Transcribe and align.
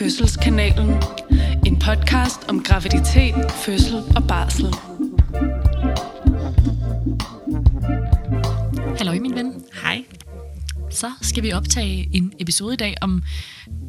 Fødselskanalen. 0.00 1.02
En 1.66 1.78
podcast 1.78 2.48
om 2.48 2.62
graviditet, 2.62 3.34
fødsel 3.50 3.96
og 4.16 4.24
barsel. 4.28 4.66
Hallo 8.98 9.20
min 9.20 9.34
ven. 9.34 9.54
Hej. 9.82 10.04
Så 10.90 11.12
skal 11.20 11.42
vi 11.42 11.52
optage 11.52 12.08
en 12.12 12.32
episode 12.38 12.74
i 12.74 12.76
dag 12.76 12.94
om 13.00 13.22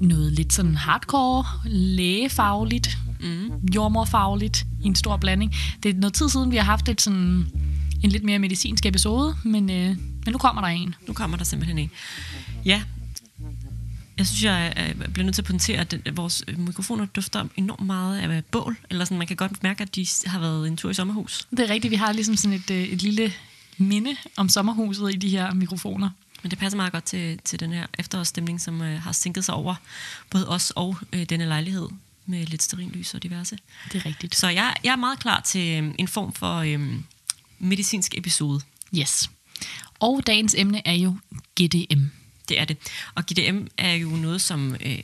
noget 0.02 0.32
lidt 0.32 0.54
sådan 0.54 0.76
hardcore, 0.76 1.45
lægefagligt, 1.66 2.98
mm. 3.20 3.52
jordmorfagligt 3.75 4.66
i 4.84 4.88
en 4.88 4.95
stor 4.95 5.17
blanding. 5.17 5.55
Det 5.84 5.95
er 5.95 6.00
noget 6.00 6.14
tid 6.14 6.30
siden, 6.30 6.52
vi 6.52 6.58
har 6.58 6.64
haft 6.64 6.89
et 6.89 7.02
sådan, 7.02 7.45
en 8.03 8.09
lidt 8.09 8.23
mere 8.23 8.39
medicinsk 8.39 8.86
episode, 8.86 9.36
men, 9.44 9.70
øh, 9.70 9.88
men 10.25 10.31
nu 10.31 10.38
kommer 10.38 10.62
der 10.62 10.70
en. 10.70 10.95
Nu 11.08 11.14
kommer 11.14 11.38
der 11.38 11.44
simpelthen 11.44 11.78
en. 11.78 11.91
Ja, 12.66 12.81
jeg 14.18 14.28
synes, 14.28 14.44
jeg 14.44 14.94
bliver 15.14 15.24
nødt 15.24 15.36
til 15.36 15.42
at 15.42 15.46
pointere, 15.46 15.80
at 15.80 16.18
vores 16.18 16.44
mikrofoner 16.58 17.06
dufter 17.06 17.48
enormt 17.58 17.86
meget 17.86 18.20
af 18.20 18.46
bål. 18.46 18.78
Eller 18.90 19.06
sådan, 19.06 19.18
man 19.18 19.28
kan 19.28 19.38
godt 19.38 19.64
mærke, 19.64 19.82
at 19.82 19.96
de 19.96 20.08
har 20.26 20.40
været 20.40 20.68
en 20.68 20.78
tur 20.78 20.90
i 20.90 20.94
sommerhus. 20.94 21.48
Det 21.52 21.60
er 21.60 21.70
rigtigt. 21.70 21.92
Vi 21.92 21.96
har 21.96 22.14
ligesom 22.14 22.36
sådan 22.36 22.58
et, 22.58 22.72
øh, 22.72 22.84
et 22.84 23.02
lille 23.02 23.34
minde 23.78 24.16
om 24.38 24.50
sommerhuset 24.50 25.14
i 25.14 25.18
de 25.18 25.30
her 25.30 25.54
mikrofoner. 25.54 26.10
Men 26.44 26.52
det 26.52 26.60
passer 26.60 26.78
meget 26.78 26.92
godt 26.92 27.04
til, 27.04 27.40
til 27.44 27.60
den 27.60 27.74
her 27.74 27.88
efterårsstemning, 28.00 28.62
som 28.62 28.82
øh, 28.82 29.02
har 29.02 29.12
sænket 29.12 29.46
sig 29.46 29.56
over 29.56 29.76
både 30.30 30.48
os 30.48 30.72
og 30.76 30.98
øh, 31.14 31.23
denne 31.23 31.46
lejlighed 31.46 31.88
med 32.26 32.46
lidt 32.46 32.94
lys 32.94 33.14
og 33.14 33.23
diverse. 33.23 33.58
Det 33.92 34.02
er 34.02 34.06
rigtigt. 34.06 34.36
Så 34.36 34.50
jeg, 34.50 34.75
jeg 34.84 34.92
er 34.92 34.96
meget 34.96 35.20
klar 35.20 35.40
til 35.40 35.84
øh, 35.84 35.94
en 36.00 36.08
form 36.08 36.34
for 36.34 36.56
øh, 36.56 36.80
medicinsk 37.59 38.18
episode. 38.18 38.62
Yes. 38.98 39.30
Og 40.00 40.22
dagens 40.28 40.56
emne 40.58 40.88
er 40.88 40.94
jo 40.94 41.16
GDM. 41.62 42.20
Det 42.52 42.59
er 42.59 42.66
det. 42.66 42.77
Og 43.16 43.23
GDM 43.25 43.67
er 43.77 43.94
jo 43.94 44.09
noget, 44.09 44.41
som 44.41 44.75
øh, 44.85 44.99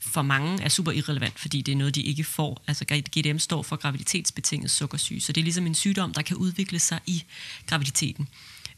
for 0.00 0.22
mange 0.22 0.62
er 0.62 0.68
super 0.68 0.92
irrelevant, 0.92 1.38
fordi 1.38 1.62
det 1.62 1.72
er 1.72 1.76
noget, 1.76 1.94
de 1.94 2.02
ikke 2.02 2.24
får. 2.24 2.62
Altså 2.66 2.84
GDM 2.84 3.38
står 3.38 3.62
for 3.62 3.76
graviditetsbetinget 3.76 4.70
sukkersyge, 4.70 5.20
så 5.20 5.32
det 5.32 5.40
er 5.40 5.44
ligesom 5.44 5.66
en 5.66 5.74
sygdom, 5.74 6.12
der 6.12 6.22
kan 6.22 6.36
udvikle 6.36 6.78
sig 6.78 7.00
i 7.06 7.22
graviditeten. 7.66 8.28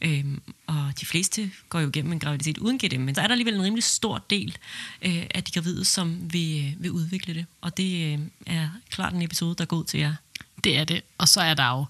Øhm, 0.00 0.42
og 0.66 0.92
de 1.00 1.06
fleste 1.06 1.50
går 1.68 1.80
jo 1.80 1.88
igennem 1.88 2.12
en 2.12 2.18
graviditet 2.18 2.58
uden 2.58 2.78
GDM, 2.78 3.00
men 3.00 3.14
så 3.14 3.20
er 3.20 3.26
der 3.26 3.32
alligevel 3.32 3.54
en 3.54 3.62
rimelig 3.62 3.84
stor 3.84 4.24
del 4.30 4.58
øh, 5.02 5.26
af 5.34 5.44
de 5.44 5.52
gravide, 5.52 5.84
som 5.84 6.32
vil, 6.32 6.64
øh, 6.64 6.82
vil 6.82 6.90
udvikle 6.90 7.34
det. 7.34 7.46
Og 7.60 7.76
det 7.76 8.12
øh, 8.12 8.18
er 8.46 8.68
klart 8.90 9.12
en 9.12 9.22
episode, 9.22 9.54
der 9.54 9.64
går 9.64 9.76
ud 9.76 9.84
til 9.84 10.00
jer. 10.00 10.14
Det 10.64 10.76
er 10.76 10.84
det. 10.84 11.02
Og 11.18 11.28
så 11.28 11.40
er 11.40 11.54
der 11.54 11.70
jo 11.70 11.84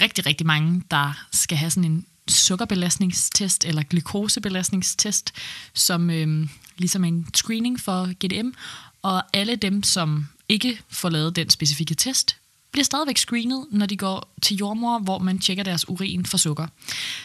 rigtig, 0.00 0.26
rigtig 0.26 0.46
mange, 0.46 0.82
der 0.90 1.26
skal 1.32 1.58
have 1.58 1.70
sådan 1.70 1.90
en 1.90 2.06
sukkerbelastningstest 2.28 3.64
eller 3.64 3.82
glukosebelastningstest, 3.82 5.32
som 5.74 6.10
øh, 6.10 6.48
ligesom 6.78 7.04
en 7.04 7.26
screening 7.34 7.80
for 7.80 8.26
GDM. 8.26 8.50
Og 9.02 9.22
alle 9.32 9.56
dem, 9.56 9.82
som 9.82 10.26
ikke 10.48 10.80
får 10.88 11.08
lavet 11.08 11.36
den 11.36 11.50
specifikke 11.50 11.94
test, 11.94 12.36
bliver 12.72 12.84
stadigvæk 12.84 13.18
screenet, 13.18 13.66
når 13.70 13.86
de 13.86 13.96
går 13.96 14.34
til 14.42 14.56
jordmor, 14.56 14.98
hvor 14.98 15.18
man 15.18 15.38
tjekker 15.38 15.64
deres 15.64 15.88
urin 15.88 16.26
for 16.26 16.38
sukker. 16.38 16.66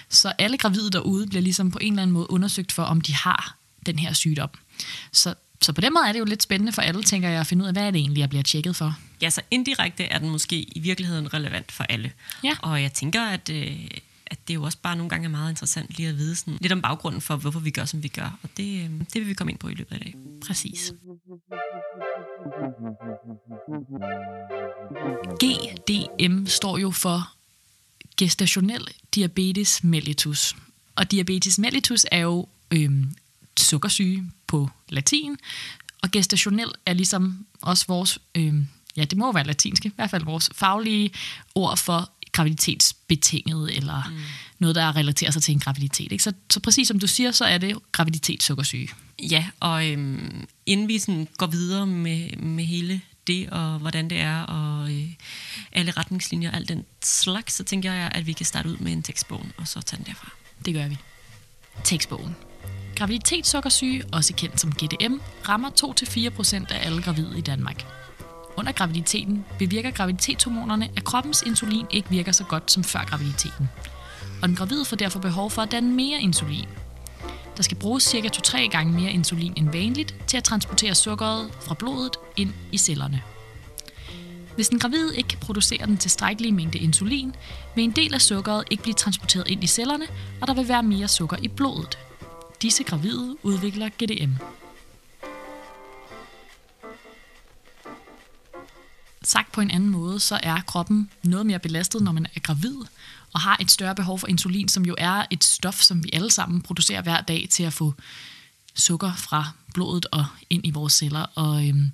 Så 0.10 0.34
alle 0.38 0.58
gravide 0.58 0.92
derude 0.92 1.28
bliver 1.28 1.42
ligesom 1.42 1.72
på 1.72 1.80
en 1.82 1.94
eller 1.94 2.02
anden 2.02 2.14
måde 2.14 2.32
undersøgt 2.32 2.72
for, 2.72 2.84
om 2.84 3.02
de 3.02 3.14
har 3.14 3.56
den 3.86 4.00
her 4.00 4.14
sygdom. 4.14 4.50
Så, 5.12 5.34
så 5.62 5.74
på 5.74 5.82
den 5.82 5.94
måde 5.94 6.08
er 6.08 6.12
det 6.12 6.20
jo 6.20 6.26
lidt 6.26 6.44
spændende 6.44 6.72
for 6.72 6.82
alle, 6.82 7.04
tænker 7.04 7.30
jeg, 7.30 7.40
at 7.40 7.48
finde 7.48 7.64
ud 7.64 7.68
af, 7.68 7.74
hvad 7.74 7.84
er 7.84 7.92
det 7.92 8.00
egentlig, 8.00 8.20
jeg 8.20 8.30
bliver 8.30 8.44
tjekket 8.44 8.76
for. 8.76 8.98
Ja, 9.22 9.30
så 9.30 9.42
indirekte 9.52 10.04
er 10.04 10.20
den 10.20 10.30
måske 10.30 10.56
i 10.56 10.80
virkeligheden 10.80 11.34
relevant 11.34 11.72
for 11.72 11.84
alle. 11.84 12.12
Ja. 12.44 12.52
Og 12.62 12.82
jeg 12.82 12.94
tænker, 12.94 13.26
at, 13.26 13.50
øh, 13.50 13.88
at 14.30 14.48
det 14.48 14.56
jo 14.56 14.64
også 14.64 14.78
bare 14.78 14.96
nogle 14.96 15.10
gange 15.10 15.26
er 15.26 15.30
meget 15.30 15.50
interessant 15.50 15.98
lige 15.98 16.10
at 16.10 16.18
vide 16.18 16.36
sådan, 16.36 16.58
lidt 16.62 16.74
om 16.74 16.82
baggrunden 16.82 17.22
for, 17.22 17.36
hvorfor 17.36 17.60
vi 17.60 17.72
gør, 17.72 17.86
som 17.86 18.04
vi 18.04 18.08
gør. 18.08 18.40
Og 18.44 18.50
det, 18.58 18.84
øhm, 18.84 19.06
det 19.06 19.22
vil 19.22 19.28
vi 19.28 19.34
komme 19.34 19.52
ind 19.52 19.60
på 19.60 19.68
i 19.68 19.74
løbet 19.74 19.96
af 19.96 19.98
i 19.98 20.04
dag. 20.04 20.16
Præcis. 20.48 20.94
GDM 25.44 26.46
står 26.46 26.78
jo 26.78 26.92
for 26.92 27.34
gestationel 28.18 28.88
diabetes 29.16 29.84
mellitus. 29.84 30.56
Og 30.96 31.12
diabetes 31.12 31.60
mellitus 31.60 32.06
er 32.12 32.20
jo 32.20 32.48
øhm, 32.72 33.14
sukkersyge 33.58 34.32
på 34.48 34.70
latin, 34.90 35.38
og 36.04 36.12
gestationel 36.12 36.72
er 36.86 36.94
ligesom 36.94 37.46
også 37.62 37.86
vores, 37.88 38.20
øhm, 38.36 38.68
ja 38.98 39.04
det 39.04 39.18
må 39.18 39.32
være 39.32 39.44
latinske, 39.44 39.90
i 39.90 39.92
hvert 39.96 40.10
fald 40.10 40.24
vores 40.24 40.50
faglige 40.56 41.12
ord 41.56 41.78
for 41.78 42.12
graviditetsbetinget, 42.32 43.78
eller 43.78 44.10
mm. 44.10 44.16
noget, 44.60 44.76
der 44.76 44.96
relaterer 44.96 45.32
sig 45.32 45.44
til 45.44 45.52
en 45.52 45.60
graviditet. 45.60 46.12
Ikke? 46.12 46.24
Så, 46.24 46.34
så 46.50 46.60
præcis 46.60 46.88
som 46.88 47.00
du 47.00 47.08
siger, 47.08 47.32
så 47.32 47.46
er 47.46 47.58
det 47.58 47.78
graviditetssukkersyge. 47.92 48.90
Ja, 49.32 49.46
og 49.60 49.88
øhm, 49.88 50.48
inden 50.66 50.88
vi 50.88 51.00
sådan 51.00 51.28
går 51.38 51.48
videre 51.48 51.88
med, 51.88 52.38
med 52.38 52.64
hele 52.64 53.02
det, 53.28 53.50
og 53.50 53.80
hvordan 53.80 54.10
det 54.10 54.20
er, 54.20 54.42
og 54.42 54.92
øh, 54.92 55.10
alle 55.72 55.92
retningslinjer 55.92 56.50
og 56.50 56.56
alt 56.56 56.70
den 56.70 56.86
slags, 57.04 57.54
så 57.54 57.64
tænker 57.64 57.94
jeg, 57.94 58.12
at 58.16 58.28
vi 58.28 58.34
kan 58.34 58.46
starte 58.46 58.70
ud 58.70 58.78
med 58.78 58.92
en 58.92 59.04
tekstbog, 59.04 59.46
og 59.58 59.68
så 59.68 59.82
tage 59.82 59.98
den 59.98 60.06
derfra. 60.06 60.32
Det 60.66 60.74
gør 60.74 60.88
vi. 60.88 60.98
Tekstbogen. 61.84 62.36
Graviditetssukkersyge, 62.96 64.04
også 64.12 64.34
kendt 64.34 64.62
som 64.62 64.72
GDM, 64.72 65.14
rammer 65.50 65.70
2-4% 65.70 66.74
af 66.74 66.86
alle 66.86 67.02
gravide 67.02 67.38
i 67.38 67.42
Danmark. 67.42 67.99
Under 68.60 68.72
graviditeten 68.72 69.46
bevirker 69.60 69.92
graviditetshormonerne, 69.92 70.90
at 70.98 71.04
kroppens 71.04 71.44
insulin 71.48 71.86
ikke 71.92 72.10
virker 72.10 72.32
så 72.32 72.44
godt 72.44 72.72
som 72.72 72.84
før 72.84 73.06
graviditeten. 73.06 73.70
Og 74.42 74.48
den 74.48 74.56
gravide 74.56 74.86
får 74.86 74.96
derfor 74.96 75.20
behov 75.20 75.52
for 75.52 75.62
at 75.62 75.72
danne 75.72 75.94
mere 75.94 76.22
insulin. 76.22 76.68
Der 77.58 77.64
skal 77.64 77.78
bruges 77.78 78.04
ca. 78.04 78.18
2-3 78.18 78.70
gange 78.70 78.94
mere 78.94 79.12
insulin 79.12 79.54
end 79.56 79.70
vanligt 79.70 80.16
til 80.28 80.38
at 80.38 80.44
transportere 80.44 80.96
sukkeret 80.96 81.52
fra 81.62 81.74
blodet 81.74 82.16
ind 82.38 82.54
i 82.72 82.78
cellerne. 82.78 83.22
Hvis 84.56 84.70
den 84.70 84.80
gravide 84.80 85.18
ikke 85.18 85.30
kan 85.30 85.40
producere 85.40 85.86
den 85.86 85.98
tilstrækkelige 85.98 86.52
mængde 86.52 86.80
insulin, 86.80 87.36
vil 87.76 87.84
en 87.84 87.92
del 87.92 88.14
af 88.14 88.22
sukkeret 88.22 88.64
ikke 88.72 88.84
blive 88.84 88.94
transporteret 88.94 89.48
ind 89.48 89.64
i 89.64 89.68
cellerne, 89.68 90.06
og 90.42 90.48
der 90.48 90.54
vil 90.54 90.68
være 90.68 90.84
mere 90.84 91.08
sukker 91.08 91.38
i 91.42 91.48
blodet. 91.48 91.98
Disse 92.62 92.84
gravide 92.84 93.36
udvikler 93.44 93.90
GDM. 93.90 94.59
Sagt 99.30 99.52
på 99.52 99.62
en 99.62 99.72
anden 99.72 99.90
måde, 99.90 100.20
så 100.20 100.40
er 100.44 100.62
kroppen 100.62 101.10
noget 101.24 101.46
mere 101.46 101.60
belastet, 101.60 102.02
når 102.02 102.12
man 102.12 102.28
er 102.36 102.40
gravid, 102.40 102.76
og 103.34 103.40
har 103.40 103.58
et 103.62 103.72
større 103.72 103.96
behov 103.96 104.20
for 104.20 104.28
insulin, 104.28 104.68
som 104.68 104.86
jo 104.86 104.96
er 104.98 105.26
et 105.30 105.44
stof, 105.44 105.82
som 105.82 106.04
vi 106.04 106.10
alle 106.14 106.32
sammen 106.32 106.62
producerer 106.62 107.02
hver 107.02 107.22
dag 107.22 107.48
til 107.52 107.64
at 107.64 107.74
få 107.74 107.94
sukker 108.76 109.14
fra 109.16 109.52
blodet 109.74 110.06
og 110.12 110.26
ind 110.50 110.68
i 110.68 110.72
vores 110.72 110.94
celler. 110.94 111.26
Og 111.36 111.68
øhm, 111.68 111.92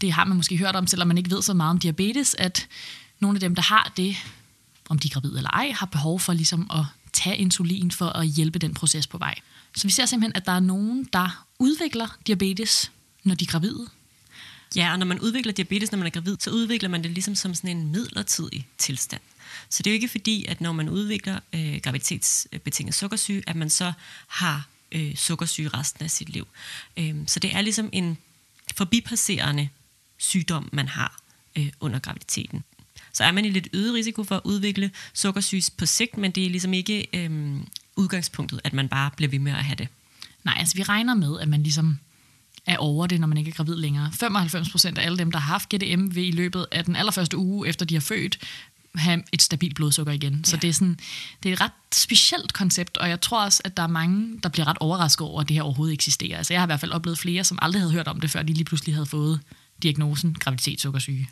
det 0.00 0.12
har 0.12 0.24
man 0.24 0.36
måske 0.36 0.56
hørt 0.56 0.76
om, 0.76 0.86
selvom 0.86 1.08
man 1.08 1.18
ikke 1.18 1.30
ved 1.30 1.42
så 1.42 1.54
meget 1.54 1.70
om 1.70 1.78
diabetes, 1.78 2.36
at 2.38 2.68
nogle 3.20 3.36
af 3.36 3.40
dem, 3.40 3.54
der 3.54 3.62
har 3.62 3.92
det, 3.96 4.16
om 4.88 4.98
de 4.98 5.08
er 5.08 5.12
gravide 5.12 5.36
eller 5.36 5.50
ej, 5.50 5.72
har 5.74 5.86
behov 5.86 6.20
for 6.20 6.32
ligesom 6.32 6.70
at 6.74 6.84
tage 7.12 7.36
insulin 7.36 7.90
for 7.90 8.06
at 8.06 8.26
hjælpe 8.26 8.58
den 8.58 8.74
proces 8.74 9.06
på 9.06 9.18
vej. 9.18 9.34
Så 9.76 9.86
vi 9.86 9.92
ser 9.92 10.06
simpelthen, 10.06 10.36
at 10.36 10.46
der 10.46 10.52
er 10.52 10.60
nogen, 10.60 11.08
der 11.12 11.46
udvikler 11.58 12.16
diabetes, 12.26 12.92
når 13.24 13.34
de 13.34 13.44
er 13.44 13.50
gravide, 13.50 13.88
Ja, 14.76 14.92
og 14.92 14.98
når 14.98 15.06
man 15.06 15.20
udvikler 15.20 15.52
diabetes, 15.52 15.92
når 15.92 15.98
man 15.98 16.06
er 16.06 16.10
gravid, 16.10 16.36
så 16.40 16.50
udvikler 16.50 16.88
man 16.88 17.02
det 17.02 17.10
ligesom 17.10 17.34
som 17.34 17.54
sådan 17.54 17.76
en 17.76 17.92
midlertidig 17.92 18.66
tilstand. 18.78 19.20
Så 19.68 19.82
det 19.82 19.90
er 19.90 19.92
jo 19.92 19.94
ikke 19.94 20.08
fordi, 20.08 20.44
at 20.48 20.60
når 20.60 20.72
man 20.72 20.88
udvikler 20.88 21.38
øh, 21.52 21.80
graviditetsbetinget 21.82 22.94
sukkersyge, 22.94 23.42
at 23.46 23.56
man 23.56 23.70
så 23.70 23.92
har 24.26 24.68
øh, 24.92 25.16
sukkersyge 25.16 25.68
resten 25.68 26.04
af 26.04 26.10
sit 26.10 26.28
liv. 26.28 26.48
Øh, 26.96 27.14
så 27.26 27.40
det 27.40 27.54
er 27.54 27.60
ligesom 27.60 27.90
en 27.92 28.18
forbipasserende 28.74 29.68
sygdom, 30.18 30.68
man 30.72 30.88
har 30.88 31.20
øh, 31.56 31.72
under 31.80 31.98
graviditeten. 31.98 32.64
Så 33.12 33.24
er 33.24 33.32
man 33.32 33.44
i 33.44 33.50
lidt 33.50 33.68
øget 33.72 33.94
risiko 33.94 34.24
for 34.24 34.36
at 34.36 34.42
udvikle 34.44 34.90
sukkersyge 35.14 35.62
på 35.76 35.86
sigt, 35.86 36.16
men 36.16 36.30
det 36.30 36.46
er 36.46 36.50
ligesom 36.50 36.72
ikke 36.74 37.06
øh, 37.12 37.60
udgangspunktet, 37.96 38.60
at 38.64 38.72
man 38.72 38.88
bare 38.88 39.10
bliver 39.16 39.30
ved 39.30 39.38
med 39.38 39.52
at 39.52 39.64
have 39.64 39.76
det. 39.76 39.88
Nej, 40.44 40.54
altså 40.58 40.76
vi 40.76 40.82
regner 40.82 41.14
med, 41.14 41.40
at 41.40 41.48
man 41.48 41.62
ligesom 41.62 41.98
er 42.66 42.76
over 42.76 43.06
det, 43.06 43.20
når 43.20 43.26
man 43.26 43.38
ikke 43.38 43.48
er 43.48 43.54
gravid 43.54 43.76
længere. 43.76 44.10
95 44.12 44.70
procent 44.70 44.98
af 44.98 45.04
alle 45.04 45.18
dem, 45.18 45.32
der 45.32 45.38
har 45.38 45.52
haft 45.52 45.68
GDM, 45.68 46.14
vil 46.14 46.28
i 46.28 46.30
løbet 46.30 46.66
af 46.72 46.84
den 46.84 46.96
allerførste 46.96 47.36
uge, 47.36 47.68
efter 47.68 47.86
de 47.86 47.94
har 47.94 48.00
født, 48.00 48.38
have 48.94 49.22
et 49.32 49.42
stabilt 49.42 49.74
blodsukker 49.74 50.12
igen. 50.12 50.34
Ja. 50.34 50.42
Så 50.44 50.56
det 50.56 50.68
er, 50.68 50.72
sådan, 50.72 50.98
det 51.42 51.48
er 51.48 51.52
et 51.52 51.60
ret 51.60 51.72
specielt 51.92 52.52
koncept, 52.52 52.96
og 52.96 53.08
jeg 53.08 53.20
tror 53.20 53.44
også, 53.44 53.62
at 53.64 53.76
der 53.76 53.82
er 53.82 53.86
mange, 53.86 54.40
der 54.42 54.48
bliver 54.48 54.68
ret 54.68 54.78
overrasket 54.80 55.26
over, 55.26 55.40
at 55.40 55.48
det 55.48 55.54
her 55.54 55.62
overhovedet 55.62 55.94
eksisterer. 55.94 56.38
Altså 56.38 56.54
jeg 56.54 56.60
har 56.60 56.66
i 56.66 56.68
hvert 56.68 56.80
fald 56.80 56.92
oplevet 56.92 57.18
flere, 57.18 57.44
som 57.44 57.58
aldrig 57.62 57.82
havde 57.82 57.92
hørt 57.92 58.08
om 58.08 58.20
det, 58.20 58.30
før 58.30 58.42
de 58.42 58.52
lige 58.52 58.64
pludselig 58.64 58.94
havde 58.94 59.06
fået 59.06 59.40
diagnosen 59.82 60.34
graviditetssukkersyge. 60.34 61.28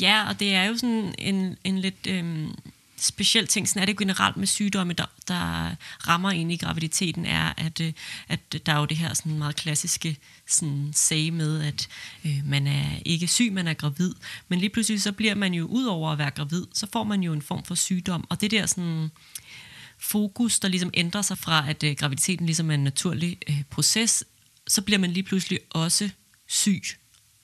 Ja, 0.00 0.28
og 0.28 0.40
det 0.40 0.54
er 0.54 0.64
jo 0.64 0.76
sådan 0.76 1.14
en, 1.18 1.56
en 1.64 1.78
lidt... 1.78 2.06
Øhm 2.08 2.54
speciel 2.98 3.46
ting, 3.46 3.68
sådan 3.68 3.82
er 3.82 3.86
det 3.86 3.98
generelt 3.98 4.36
med 4.36 4.46
sygdomme, 4.46 4.92
der, 4.92 5.04
der 5.28 5.76
rammer 6.08 6.30
ind 6.30 6.52
i 6.52 6.56
graviditeten, 6.56 7.26
er, 7.26 7.52
at, 7.56 7.80
øh, 7.80 7.92
at 8.28 8.66
der 8.66 8.72
er 8.72 8.78
jo 8.78 8.84
det 8.84 8.96
her 8.96 9.14
sådan 9.14 9.38
meget 9.38 9.56
klassiske 9.56 10.16
sådan 10.48 10.92
sag 10.94 11.32
med, 11.32 11.62
at 11.62 11.88
øh, 12.24 12.40
man 12.44 12.66
er 12.66 12.98
ikke 13.04 13.26
syg, 13.26 13.52
man 13.52 13.66
er 13.66 13.74
gravid, 13.74 14.14
men 14.48 14.58
lige 14.58 14.70
pludselig 14.70 15.02
så 15.02 15.12
bliver 15.12 15.34
man 15.34 15.54
jo 15.54 15.66
ud 15.66 15.84
over 15.84 16.12
at 16.12 16.18
være 16.18 16.30
gravid, 16.30 16.66
så 16.74 16.86
får 16.92 17.04
man 17.04 17.22
jo 17.22 17.32
en 17.32 17.42
form 17.42 17.64
for 17.64 17.74
sygdom, 17.74 18.26
og 18.28 18.40
det 18.40 18.50
der 18.50 18.66
sådan 18.66 19.10
fokus, 19.98 20.58
der 20.60 20.68
ligesom 20.68 20.90
ændrer 20.94 21.22
sig 21.22 21.38
fra, 21.38 21.70
at 21.70 21.82
øh, 21.82 21.96
graviditeten 21.96 22.46
ligesom 22.46 22.70
er 22.70 22.74
en 22.74 22.84
naturlig 22.84 23.38
øh, 23.48 23.62
proces, 23.70 24.24
så 24.66 24.82
bliver 24.82 24.98
man 24.98 25.10
lige 25.10 25.22
pludselig 25.22 25.58
også 25.70 26.10
syg. 26.46 26.82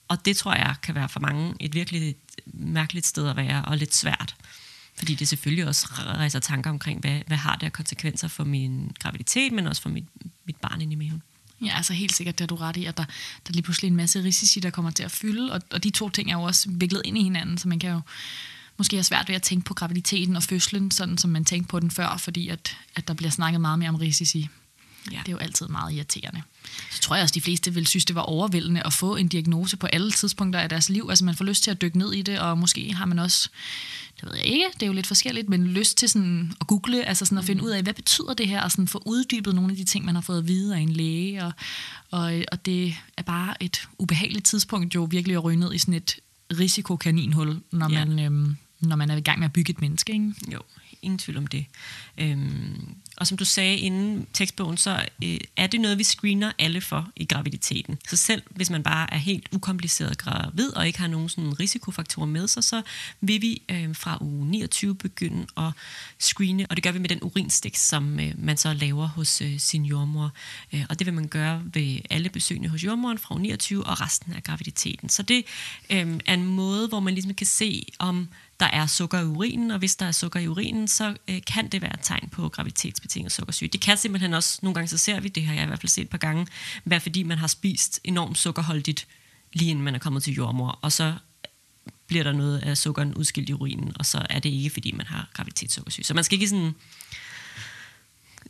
Og 0.07 0.25
det 0.25 0.37
tror 0.37 0.53
jeg 0.53 0.75
kan 0.83 0.95
være 0.95 1.09
for 1.09 1.19
mange 1.19 1.53
et 1.59 1.75
virkelig 1.75 2.15
mærkeligt 2.45 3.05
sted 3.05 3.29
at 3.29 3.35
være, 3.35 3.65
og 3.65 3.77
lidt 3.77 3.95
svært. 3.95 4.35
Fordi 4.95 5.15
det 5.15 5.27
selvfølgelig 5.27 5.67
også 5.67 5.87
rejser 5.99 6.39
tanker 6.39 6.69
omkring, 6.69 6.99
hvad, 6.99 7.21
hvad 7.27 7.37
har 7.37 7.55
det 7.55 7.65
af 7.65 7.73
konsekvenser 7.73 8.27
for 8.27 8.43
min 8.43 8.91
graviditet, 8.99 9.51
men 9.51 9.67
også 9.67 9.81
for 9.81 9.89
mit, 9.89 10.05
mit 10.45 10.55
barn 10.55 10.81
inde 10.81 10.93
i 10.93 10.95
maven. 10.95 11.21
Ja, 11.65 11.75
altså 11.75 11.93
helt 11.93 12.15
sikkert, 12.15 12.37
det 12.37 12.43
er 12.43 12.47
du 12.47 12.55
ret 12.55 12.77
i, 12.77 12.85
at 12.85 12.97
der, 12.97 13.03
der 13.03 13.49
er 13.49 13.53
lige 13.53 13.63
pludselig 13.63 13.87
en 13.87 13.95
masse 13.95 14.23
risici, 14.23 14.59
der 14.59 14.69
kommer 14.69 14.91
til 14.91 15.03
at 15.03 15.11
fylde, 15.11 15.51
og, 15.51 15.61
og 15.71 15.83
de 15.83 15.89
to 15.89 16.09
ting 16.09 16.31
er 16.31 16.35
jo 16.35 16.43
også 16.43 16.69
viklet 16.71 17.01
ind 17.05 17.17
i 17.17 17.23
hinanden, 17.23 17.57
så 17.57 17.67
man 17.67 17.79
kan 17.79 17.91
jo 17.91 18.01
måske 18.77 18.95
have 18.95 19.03
svært 19.03 19.27
ved 19.27 19.35
at 19.35 19.41
tænke 19.41 19.65
på 19.65 19.73
graviditeten 19.73 20.35
og 20.35 20.43
fødslen, 20.43 20.91
sådan 20.91 21.17
som 21.17 21.31
man 21.31 21.45
tænkte 21.45 21.67
på 21.67 21.79
den 21.79 21.91
før, 21.91 22.17
fordi 22.17 22.47
at, 22.47 22.77
at 22.95 23.07
der 23.07 23.13
bliver 23.13 23.31
snakket 23.31 23.61
meget 23.61 23.79
mere 23.79 23.89
om 23.89 23.95
risici. 23.95 24.49
Ja. 25.11 25.17
Det 25.17 25.27
er 25.27 25.31
jo 25.31 25.37
altid 25.37 25.67
meget 25.67 25.93
irriterende. 25.93 26.41
Så 26.91 26.99
tror 27.01 27.15
jeg 27.15 27.23
også, 27.23 27.33
de 27.33 27.41
fleste 27.41 27.73
vil 27.73 27.87
synes, 27.87 28.05
det 28.05 28.15
var 28.15 28.21
overvældende 28.21 28.85
at 28.85 28.93
få 28.93 29.15
en 29.15 29.27
diagnose 29.27 29.77
på 29.77 29.87
alle 29.87 30.11
tidspunkter 30.11 30.59
af 30.59 30.69
deres 30.69 30.89
liv. 30.89 31.07
Altså 31.09 31.25
man 31.25 31.35
får 31.35 31.45
lyst 31.45 31.63
til 31.63 31.71
at 31.71 31.81
dykke 31.81 31.97
ned 31.97 32.13
i 32.13 32.21
det, 32.21 32.39
og 32.39 32.57
måske 32.57 32.93
har 32.93 33.05
man 33.05 33.19
også, 33.19 33.49
det 34.21 34.29
ved 34.29 34.35
jeg 34.37 34.45
ikke, 34.45 34.65
det 34.73 34.83
er 34.83 34.87
jo 34.87 34.93
lidt 34.93 35.07
forskelligt, 35.07 35.49
men 35.49 35.67
lyst 35.67 35.97
til 35.97 36.09
sådan 36.09 36.53
at 36.61 36.67
google, 36.67 37.05
altså 37.05 37.25
sådan 37.25 37.37
at 37.37 37.45
finde 37.45 37.61
mm. 37.61 37.67
ud 37.67 37.71
af, 37.71 37.83
hvad 37.83 37.93
betyder 37.93 38.33
det 38.33 38.47
her, 38.47 38.61
og 38.61 38.71
sådan 38.71 38.87
få 38.87 39.03
uddybet 39.05 39.55
nogle 39.55 39.71
af 39.71 39.77
de 39.77 39.83
ting, 39.83 40.05
man 40.05 40.15
har 40.15 40.21
fået 40.21 40.37
at 40.37 40.47
vide 40.47 40.75
af 40.75 40.79
en 40.79 40.89
læge. 40.89 41.45
Og, 41.45 41.51
og, 42.11 42.43
og 42.51 42.65
det 42.65 42.95
er 43.17 43.23
bare 43.23 43.63
et 43.63 43.87
ubehageligt 43.99 44.45
tidspunkt 44.45 44.95
jo 44.95 45.07
virkelig 45.11 45.35
at 45.35 45.43
ryge 45.43 45.59
ned 45.59 45.73
i 45.73 45.77
sådan 45.77 45.93
et 45.93 46.15
risikokaninhul, 46.59 47.59
når, 47.71 47.91
ja. 47.91 48.05
man, 48.05 48.19
øhm, 48.19 48.57
når 48.79 48.95
man 48.95 49.09
er 49.09 49.15
i 49.15 49.21
gang 49.21 49.39
med 49.39 49.45
at 49.45 49.53
bygge 49.53 49.71
et 49.71 49.81
menneske. 49.81 50.13
Ikke? 50.13 50.33
Jo, 50.53 50.59
ingen 51.01 51.17
tvivl 51.17 51.37
om 51.37 51.47
det. 51.47 51.65
Øhm, 52.17 52.95
og 53.17 53.27
som 53.27 53.37
du 53.37 53.45
sagde 53.45 53.77
inden 53.77 54.27
tekstbogen, 54.33 54.77
så 54.77 55.05
øh, 55.23 55.37
er 55.57 55.67
det 55.67 55.81
noget, 55.81 55.97
vi 55.97 56.03
screener 56.03 56.51
alle 56.59 56.81
for 56.81 57.09
i 57.15 57.25
graviditeten. 57.25 57.97
Så 58.07 58.15
selv 58.17 58.43
hvis 58.49 58.69
man 58.69 58.83
bare 58.83 59.13
er 59.13 59.17
helt 59.17 59.47
ukompliceret 59.51 60.17
gravid 60.17 60.75
og 60.75 60.87
ikke 60.87 60.99
har 60.99 61.07
nogen 61.07 61.29
sådan 61.29 61.59
risikofaktorer 61.59 62.25
med 62.25 62.47
sig, 62.47 62.63
så 62.63 62.81
vil 63.21 63.41
vi 63.41 63.61
øh, 63.71 63.95
fra 63.95 64.17
uge 64.21 64.47
29 64.47 64.95
begynde 64.95 65.45
at 65.57 65.71
screene, 66.19 66.65
og 66.69 66.75
det 66.75 66.83
gør 66.83 66.91
vi 66.91 66.99
med 66.99 67.09
den 67.09 67.19
urinstik, 67.21 67.75
som 67.75 68.19
øh, 68.19 68.33
man 68.37 68.57
så 68.57 68.73
laver 68.73 69.07
hos 69.07 69.41
øh, 69.41 69.59
sin 69.59 69.85
jordmor. 69.85 70.31
Øh, 70.73 70.85
og 70.89 70.99
det 70.99 71.05
vil 71.05 71.13
man 71.13 71.27
gøre 71.27 71.61
ved 71.73 71.99
alle 72.09 72.29
besøgende 72.29 72.69
hos 72.69 72.83
jordmoren 72.83 73.17
fra 73.17 73.35
uge 73.35 73.41
29 73.41 73.87
og 73.87 74.01
resten 74.01 74.33
af 74.33 74.43
graviditeten. 74.43 75.09
Så 75.09 75.23
det 75.23 75.45
øh, 75.89 76.19
er 76.25 76.33
en 76.33 76.45
måde, 76.45 76.87
hvor 76.87 76.99
man 76.99 77.13
ligesom 77.13 77.33
kan 77.33 77.47
se, 77.47 77.85
om 77.99 78.27
der 78.63 78.69
er 78.69 78.87
sukker 78.87 79.19
i 79.19 79.25
urinen, 79.25 79.71
og 79.71 79.79
hvis 79.79 79.95
der 79.95 80.05
er 80.05 80.11
sukker 80.11 80.39
i 80.39 80.47
urinen, 80.47 80.87
så 80.87 81.15
øh, 81.27 81.41
kan 81.47 81.67
det 81.67 81.81
være 81.81 81.93
et 81.93 81.99
tegn 82.01 82.29
på 82.29 82.49
graviditetsbetinget 82.49 83.31
sukkersyge. 83.31 83.69
Det 83.69 83.81
kan 83.81 83.97
simpelthen 83.97 84.33
også, 84.33 84.59
nogle 84.61 84.73
gange 84.73 84.87
så 84.87 84.97
ser 84.97 85.19
vi, 85.19 85.27
det 85.27 85.45
har 85.45 85.53
jeg 85.53 85.63
i 85.63 85.67
hvert 85.67 85.79
fald 85.79 85.89
set 85.89 86.01
et 86.01 86.09
par 86.09 86.17
gange, 86.17 86.47
være 86.85 86.99
fordi 86.99 87.23
man 87.23 87.37
har 87.37 87.47
spist 87.47 87.99
enormt 88.03 88.37
sukkerholdigt, 88.37 89.07
lige 89.53 89.71
inden 89.71 89.83
man 89.83 89.95
er 89.95 89.99
kommet 89.99 90.23
til 90.23 90.33
jordmor, 90.33 90.79
og 90.81 90.91
så 90.91 91.13
bliver 92.07 92.23
der 92.23 92.31
noget 92.31 92.59
af 92.59 92.77
sukkeren 92.77 93.13
udskilt 93.13 93.49
i 93.49 93.53
urinen, 93.53 93.91
og 93.95 94.05
så 94.05 94.25
er 94.29 94.39
det 94.39 94.49
ikke, 94.49 94.69
fordi 94.69 94.91
man 94.91 95.05
har 95.05 95.29
graviditetssukkersyge. 95.33 96.03
Så 96.03 96.13
man 96.13 96.23
skal 96.23 96.35
ikke 96.35 96.49
sådan 96.49 96.75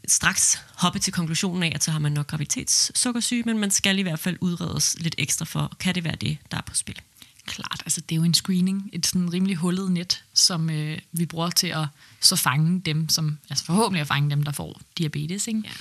straks 0.07 0.61
hoppe 0.75 0.99
til 0.99 1.13
konklusionen 1.13 1.63
af, 1.63 1.71
at 1.75 1.83
så 1.83 1.91
har 1.91 1.99
man 1.99 2.11
nok 2.11 2.27
graviditetssukkersyge, 2.27 3.43
men 3.43 3.59
man 3.59 3.71
skal 3.71 3.99
i 3.99 4.01
hvert 4.01 4.19
fald 4.19 4.37
udredes 4.41 4.95
lidt 4.99 5.15
ekstra 5.17 5.45
for, 5.45 5.75
kan 5.79 5.95
det 5.95 6.03
være 6.03 6.15
det, 6.15 6.37
der 6.51 6.57
er 6.57 6.61
på 6.61 6.75
spil. 6.75 7.01
Klart, 7.45 7.81
altså 7.85 8.01
det 8.01 8.15
er 8.15 8.17
jo 8.17 8.23
en 8.23 8.33
screening, 8.33 8.89
et 8.93 9.05
sådan 9.05 9.33
rimelig 9.33 9.55
hullet 9.55 9.91
net, 9.91 10.23
som 10.33 10.69
øh, 10.69 10.97
vi 11.11 11.25
bruger 11.25 11.49
til 11.49 11.67
at 11.67 11.87
så 12.19 12.35
fange 12.35 12.79
dem, 12.79 13.09
som, 13.09 13.37
altså 13.49 13.65
forhåbentlig 13.65 14.01
at 14.01 14.07
fange 14.07 14.29
dem, 14.29 14.43
der 14.43 14.51
får 14.51 14.81
diabetes. 14.97 15.47
Ikke? 15.47 15.61
Ja. 15.65 15.71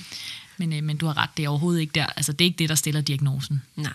Men, 0.57 0.73
øh, 0.73 0.83
men 0.83 0.97
du 0.97 1.05
har 1.05 1.17
ret, 1.17 1.29
det 1.37 1.45
er 1.45 1.49
overhovedet 1.49 1.81
ikke 1.81 1.91
der, 1.95 2.05
altså 2.05 2.31
det 2.31 2.41
er 2.41 2.45
ikke 2.45 2.59
det, 2.59 2.69
der 2.69 2.75
stiller 2.75 3.01
diagnosen. 3.01 3.61
Nej. 3.75 3.93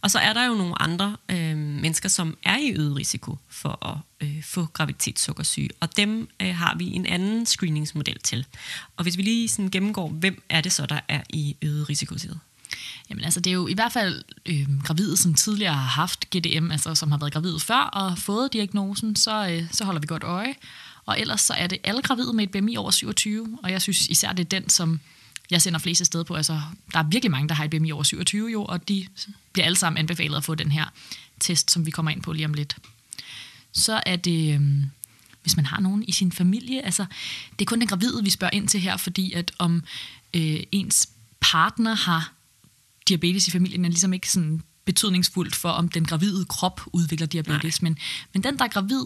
Og 0.00 0.10
så 0.10 0.18
er 0.18 0.32
der 0.32 0.44
jo 0.46 0.54
nogle 0.54 0.82
andre 0.82 1.16
øh, 1.28 1.56
mennesker, 1.56 2.08
som 2.08 2.36
er 2.44 2.58
i 2.58 2.72
øget 2.72 2.96
risiko 2.96 3.38
for 3.48 3.86
at 3.86 4.28
øh, 4.28 4.42
få 4.42 4.66
graviditetssukkersyge, 4.66 5.68
og 5.80 5.96
dem 5.96 6.28
øh, 6.42 6.54
har 6.54 6.74
vi 6.76 6.86
en 6.86 7.06
anden 7.06 7.46
screeningsmodel 7.46 8.18
til. 8.18 8.46
Og 8.96 9.02
hvis 9.02 9.16
vi 9.16 9.22
lige 9.22 9.48
sådan 9.48 9.70
gennemgår, 9.70 10.08
hvem 10.08 10.42
er 10.48 10.60
det 10.60 10.72
så, 10.72 10.86
der 10.86 11.00
er 11.08 11.22
i 11.28 11.56
øget 11.62 11.88
risiko 11.88 12.14
til? 12.14 12.38
Jamen 13.10 13.24
altså, 13.24 13.40
det 13.40 13.50
er 13.50 13.54
jo 13.54 13.66
i 13.66 13.74
hvert 13.74 13.92
fald 13.92 14.24
øh, 14.46 14.66
gravide, 14.84 15.16
som 15.16 15.34
tidligere 15.34 15.74
har 15.74 15.80
haft 15.82 16.30
GDM, 16.30 16.70
altså 16.70 16.94
som 16.94 17.10
har 17.10 17.18
været 17.18 17.32
gravide 17.32 17.60
før 17.60 17.80
og 17.80 18.18
fået 18.18 18.52
diagnosen, 18.52 19.16
så, 19.16 19.48
øh, 19.48 19.64
så 19.72 19.84
holder 19.84 20.00
vi 20.00 20.06
godt 20.06 20.22
øje. 20.22 20.54
Og 21.06 21.20
ellers 21.20 21.40
så 21.40 21.52
er 21.52 21.66
det 21.66 21.78
alle 21.84 22.02
gravide 22.02 22.32
med 22.32 22.44
et 22.44 22.50
BMI 22.50 22.76
over 22.76 22.90
27, 22.90 23.58
og 23.62 23.70
jeg 23.70 23.82
synes 23.82 24.06
især, 24.06 24.32
det 24.32 24.44
er 24.44 24.60
den, 24.60 24.68
som 24.68 25.00
jeg 25.50 25.62
sender 25.62 25.78
flest 25.78 26.06
sted 26.06 26.24
på. 26.24 26.34
Altså, 26.34 26.60
der 26.92 26.98
er 26.98 27.02
virkelig 27.02 27.30
mange, 27.30 27.48
der 27.48 27.54
har 27.54 27.64
et 27.64 27.70
BMI 27.70 27.90
over 27.92 28.02
27 28.02 28.50
jo, 28.50 28.64
og 28.64 28.88
de 28.88 29.06
bliver 29.52 29.66
alle 29.66 29.76
sammen 29.76 29.98
anbefalet 29.98 30.36
at 30.36 30.44
få 30.44 30.54
den 30.54 30.72
her 30.72 30.84
test, 31.40 31.70
som 31.70 31.86
vi 31.86 31.90
kommer 31.90 32.10
ind 32.10 32.22
på 32.22 32.32
lige 32.32 32.46
om 32.46 32.54
lidt. 32.54 32.76
Så 33.72 34.02
er 34.06 34.16
det, 34.16 34.54
øh, 34.54 34.60
hvis 35.42 35.56
man 35.56 35.66
har 35.66 35.80
nogen 35.80 36.04
i 36.08 36.12
sin 36.12 36.32
familie, 36.32 36.84
altså 36.84 37.04
det 37.58 37.64
er 37.64 37.68
kun 37.68 37.80
den 37.80 37.88
gravide, 37.88 38.24
vi 38.24 38.30
spørger 38.30 38.54
ind 38.54 38.68
til 38.68 38.80
her, 38.80 38.96
fordi 38.96 39.32
at 39.32 39.52
om 39.58 39.82
øh, 40.34 40.60
ens 40.72 41.08
partner 41.40 41.94
har 41.94 42.32
diabetes 43.08 43.48
i 43.48 43.50
familien 43.50 43.84
er 43.84 43.88
ligesom 43.88 44.12
ikke 44.12 44.30
sådan 44.30 44.62
betydningsfuldt 44.84 45.54
for, 45.54 45.68
om 45.68 45.88
den 45.88 46.04
gravide 46.04 46.44
krop 46.44 46.80
udvikler 46.92 47.26
diabetes. 47.26 47.82
Men, 47.82 47.98
men 48.32 48.42
den, 48.42 48.58
der 48.58 48.64
er 48.64 48.68
gravid, 48.68 49.04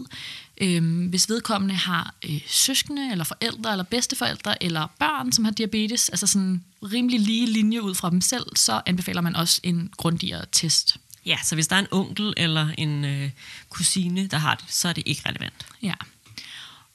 øh, 0.61 1.09
hvis 1.09 1.29
vedkommende 1.29 1.75
har 1.75 2.15
øh, 2.25 2.41
søskende, 2.47 3.11
eller 3.11 3.23
forældre, 3.23 3.71
eller 3.71 3.83
bedsteforældre, 3.83 4.63
eller 4.63 4.87
børn, 4.99 5.31
som 5.31 5.45
har 5.45 5.51
diabetes, 5.51 6.09
altså 6.09 6.27
sådan 6.27 6.63
rimelig 6.83 7.19
lige 7.19 7.47
linje 7.47 7.81
ud 7.81 7.95
fra 7.95 8.09
dem 8.09 8.21
selv, 8.21 8.45
så 8.55 8.81
anbefaler 8.85 9.21
man 9.21 9.35
også 9.35 9.61
en 9.63 9.89
grundigere 9.97 10.45
test. 10.51 10.97
Ja, 11.25 11.37
så 11.43 11.55
hvis 11.55 11.67
der 11.67 11.75
er 11.75 11.79
en 11.79 11.87
onkel 11.91 12.33
eller 12.37 12.69
en 12.77 13.05
øh, 13.05 13.29
kusine, 13.69 14.27
der 14.27 14.37
har 14.37 14.55
det, 14.55 14.65
så 14.67 14.89
er 14.89 14.93
det 14.93 15.03
ikke 15.05 15.21
relevant. 15.29 15.65
Ja. 15.81 15.93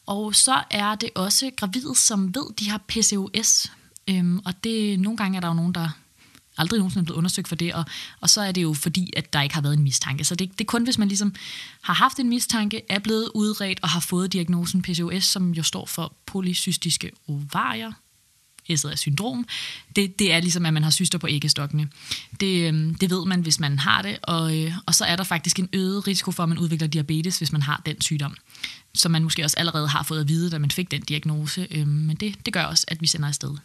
Og 0.07 0.35
så 0.35 0.63
er 0.71 0.95
det 0.95 1.11
også 1.15 1.51
gravide, 1.57 1.97
som 1.97 2.35
ved, 2.35 2.55
de 2.59 2.71
har 2.71 2.79
PCOS. 2.89 3.73
Øhm, 4.09 4.39
og 4.45 4.65
det, 4.65 5.01
nogle 5.01 5.17
gange 5.17 5.37
er 5.37 5.41
der 5.41 5.49
jo 5.49 5.55
nogen, 5.55 5.75
der 5.75 5.89
aldrig 6.59 6.79
nogensinde 6.79 7.05
blevet 7.05 7.19
undersøgt 7.19 7.49
for 7.49 7.57
det, 7.57 7.75
og, 7.75 7.85
og 8.21 8.31
så 8.31 8.41
er 8.41 8.53
det 8.53 8.63
jo 8.63 8.75
fordi, 8.75 9.13
at 9.17 9.33
der 9.33 9.43
ikke 9.43 9.55
har 9.55 9.63
været 9.63 9.77
en 9.77 9.83
mistanke. 9.83 10.25
Så 10.25 10.35
det, 10.35 10.53
det 10.53 10.61
er 10.61 10.69
kun, 10.69 10.85
hvis 10.85 10.99
man 10.99 11.09
ligesom 11.09 11.35
har 11.83 11.95
haft 11.95 12.19
en 12.19 12.29
mistanke, 12.29 12.83
er 12.89 12.99
blevet 12.99 13.31
udredt 13.35 13.81
og 13.83 13.89
har 13.89 14.01
fået 14.01 14.33
diagnosen 14.33 14.83
PCOS, 14.83 15.25
som 15.25 15.51
jo 15.51 15.63
står 15.63 15.87
for 15.87 16.13
polycystiske 16.27 17.11
ovarier, 17.29 17.93
S'et 18.71 18.97
syndrom, 18.97 19.47
det, 19.97 20.19
det 20.19 20.33
er 20.33 20.41
ligesom, 20.41 20.67
at 20.67 20.75
man 20.75 20.83
har 20.83 20.91
syster 20.91 21.19
på 21.19 21.27
æggestokkene. 21.31 21.89
Det, 22.41 22.69
øhm, 22.69 22.95
det 22.95 23.11
ved 23.11 23.27
man, 23.27 23.41
hvis 23.41 23.61
man 23.61 23.79
har 23.79 24.03
det, 24.03 24.19
og, 24.23 24.59
øh, 24.59 24.73
og 24.87 24.95
så 24.95 25.05
er 25.05 25.17
der 25.17 25.25
faktisk 25.25 25.59
en 25.59 25.69
øget 25.73 26.07
risiko 26.07 26.31
for, 26.31 26.43
at 26.43 26.49
man 26.49 26.59
udvikler 26.59 26.89
diabetes, 26.89 27.39
hvis 27.39 27.53
man 27.53 27.63
har 27.63 27.83
den 27.87 28.01
sygdom. 28.01 28.37
Som 28.95 29.13
man 29.13 29.23
måske 29.23 29.45
også 29.45 29.57
allerede 29.59 29.89
har 29.89 30.03
fået 30.03 30.21
at 30.21 30.29
vide, 30.29 30.51
da 30.51 30.59
man 30.59 30.71
fik 30.71 30.91
den 30.91 31.03
diagnose. 31.03 31.67
Øhm, 31.71 31.89
men 31.89 32.17
det, 32.17 32.47
det 32.47 32.55
gør 32.55 32.65
også, 32.65 32.85
at 32.89 33.01
vi 33.01 33.07
sender 33.07 33.29
afsted. 33.29 33.57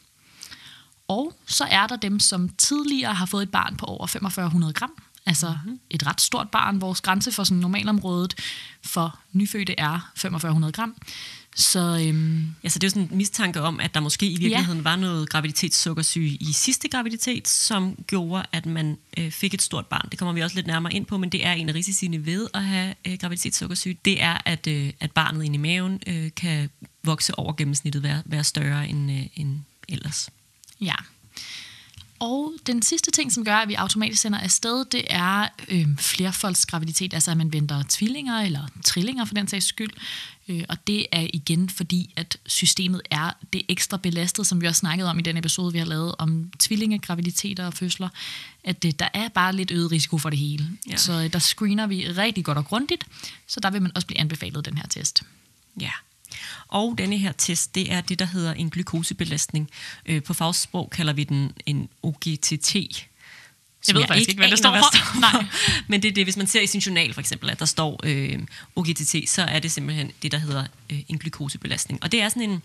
Og 1.07 1.33
så 1.45 1.63
er 1.63 1.87
der 1.87 1.95
dem, 1.95 2.19
som 2.19 2.49
tidligere 2.49 3.13
har 3.13 3.25
fået 3.25 3.43
et 3.43 3.51
barn 3.51 3.75
på 3.77 3.85
over 3.85 4.07
4500 4.07 4.73
gram. 4.73 5.03
Altså 5.25 5.57
mm-hmm. 5.63 5.79
et 5.89 6.07
ret 6.07 6.21
stort 6.21 6.49
barn. 6.49 6.81
Vores 6.81 7.01
grænse 7.01 7.31
for 7.31 7.43
sådan 7.43 7.57
normalområdet 7.57 8.35
for 8.83 9.19
nyfødte 9.33 9.79
er 9.79 10.11
4500 10.15 10.73
gram. 10.73 10.95
Så, 11.55 11.79
øhm, 12.07 12.55
ja, 12.63 12.69
så 12.69 12.79
det 12.79 12.83
er 12.83 12.87
jo 12.87 12.89
sådan 12.89 13.09
en 13.11 13.17
mistanke 13.17 13.61
om, 13.61 13.79
at 13.79 13.93
der 13.93 13.99
måske 13.99 14.25
i 14.25 14.37
virkeligheden 14.37 14.77
ja. 14.77 14.83
var 14.83 14.95
noget 14.95 15.29
graviditetssukkersyge 15.29 16.29
i 16.29 16.51
sidste 16.51 16.87
graviditet, 16.87 17.47
som 17.47 17.95
gjorde, 18.07 18.45
at 18.51 18.65
man 18.65 18.97
øh, 19.17 19.31
fik 19.31 19.53
et 19.53 19.61
stort 19.61 19.85
barn. 19.85 20.07
Det 20.11 20.19
kommer 20.19 20.33
vi 20.33 20.41
også 20.41 20.55
lidt 20.55 20.67
nærmere 20.67 20.93
ind 20.93 21.05
på, 21.05 21.17
men 21.17 21.29
det 21.29 21.45
er 21.45 21.53
en 21.53 21.69
af 21.69 21.73
risiciene 21.73 22.25
ved 22.25 22.47
at 22.53 22.63
have 22.63 22.93
øh, 23.07 23.17
graviditetssukkersyge. 23.21 23.97
Det 24.05 24.21
er, 24.21 24.37
at, 24.45 24.67
øh, 24.67 24.93
at 24.99 25.11
barnet 25.11 25.43
inde 25.43 25.55
i 25.55 25.57
maven 25.57 25.99
øh, 26.07 26.29
kan 26.35 26.69
vokse 27.03 27.39
over 27.39 27.53
gennemsnittet, 27.53 28.03
være, 28.03 28.21
være 28.25 28.43
større 28.43 28.87
end, 28.87 29.11
øh, 29.11 29.25
end 29.35 29.59
ellers. 29.89 30.29
Ja. 30.81 30.95
Og 32.19 32.53
den 32.67 32.81
sidste 32.81 33.11
ting, 33.11 33.31
som 33.31 33.45
gør, 33.45 33.55
at 33.55 33.67
vi 33.67 33.73
automatisk 33.73 34.21
sender 34.21 34.39
afsted, 34.39 34.85
det 34.85 35.03
er 35.09 35.47
øh, 35.69 35.87
flerfoldsgraviditet, 35.97 37.13
altså 37.13 37.31
at 37.31 37.37
man 37.37 37.53
venter 37.53 37.83
tvillinger 37.89 38.41
eller 38.41 38.67
trillinger 38.83 39.25
for 39.25 39.33
den 39.33 39.47
sags 39.47 39.65
skyld. 39.65 39.91
Øh, 40.47 40.63
og 40.69 40.87
det 40.87 41.05
er 41.11 41.27
igen 41.33 41.69
fordi, 41.69 42.13
at 42.15 42.37
systemet 42.45 43.01
er 43.11 43.31
det 43.53 43.61
ekstra 43.69 43.97
belastet, 43.97 44.47
som 44.47 44.61
vi 44.61 44.67
også 44.67 44.79
snakkede 44.79 45.09
om 45.09 45.19
i 45.19 45.21
den 45.21 45.37
episode, 45.37 45.73
vi 45.73 45.79
har 45.79 45.85
lavet 45.85 46.15
om 46.17 46.51
tvillingegraviditeter 46.59 47.65
og 47.65 47.73
fødsler, 47.73 48.09
at 48.63 48.83
det, 48.83 48.99
der 48.99 49.09
er 49.13 49.27
bare 49.27 49.53
lidt 49.53 49.71
øget 49.71 49.91
risiko 49.91 50.17
for 50.17 50.29
det 50.29 50.39
hele. 50.39 50.69
Ja. 50.89 50.97
Så 50.97 51.13
øh, 51.13 51.33
der 51.33 51.39
screener 51.39 51.87
vi 51.87 52.07
rigtig 52.07 52.45
godt 52.45 52.57
og 52.57 52.65
grundigt, 52.65 53.03
så 53.47 53.59
der 53.59 53.69
vil 53.69 53.81
man 53.81 53.91
også 53.95 54.07
blive 54.07 54.19
anbefalet 54.19 54.65
den 54.65 54.77
her 54.77 54.87
test. 54.87 55.23
Ja. 55.81 55.91
Og 56.67 56.95
denne 56.97 57.17
her 57.17 57.31
test, 57.31 57.75
det 57.75 57.91
er 57.91 58.01
det, 58.01 58.19
der 58.19 58.25
hedder 58.25 58.53
en 58.53 58.69
glukosebelastning. 58.69 59.69
Øh, 60.05 60.23
på 60.23 60.33
fagsprog 60.33 60.89
kalder 60.89 61.13
vi 61.13 61.23
den 61.23 61.51
en 61.65 61.89
OGTT. 62.03 62.75
Jeg 63.87 63.95
ved 63.95 64.01
jeg 64.01 64.07
faktisk 64.07 64.29
ikke, 64.29 64.39
hvad 64.39 64.49
det 64.49 64.57
står 64.57 64.77
for. 64.77 65.19
Nej. 65.19 65.45
Men 65.89 66.01
det 66.01 66.09
er 66.09 66.13
det, 66.13 66.25
hvis 66.25 66.37
man 66.37 66.47
ser 66.47 66.61
i 66.61 66.67
sin 66.67 66.81
journal 66.81 67.13
for 67.13 67.21
eksempel, 67.21 67.49
at 67.49 67.59
der 67.59 67.65
står 67.65 67.99
øh, 68.03 68.39
OGTT, 68.75 69.15
så 69.29 69.41
er 69.41 69.59
det 69.59 69.71
simpelthen 69.71 70.11
det, 70.21 70.31
der 70.31 70.37
hedder 70.37 70.65
øh, 70.89 70.99
en 71.07 71.17
glukosebelastning. 71.17 72.03
Og 72.03 72.11
det 72.11 72.21
er 72.21 72.29
sådan 72.29 72.49
en 72.49 72.61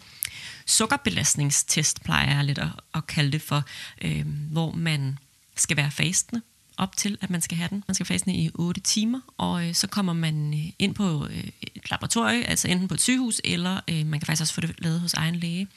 sukkerbelastningstest, 0.66 2.02
plejer 2.04 2.36
jeg 2.36 2.44
lidt 2.44 2.58
at, 2.58 2.68
at 2.94 3.06
kalde 3.06 3.32
det 3.32 3.42
for, 3.42 3.64
øh, 4.02 4.26
hvor 4.26 4.72
man 4.72 5.18
skal 5.56 5.76
være 5.76 5.90
fastende 5.90 6.42
op 6.76 6.96
til, 6.96 7.18
at 7.20 7.30
man 7.30 7.40
skal 7.40 7.56
have 7.56 7.68
den. 7.68 7.84
Man 7.88 7.94
skal 7.94 8.06
fastne 8.06 8.34
i 8.34 8.50
8 8.54 8.80
timer, 8.80 9.20
og 9.36 9.68
øh, 9.68 9.74
så 9.74 9.86
kommer 9.86 10.12
man 10.12 10.54
øh, 10.54 10.72
ind 10.78 10.94
på 10.94 11.26
øh, 11.26 11.44
et 11.62 11.90
laboratorie, 11.90 12.44
altså 12.44 12.68
enten 12.68 12.88
på 12.88 12.94
et 12.94 13.00
sygehus, 13.00 13.40
eller 13.44 13.80
øh, 13.90 14.06
man 14.06 14.20
kan 14.20 14.26
faktisk 14.26 14.42
også 14.42 14.54
få 14.54 14.60
det 14.60 14.74
lavet 14.78 15.00
hos 15.00 15.14
egen 15.14 15.34
læge, 15.34 15.68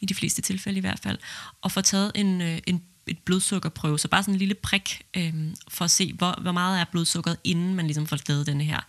i 0.00 0.06
de 0.06 0.14
fleste 0.14 0.42
tilfælde 0.42 0.78
i 0.78 0.80
hvert 0.80 0.98
fald, 0.98 1.18
og 1.60 1.72
få 1.72 1.80
taget 1.80 2.12
en, 2.14 2.40
øh, 2.40 2.58
en 2.66 2.82
et 3.08 3.18
blodsukkerprøve, 3.18 3.98
så 3.98 4.08
bare 4.08 4.22
sådan 4.22 4.34
en 4.34 4.38
lille 4.38 4.54
prik, 4.54 5.02
øh, 5.16 5.34
for 5.68 5.84
at 5.84 5.90
se, 5.90 6.12
hvor, 6.12 6.40
hvor 6.40 6.52
meget 6.52 6.80
er 6.80 6.84
blodsukkeret, 6.84 7.36
inden 7.44 7.74
man 7.74 7.86
ligesom 7.86 8.06
får 8.06 8.18
lavet 8.28 8.46
den 8.46 8.60
her 8.60 8.80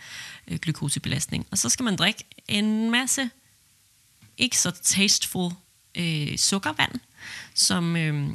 øh, 0.47 0.59
glukosebelastning. 0.59 1.47
Og 1.51 1.57
så 1.57 1.69
skal 1.69 1.83
man 1.83 1.95
drikke 1.95 2.23
en 2.47 2.91
masse 2.91 3.29
ikke 4.37 4.57
så 4.57 4.71
tasteful 4.71 5.51
øh, 5.95 6.37
sukkervand, 6.37 6.91
som 7.53 7.95
øh, 7.95 8.29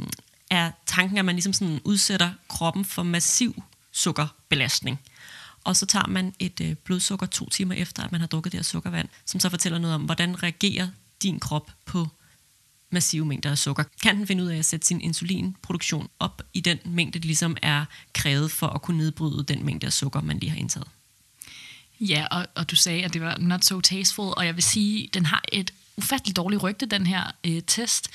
er 0.50 0.70
tanken, 0.86 1.18
at 1.18 1.24
man 1.24 1.34
ligesom 1.34 1.52
sådan 1.52 1.80
udsætter 1.84 2.32
kroppen 2.48 2.84
for 2.84 3.02
massiv 3.02 3.62
sukkerbelastning. 3.92 5.00
Og 5.64 5.76
så 5.76 5.86
tager 5.86 6.06
man 6.06 6.34
et 6.38 6.60
øh, 6.60 6.74
blodsukker 6.74 7.26
to 7.26 7.48
timer 7.48 7.74
efter, 7.74 8.04
at 8.04 8.12
man 8.12 8.20
har 8.20 8.28
drukket 8.28 8.52
det 8.52 8.58
her 8.58 8.62
sukkervand, 8.62 9.08
som 9.24 9.40
så 9.40 9.48
fortæller 9.48 9.78
noget 9.78 9.94
om, 9.94 10.02
hvordan 10.02 10.42
reagerer 10.42 10.88
din 11.22 11.40
krop 11.40 11.70
på 11.84 12.08
massive 12.90 13.24
mængder 13.26 13.50
af 13.50 13.58
sukker. 13.58 13.84
Kan 14.02 14.16
den 14.16 14.26
finde 14.26 14.44
ud 14.44 14.48
af 14.48 14.58
at 14.58 14.64
sætte 14.64 14.86
sin 14.86 15.00
insulinproduktion 15.00 16.08
op 16.18 16.42
i 16.54 16.60
den 16.60 16.78
mængde, 16.84 17.18
det 17.18 17.24
ligesom 17.24 17.56
er 17.62 17.84
krævet 18.12 18.50
for 18.50 18.66
at 18.66 18.82
kunne 18.82 18.98
nedbryde 18.98 19.44
den 19.44 19.64
mængde 19.64 19.86
af 19.86 19.92
sukker, 19.92 20.20
man 20.20 20.38
lige 20.38 20.50
har 20.50 20.58
indtaget? 20.58 20.88
Ja, 22.00 22.26
og, 22.30 22.46
og 22.54 22.70
du 22.70 22.76
sagde, 22.76 23.04
at 23.04 23.12
det 23.14 23.22
var 23.22 23.36
not 23.38 23.64
so 23.64 23.80
tasteful, 23.80 24.32
og 24.36 24.46
jeg 24.46 24.54
vil 24.54 24.62
sige, 24.62 25.08
den 25.14 25.26
har 25.26 25.44
et 25.52 25.70
ufatteligt 25.96 26.36
dårligt 26.36 26.62
rygte, 26.62 26.86
den 26.86 27.06
her 27.06 27.32
øh, 27.44 27.62
test. 27.66 28.10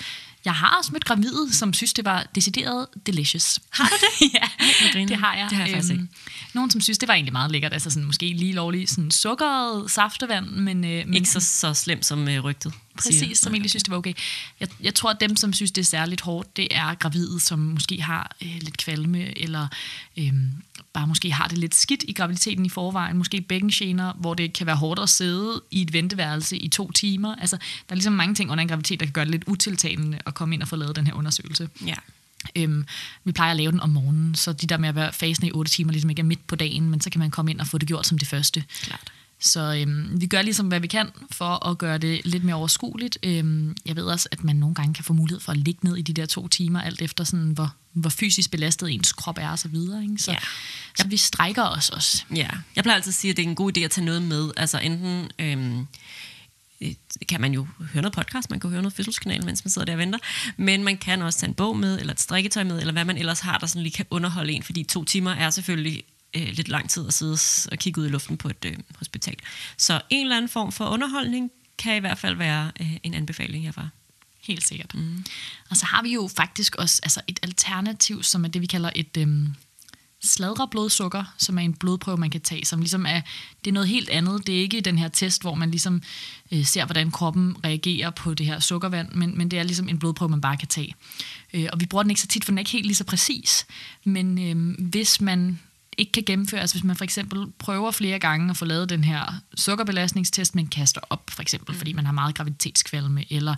Jeg 0.45 0.53
har 0.53 0.77
også 0.77 0.91
mødt 0.91 1.05
gravide, 1.05 1.53
som 1.53 1.73
synes, 1.73 1.93
det 1.93 2.05
var 2.05 2.27
decideret 2.35 2.87
delicious. 3.05 3.59
Har 3.69 3.89
du 3.89 3.95
det? 3.95 4.33
ja, 4.93 5.07
det 5.07 5.17
har 5.17 5.35
jeg. 5.35 5.47
Det 5.49 5.57
har 5.57 5.65
jeg 5.65 5.75
faktisk 5.75 5.93
øhm, 5.93 6.09
Nogen, 6.53 6.71
som 6.71 6.81
synes, 6.81 6.97
det 6.97 7.07
var 7.07 7.13
egentlig 7.13 7.33
meget 7.33 7.51
lækkert. 7.51 7.73
Altså 7.73 7.89
sådan, 7.89 8.05
måske 8.05 8.33
lige 8.33 8.53
lovlig 8.53 8.89
sådan 8.89 9.11
sukkeret 9.11 9.91
saftevand, 9.91 10.45
men... 10.45 10.85
Øh, 10.85 11.05
men 11.05 11.13
Ikke 11.13 11.29
så, 11.29 11.39
så 11.39 11.73
slemt 11.73 12.05
som 12.05 12.27
øh, 12.27 12.43
rygtet 12.43 12.73
Præcis, 13.03 13.19
siger. 13.19 13.35
som 13.35 13.53
egentlig 13.53 13.69
synes, 13.69 13.83
det 13.83 13.91
var 13.91 13.97
okay. 13.97 14.13
Jeg, 14.59 14.67
jeg 14.81 14.95
tror, 14.95 15.09
at 15.09 15.17
dem, 15.19 15.35
som 15.35 15.53
synes, 15.53 15.71
det 15.71 15.81
er 15.81 15.85
særligt 15.85 16.21
hårdt, 16.21 16.57
det 16.57 16.67
er 16.71 16.95
gravide, 16.95 17.39
som 17.39 17.59
måske 17.59 18.01
har 18.01 18.35
øh, 18.41 18.57
lidt 18.61 18.77
kvalme, 18.77 19.39
eller 19.39 19.67
øh, 20.17 20.33
bare 20.93 21.07
måske 21.07 21.31
har 21.31 21.47
det 21.47 21.57
lidt 21.57 21.75
skidt 21.75 22.03
i 22.07 22.13
graviditeten 22.13 22.65
i 22.65 22.69
forvejen. 22.69 23.17
Måske 23.17 23.41
bækkengener, 23.41 24.13
hvor 24.13 24.33
det 24.33 24.53
kan 24.53 24.67
være 24.67 24.75
hårdt 24.75 24.99
at 24.99 25.09
sidde 25.09 25.61
i 25.71 25.81
et 25.81 25.93
venteværelse 25.93 26.57
i 26.57 26.67
to 26.67 26.91
timer. 26.91 27.35
Altså, 27.35 27.55
der 27.57 27.63
er 27.89 27.95
ligesom 27.95 28.13
mange 28.13 28.35
ting 28.35 28.51
under 28.51 28.61
en 28.61 28.67
graviditet, 28.67 28.99
der 28.99 29.05
kan 29.05 29.13
gøre 29.13 29.25
det 29.25 29.31
lidt 29.31 29.43
utiltalende 29.47 30.19
at 30.25 30.33
komme 30.33 30.55
ind 30.55 30.61
og 30.61 30.67
få 30.67 30.75
lavet 30.75 30.95
den 30.95 31.07
her 31.07 31.13
undersøgelse. 31.13 31.69
Ja. 31.85 31.95
Øhm, 32.55 32.85
vi 33.23 33.31
plejer 33.31 33.51
at 33.51 33.57
lave 33.57 33.71
den 33.71 33.79
om 33.79 33.89
morgenen, 33.89 34.35
så 34.35 34.53
de 34.53 34.67
der 34.67 34.77
med 34.77 34.89
at 34.89 34.95
være 34.95 35.13
fasen 35.13 35.45
i 35.45 35.51
8 35.51 35.71
timer 35.71 35.91
ligesom 35.91 36.09
ikke 36.09 36.19
er 36.19 36.23
midt 36.23 36.47
på 36.47 36.55
dagen, 36.55 36.89
men 36.89 37.01
så 37.01 37.09
kan 37.09 37.19
man 37.19 37.31
komme 37.31 37.51
ind 37.51 37.59
og 37.59 37.67
få 37.67 37.77
det 37.77 37.87
gjort 37.87 38.07
som 38.07 38.17
det 38.17 38.27
første. 38.27 38.63
Klart. 38.81 39.11
Så 39.41 39.73
øhm, 39.81 40.21
vi 40.21 40.27
gør 40.27 40.41
ligesom, 40.41 40.67
hvad 40.67 40.79
vi 40.79 40.87
kan 40.87 41.09
for 41.31 41.67
at 41.67 41.77
gøre 41.77 41.97
det 41.97 42.21
lidt 42.25 42.43
mere 42.43 42.55
overskueligt. 42.55 43.17
Øhm, 43.23 43.75
jeg 43.85 43.95
ved 43.95 44.03
også, 44.03 44.29
at 44.31 44.43
man 44.43 44.55
nogle 44.55 44.75
gange 44.75 44.93
kan 44.93 45.03
få 45.03 45.13
mulighed 45.13 45.39
for 45.39 45.51
at 45.51 45.57
ligge 45.57 45.79
ned 45.83 45.97
i 45.97 46.01
de 46.01 46.13
der 46.13 46.25
to 46.25 46.47
timer, 46.47 46.81
alt 46.81 47.01
efter 47.01 47.23
sådan, 47.23 47.49
hvor, 47.51 47.73
hvor 47.93 48.09
fysisk 48.09 48.51
belastet 48.51 48.91
ens 48.91 49.13
krop 49.13 49.37
er 49.41 49.49
og 49.49 49.59
så 49.59 49.67
videre. 49.67 50.03
Ikke? 50.03 50.17
Så, 50.17 50.31
Ja. 50.31 50.37
så 50.97 51.07
vi 51.07 51.17
strækker 51.17 51.63
os 51.63 51.89
også. 51.89 52.23
Ja, 52.35 52.49
jeg 52.75 52.83
plejer 52.83 52.95
altid 52.95 53.09
at 53.11 53.15
sige, 53.15 53.31
at 53.31 53.37
det 53.37 53.43
er 53.45 53.49
en 53.49 53.55
god 53.55 53.77
idé 53.77 53.81
at 53.81 53.91
tage 53.91 54.05
noget 54.05 54.21
med. 54.21 54.51
Altså 54.57 54.79
enten 54.79 55.31
øhm, 55.39 55.87
øh, 56.81 56.93
kan 57.29 57.41
man 57.41 57.53
jo 57.53 57.67
høre 57.93 58.01
noget 58.01 58.15
podcast, 58.15 58.49
man 58.49 58.59
kan 58.59 58.69
høre 58.69 58.81
noget 58.81 58.93
fødselskanal, 58.93 59.45
mens 59.45 59.65
man 59.65 59.71
sidder 59.71 59.85
der 59.85 59.93
og 59.93 59.99
venter, 59.99 60.19
men 60.57 60.83
man 60.83 60.97
kan 60.97 61.21
også 61.21 61.39
tage 61.39 61.47
en 61.47 61.53
bog 61.53 61.77
med, 61.77 61.99
eller 61.99 62.13
et 62.13 62.19
strikketøj 62.19 62.63
med, 62.63 62.79
eller 62.79 62.91
hvad 62.93 63.05
man 63.05 63.17
ellers 63.17 63.39
har, 63.39 63.57
der 63.57 63.67
sådan 63.67 63.83
lige 63.83 63.93
kan 63.93 64.05
underholde 64.09 64.53
en, 64.53 64.63
fordi 64.63 64.83
to 64.83 65.03
timer 65.03 65.31
er 65.31 65.49
selvfølgelig 65.49 66.03
øh, 66.33 66.47
lidt 66.53 66.67
lang 66.67 66.89
tid 66.89 67.07
at 67.07 67.13
sidde 67.13 67.37
og 67.71 67.77
kigge 67.77 68.01
ud 68.01 68.05
i 68.05 68.09
luften 68.09 68.37
på 68.37 68.49
et 68.49 68.65
øh, 68.65 68.77
hospital. 68.97 69.35
Så 69.77 70.01
en 70.09 70.25
eller 70.25 70.37
anden 70.37 70.49
form 70.49 70.71
for 70.71 70.85
underholdning 70.85 71.51
kan 71.77 71.95
i 71.95 71.99
hvert 71.99 72.17
fald 72.17 72.35
være 72.35 72.71
øh, 72.79 72.97
en 73.03 73.13
anbefaling 73.13 73.63
herfra. 73.63 73.89
Helt 74.41 74.67
sikkert. 74.67 74.95
Mm. 74.95 75.25
Og 75.69 75.77
så 75.77 75.85
har 75.85 76.01
vi 76.01 76.13
jo 76.13 76.29
faktisk 76.35 76.75
også 76.75 76.99
altså 77.03 77.21
et 77.27 77.39
alternativ, 77.43 78.23
som 78.23 78.45
er 78.45 78.47
det, 78.47 78.61
vi 78.61 78.67
kalder 78.67 78.89
et 78.95 79.17
øhm, 79.17 79.53
sladreblodsukker, 80.23 81.23
som 81.37 81.57
er 81.57 81.61
en 81.61 81.73
blodprøve, 81.73 82.17
man 82.17 82.29
kan 82.29 82.41
tage, 82.41 82.65
som 82.65 82.79
ligesom 82.79 83.05
er, 83.05 83.21
det 83.65 83.71
er 83.71 83.73
noget 83.73 83.89
helt 83.89 84.09
andet. 84.09 84.47
Det 84.47 84.55
er 84.55 84.59
ikke 84.59 84.81
den 84.81 84.97
her 84.97 85.07
test, 85.07 85.41
hvor 85.41 85.55
man 85.55 85.71
ligesom 85.71 86.01
øh, 86.51 86.65
ser, 86.65 86.85
hvordan 86.85 87.11
kroppen 87.11 87.55
reagerer 87.63 88.09
på 88.09 88.33
det 88.33 88.45
her 88.45 88.59
sukkervand, 88.59 89.11
men, 89.11 89.37
men 89.37 89.51
det 89.51 89.59
er 89.59 89.63
ligesom 89.63 89.89
en 89.89 89.99
blodprøve, 89.99 90.29
man 90.29 90.41
bare 90.41 90.57
kan 90.57 90.67
tage. 90.67 90.95
Øh, 91.53 91.67
og 91.73 91.79
vi 91.79 91.85
bruger 91.85 92.03
den 92.03 92.09
ikke 92.09 92.21
så 92.21 92.27
tit, 92.27 92.45
for 92.45 92.51
den 92.51 92.57
er 92.57 92.61
ikke 92.61 92.71
helt 92.71 92.85
lige 92.85 92.95
så 92.95 93.03
præcis. 93.03 93.65
Men 94.03 94.39
øh, 94.39 94.87
hvis 94.89 95.21
man 95.21 95.59
ikke 95.99 96.11
kan 96.11 96.23
gennemføre, 96.25 96.61
altså 96.61 96.75
hvis 96.75 96.83
man 96.83 96.95
for 96.95 97.03
eksempel 97.03 97.45
prøver 97.59 97.91
flere 97.91 98.19
gange 98.19 98.49
at 98.49 98.57
få 98.57 98.65
lavet 98.65 98.89
den 98.89 99.03
her 99.03 99.41
sukkerbelastningstest, 99.55 100.55
men 100.55 100.67
kaster 100.67 101.01
op, 101.09 101.29
for 101.29 101.41
eksempel, 101.41 101.75
fordi 101.75 101.93
man 101.93 102.05
har 102.05 102.13
meget 102.13 102.35
graviditetskvalme, 102.35 103.33
eller 103.33 103.55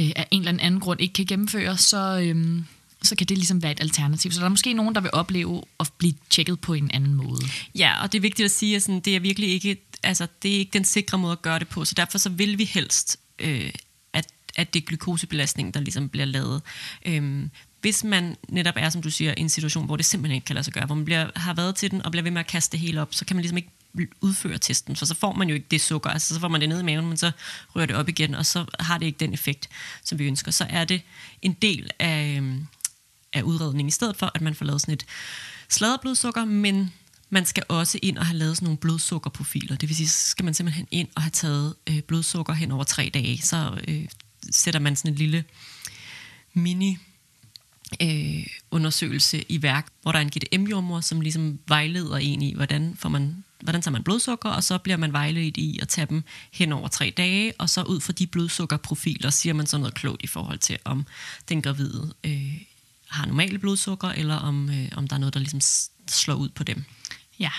øh, 0.00 0.10
af 0.16 0.28
en 0.30 0.40
eller 0.40 0.62
anden 0.62 0.80
grund 0.80 1.00
ikke 1.00 1.12
kan 1.12 1.26
gennemføre, 1.26 1.76
så, 1.76 2.20
øh, 2.22 2.62
så 3.02 3.16
kan 3.16 3.26
det 3.26 3.38
ligesom 3.38 3.62
være 3.62 3.72
et 3.72 3.80
alternativ. 3.80 4.32
Så 4.32 4.40
der 4.40 4.46
er 4.46 4.50
måske 4.50 4.72
nogen, 4.72 4.94
der 4.94 5.00
vil 5.00 5.10
opleve 5.12 5.62
at 5.80 5.90
blive 5.98 6.14
tjekket 6.30 6.60
på 6.60 6.74
en 6.74 6.90
anden 6.94 7.14
måde. 7.14 7.42
Ja, 7.74 8.02
og 8.02 8.12
det 8.12 8.18
er 8.18 8.22
vigtigt 8.22 8.44
at 8.44 8.50
sige, 8.50 8.76
at 8.76 8.82
sådan, 8.82 9.00
det 9.00 9.16
er 9.16 9.20
virkelig 9.20 9.50
ikke, 9.50 9.76
altså, 10.02 10.26
det 10.42 10.54
er 10.54 10.58
ikke 10.58 10.72
den 10.72 10.84
sikre 10.84 11.18
måde 11.18 11.32
at 11.32 11.42
gøre 11.42 11.58
det 11.58 11.68
på, 11.68 11.84
så 11.84 11.94
derfor 11.94 12.18
så 12.18 12.28
vil 12.28 12.58
vi 12.58 12.64
helst, 12.64 13.16
øh, 13.38 13.70
at, 14.12 14.26
at 14.56 14.74
det 14.74 14.82
er 14.82 14.86
glukosebelastning, 14.86 15.74
der 15.74 15.80
ligesom 15.80 16.08
bliver 16.08 16.26
lavet. 16.26 16.62
Øhm, 17.06 17.50
hvis 17.84 18.04
man 18.04 18.36
netop 18.48 18.74
er, 18.76 18.90
som 18.90 19.02
du 19.02 19.10
siger, 19.10 19.34
i 19.36 19.40
en 19.40 19.48
situation, 19.48 19.86
hvor 19.86 19.96
det 19.96 20.06
simpelthen 20.06 20.34
ikke 20.34 20.44
kan 20.44 20.54
lade 20.54 20.64
sig 20.64 20.72
gøre, 20.72 20.86
hvor 20.86 20.94
man 20.94 21.04
bliver, 21.04 21.30
har 21.36 21.54
været 21.54 21.76
til 21.76 21.90
den 21.90 22.02
og 22.02 22.10
bliver 22.10 22.22
ved 22.22 22.30
med 22.30 22.40
at 22.40 22.46
kaste 22.46 22.72
det 22.72 22.80
hele 22.80 23.00
op, 23.00 23.14
så 23.14 23.24
kan 23.24 23.36
man 23.36 23.42
ligesom 23.42 23.56
ikke 23.56 23.70
udføre 24.20 24.58
testen, 24.58 24.96
for 24.96 25.06
så 25.06 25.14
får 25.14 25.32
man 25.32 25.48
jo 25.48 25.54
ikke 25.54 25.66
det 25.70 25.80
sukker, 25.80 26.10
altså 26.10 26.34
så 26.34 26.40
får 26.40 26.48
man 26.48 26.60
det 26.60 26.68
ned 26.68 26.80
i 26.80 26.84
maven, 26.84 27.06
men 27.06 27.16
så 27.16 27.30
rører 27.76 27.86
det 27.86 27.96
op 27.96 28.08
igen, 28.08 28.34
og 28.34 28.46
så 28.46 28.64
har 28.80 28.98
det 28.98 29.06
ikke 29.06 29.18
den 29.18 29.34
effekt, 29.34 29.68
som 30.04 30.18
vi 30.18 30.26
ønsker. 30.26 30.50
Så 30.50 30.66
er 30.68 30.84
det 30.84 31.02
en 31.42 31.52
del 31.52 31.90
af, 31.98 32.36
øhm, 32.36 32.66
af 33.32 33.42
udredningen, 33.42 33.88
i 33.88 33.90
stedet 33.90 34.16
for, 34.16 34.30
at 34.34 34.40
man 34.40 34.54
får 34.54 34.64
lavet 34.64 34.80
sådan 34.80 34.94
et 34.94 35.06
sladderblodsukker, 35.68 36.44
men 36.44 36.92
man 37.30 37.46
skal 37.46 37.62
også 37.68 37.98
ind 38.02 38.18
og 38.18 38.26
have 38.26 38.38
lavet 38.38 38.56
sådan 38.56 38.66
nogle 38.66 38.78
blodsukkerprofiler. 38.78 39.76
Det 39.76 39.88
vil 39.88 39.96
sige, 39.96 40.08
så 40.08 40.28
skal 40.28 40.44
man 40.44 40.54
simpelthen 40.54 40.88
ind 40.90 41.08
og 41.14 41.22
have 41.22 41.30
taget 41.30 41.74
øh, 41.86 42.00
blodsukker 42.00 42.52
hen 42.52 42.70
over 42.70 42.84
tre 42.84 43.10
dage. 43.14 43.42
Så 43.42 43.80
øh, 43.88 44.04
sætter 44.50 44.80
man 44.80 44.96
sådan 44.96 45.12
en 45.12 45.18
lille 45.18 45.44
mini 46.54 46.98
øh, 48.02 48.46
undersøgelse 48.70 49.44
i 49.48 49.62
værk, 49.62 49.86
hvor 50.02 50.12
der 50.12 50.18
er 50.18 50.22
en 50.22 50.30
GDM-jordmor, 50.30 51.00
som 51.00 51.20
ligesom 51.20 51.58
vejleder 51.68 52.16
en 52.16 52.42
i, 52.42 52.54
hvordan, 52.54 52.96
får 52.98 53.08
man, 53.08 53.44
hvordan 53.60 53.82
tager 53.82 53.92
man 53.92 54.02
blodsukker, 54.02 54.48
og 54.48 54.64
så 54.64 54.78
bliver 54.78 54.96
man 54.96 55.12
vejledt 55.12 55.56
i 55.56 55.78
at 55.82 55.88
tage 55.88 56.06
dem 56.06 56.22
hen 56.52 56.72
over 56.72 56.88
tre 56.88 57.12
dage, 57.16 57.52
og 57.58 57.70
så 57.70 57.82
ud 57.82 58.00
fra 58.00 58.12
de 58.12 58.26
blodsukkerprofiler 58.26 59.30
siger 59.30 59.54
man 59.54 59.66
så 59.66 59.78
noget 59.78 59.94
klogt 59.94 60.24
i 60.24 60.26
forhold 60.26 60.58
til, 60.58 60.78
om 60.84 61.06
den 61.48 61.62
gravide 61.62 62.14
øh, 62.24 62.62
har 63.08 63.26
normale 63.26 63.58
blodsukker, 63.58 64.08
eller 64.08 64.36
om, 64.36 64.70
øh, 64.70 64.88
om 64.96 65.08
der 65.08 65.16
er 65.16 65.20
noget, 65.20 65.34
der 65.34 65.40
ligesom 65.40 65.60
slår 66.08 66.34
ud 66.34 66.48
på 66.48 66.64
dem. 66.64 66.84
Ja, 67.38 67.50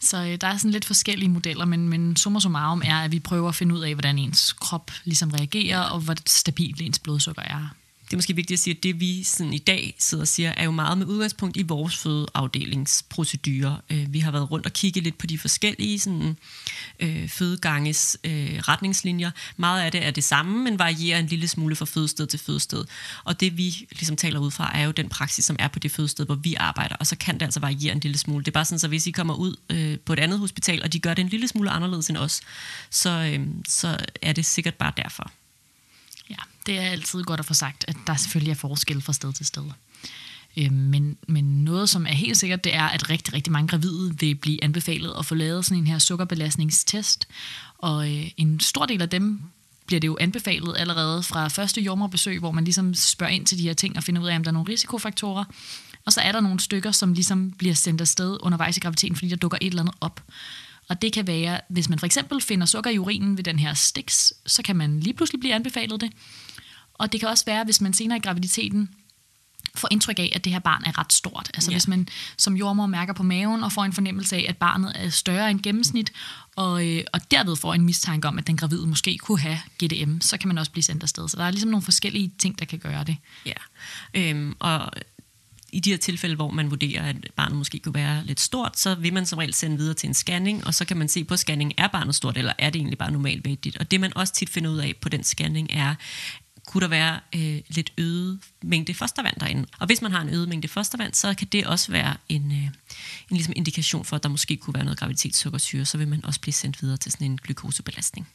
så 0.00 0.16
øh, 0.24 0.38
der 0.40 0.46
er 0.46 0.56
sådan 0.56 0.70
lidt 0.70 0.84
forskellige 0.84 1.28
modeller, 1.28 1.64
men, 1.64 1.88
men 1.88 2.16
summa 2.16 2.40
summarum 2.40 2.82
er, 2.84 2.96
at 2.96 3.12
vi 3.12 3.20
prøver 3.20 3.48
at 3.48 3.54
finde 3.54 3.74
ud 3.74 3.80
af, 3.80 3.94
hvordan 3.94 4.18
ens 4.18 4.52
krop 4.52 4.90
ligesom 5.04 5.30
reagerer, 5.30 5.80
og 5.80 6.00
hvor 6.00 6.14
stabilt 6.26 6.80
ens 6.80 6.98
blodsukker 6.98 7.42
er 7.42 7.68
det 8.08 8.14
er 8.14 8.18
måske 8.18 8.36
vigtigt 8.36 8.58
at 8.58 8.62
sige, 8.62 8.76
at 8.76 8.82
det 8.82 9.00
vi 9.00 9.22
sådan 9.22 9.54
i 9.54 9.58
dag 9.58 9.94
sidder 9.98 10.22
og 10.22 10.28
siger, 10.28 10.52
er 10.56 10.64
jo 10.64 10.70
meget 10.70 10.98
med 10.98 11.06
udgangspunkt 11.06 11.56
i 11.56 11.62
vores 11.62 11.96
fødeafdelingsprocedurer. 11.96 13.76
Øh, 13.90 14.12
vi 14.12 14.18
har 14.18 14.30
været 14.30 14.50
rundt 14.50 14.66
og 14.66 14.72
kigget 14.72 15.04
lidt 15.04 15.18
på 15.18 15.26
de 15.26 15.38
forskellige 15.38 15.98
sådan, 15.98 16.36
øh, 17.00 17.28
fødeganges 17.28 18.18
øh, 18.24 18.58
retningslinjer. 18.58 19.30
Meget 19.56 19.82
af 19.82 19.92
det 19.92 20.06
er 20.06 20.10
det 20.10 20.24
samme, 20.24 20.64
men 20.64 20.78
varierer 20.78 21.18
en 21.18 21.26
lille 21.26 21.48
smule 21.48 21.76
fra 21.76 21.84
fødested 21.84 22.26
til 22.26 22.38
fødested. 22.38 22.84
Og 23.24 23.40
det 23.40 23.56
vi 23.56 23.86
ligesom 23.90 24.16
taler 24.16 24.40
ud 24.40 24.50
fra, 24.50 24.78
er 24.78 24.84
jo 24.84 24.90
den 24.90 25.08
praksis, 25.08 25.44
som 25.44 25.56
er 25.58 25.68
på 25.68 25.78
det 25.78 25.90
fødested, 25.90 26.26
hvor 26.26 26.34
vi 26.34 26.54
arbejder, 26.54 26.96
og 26.96 27.06
så 27.06 27.16
kan 27.16 27.34
det 27.34 27.42
altså 27.42 27.60
variere 27.60 27.92
en 27.92 28.00
lille 28.00 28.18
smule. 28.18 28.44
Det 28.44 28.50
er 28.50 28.52
bare 28.52 28.64
sådan, 28.64 28.78
så 28.78 28.88
hvis 28.88 29.06
I 29.06 29.10
kommer 29.10 29.34
ud 29.34 29.56
øh, 29.70 29.98
på 29.98 30.12
et 30.12 30.18
andet 30.18 30.38
hospital, 30.38 30.82
og 30.82 30.92
de 30.92 31.00
gør 31.00 31.14
det 31.14 31.22
en 31.22 31.28
lille 31.28 31.48
smule 31.48 31.70
anderledes 31.70 32.08
end 32.08 32.16
os, 32.16 32.40
så, 32.90 33.10
øh, 33.10 33.46
så 33.68 33.98
er 34.22 34.32
det 34.32 34.44
sikkert 34.44 34.74
bare 34.74 34.92
derfor. 34.96 35.32
Det 36.68 36.78
er 36.78 36.82
altid 36.82 37.22
godt 37.22 37.40
at 37.40 37.46
få 37.46 37.54
sagt, 37.54 37.84
at 37.88 37.96
der 38.06 38.16
selvfølgelig 38.16 38.50
er 38.50 38.54
forskel 38.54 39.02
fra 39.02 39.12
sted 39.12 39.32
til 39.32 39.46
sted. 39.46 39.62
Øh, 40.56 40.72
Men, 40.72 41.16
men 41.28 41.64
noget, 41.64 41.88
som 41.88 42.06
er 42.06 42.12
helt 42.12 42.36
sikkert, 42.36 42.64
det 42.64 42.74
er, 42.74 42.84
at 42.88 43.10
rigtig, 43.10 43.34
rigtig 43.34 43.52
mange 43.52 43.68
gravide 43.68 44.14
vil 44.20 44.34
blive 44.34 44.64
anbefalet 44.64 45.14
at 45.18 45.26
få 45.26 45.34
lavet 45.34 45.64
sådan 45.64 45.78
en 45.78 45.86
her 45.86 45.98
sukkerbelastningstest. 45.98 47.28
Og 47.78 48.16
øh, 48.16 48.30
en 48.36 48.60
stor 48.60 48.86
del 48.86 49.02
af 49.02 49.08
dem 49.08 49.40
bliver 49.86 50.00
det 50.00 50.08
jo 50.08 50.16
anbefalet 50.20 50.76
allerede 50.78 51.22
fra 51.22 51.48
første 51.48 51.80
jordmorbesøg, 51.80 52.38
hvor 52.38 52.50
man 52.50 52.64
ligesom 52.64 52.94
spørger 52.94 53.32
ind 53.32 53.46
til 53.46 53.58
de 53.58 53.62
her 53.62 53.74
ting 53.74 53.96
og 53.96 54.04
finder 54.04 54.22
ud 54.22 54.28
af, 54.28 54.36
om 54.36 54.44
der 54.44 54.50
er 54.50 54.52
nogle 54.52 54.72
risikofaktorer. 54.72 55.44
Og 56.04 56.12
så 56.12 56.20
er 56.20 56.32
der 56.32 56.40
nogle 56.40 56.60
stykker, 56.60 56.92
som 56.92 57.12
ligesom 57.12 57.50
bliver 57.50 57.74
sendt 57.74 58.00
afsted 58.00 58.38
undervejs 58.40 58.76
i 58.76 58.80
graviditeten, 58.80 59.16
fordi 59.16 59.28
der 59.28 59.36
dukker 59.36 59.58
et 59.60 59.66
eller 59.66 59.82
andet 59.82 59.94
op. 60.00 60.22
Og 60.88 61.02
det 61.02 61.12
kan 61.12 61.26
være, 61.26 61.60
hvis 61.68 61.88
man 61.88 61.98
for 61.98 62.06
eksempel 62.06 62.40
finder 62.40 62.66
sukker 62.66 62.90
i 62.90 62.98
urinen 62.98 63.36
ved 63.36 63.44
den 63.44 63.58
her 63.58 63.74
stiks, 63.74 64.32
så 64.46 64.62
kan 64.62 64.76
man 64.76 65.00
lige 65.00 65.14
pludselig 65.14 65.40
blive 65.40 65.54
anbefalet 65.54 66.00
det. 66.00 66.12
Og 66.98 67.12
det 67.12 67.20
kan 67.20 67.28
også 67.28 67.44
være, 67.44 67.64
hvis 67.64 67.80
man 67.80 67.92
senere 67.92 68.18
i 68.18 68.20
graviditeten 68.20 68.90
får 69.74 69.88
indtryk 69.90 70.18
af, 70.18 70.32
at 70.34 70.44
det 70.44 70.52
her 70.52 70.58
barn 70.60 70.82
er 70.86 70.98
ret 70.98 71.12
stort. 71.12 71.50
Altså 71.54 71.70
Ja. 71.70 71.74
hvis 71.74 71.88
man 71.88 72.08
som 72.36 72.56
jordmor 72.56 72.86
mærker 72.86 73.12
på 73.12 73.22
maven 73.22 73.62
og 73.64 73.72
får 73.72 73.84
en 73.84 73.92
fornemmelse 73.92 74.36
af, 74.36 74.46
at 74.48 74.56
barnet 74.56 74.92
er 74.94 75.10
større 75.10 75.50
end 75.50 75.60
gennemsnit, 75.62 76.12
og, 76.56 76.86
øh, 76.88 77.04
og 77.12 77.30
derved 77.30 77.56
får 77.56 77.74
en 77.74 77.82
mistanke 77.84 78.28
om, 78.28 78.38
at 78.38 78.46
den 78.46 78.56
gravide 78.56 78.86
måske 78.86 79.18
kunne 79.18 79.38
have 79.40 79.58
GDM, 79.84 80.20
så 80.20 80.38
kan 80.38 80.48
man 80.48 80.58
også 80.58 80.72
blive 80.72 80.82
sendt 80.82 81.02
afsted. 81.02 81.28
Så 81.28 81.36
der 81.36 81.44
er 81.44 81.50
ligesom 81.50 81.70
nogle 81.70 81.84
forskellige 81.84 82.32
ting, 82.38 82.58
der 82.58 82.64
kan 82.64 82.78
gøre 82.78 83.04
det. 83.04 83.16
Ja. 83.46 83.52
Øhm, 84.14 84.56
og 84.58 84.90
i 85.72 85.80
de 85.80 85.90
her 85.90 85.96
tilfælde, 85.96 86.34
hvor 86.36 86.50
man 86.50 86.70
vurderer, 86.70 87.02
at 87.08 87.16
barnet 87.36 87.56
måske 87.58 87.78
kunne 87.78 87.94
være 87.94 88.24
lidt 88.24 88.40
stort, 88.40 88.78
så 88.78 88.94
vil 88.94 89.12
man 89.12 89.26
som 89.26 89.38
regel 89.38 89.54
sende 89.54 89.76
videre 89.76 89.94
til 89.94 90.06
en 90.08 90.14
scanning, 90.14 90.66
og 90.66 90.74
så 90.74 90.84
kan 90.84 90.96
man 90.96 91.08
se 91.08 91.24
på 91.24 91.36
scanningen, 91.36 91.74
er 91.78 91.86
barnet 91.88 92.14
stort, 92.14 92.36
eller 92.36 92.52
er 92.58 92.70
det 92.70 92.78
egentlig 92.78 92.98
bare 92.98 93.10
normalvægtigt? 93.10 93.76
Og 93.76 93.90
det 93.90 94.00
man 94.00 94.16
også 94.16 94.32
tit 94.34 94.48
finder 94.50 94.70
ud 94.70 94.78
af 94.78 94.94
på 95.00 95.08
den 95.08 95.24
scanning 95.24 95.68
er, 95.72 95.94
kunne 96.68 96.80
der 96.80 96.88
være 96.88 97.20
øh, 97.34 97.60
lidt 97.68 97.92
øget 97.98 98.38
mængde 98.62 98.94
fostervand 98.94 99.36
derinde. 99.40 99.66
Og 99.78 99.86
hvis 99.86 100.02
man 100.02 100.12
har 100.12 100.20
en 100.20 100.28
øget 100.28 100.48
mængde 100.48 100.68
fostervand, 100.68 101.14
så 101.14 101.34
kan 101.34 101.46
det 101.46 101.66
også 101.66 101.92
være 101.92 102.16
en, 102.28 102.52
øh, 102.52 102.58
en 102.58 102.70
ligesom 103.30 103.52
indikation 103.56 104.04
for, 104.04 104.16
at 104.16 104.22
der 104.22 104.28
måske 104.28 104.56
kunne 104.56 104.74
være 104.74 104.84
noget 104.84 104.98
graviditetssukkersyre, 104.98 105.84
så 105.84 105.98
vil 105.98 106.08
man 106.08 106.24
også 106.24 106.40
blive 106.40 106.52
sendt 106.52 106.82
videre 106.82 106.96
til 106.96 107.12
sådan 107.12 107.30
en 107.30 107.38
glukosebelastning. 107.38 108.28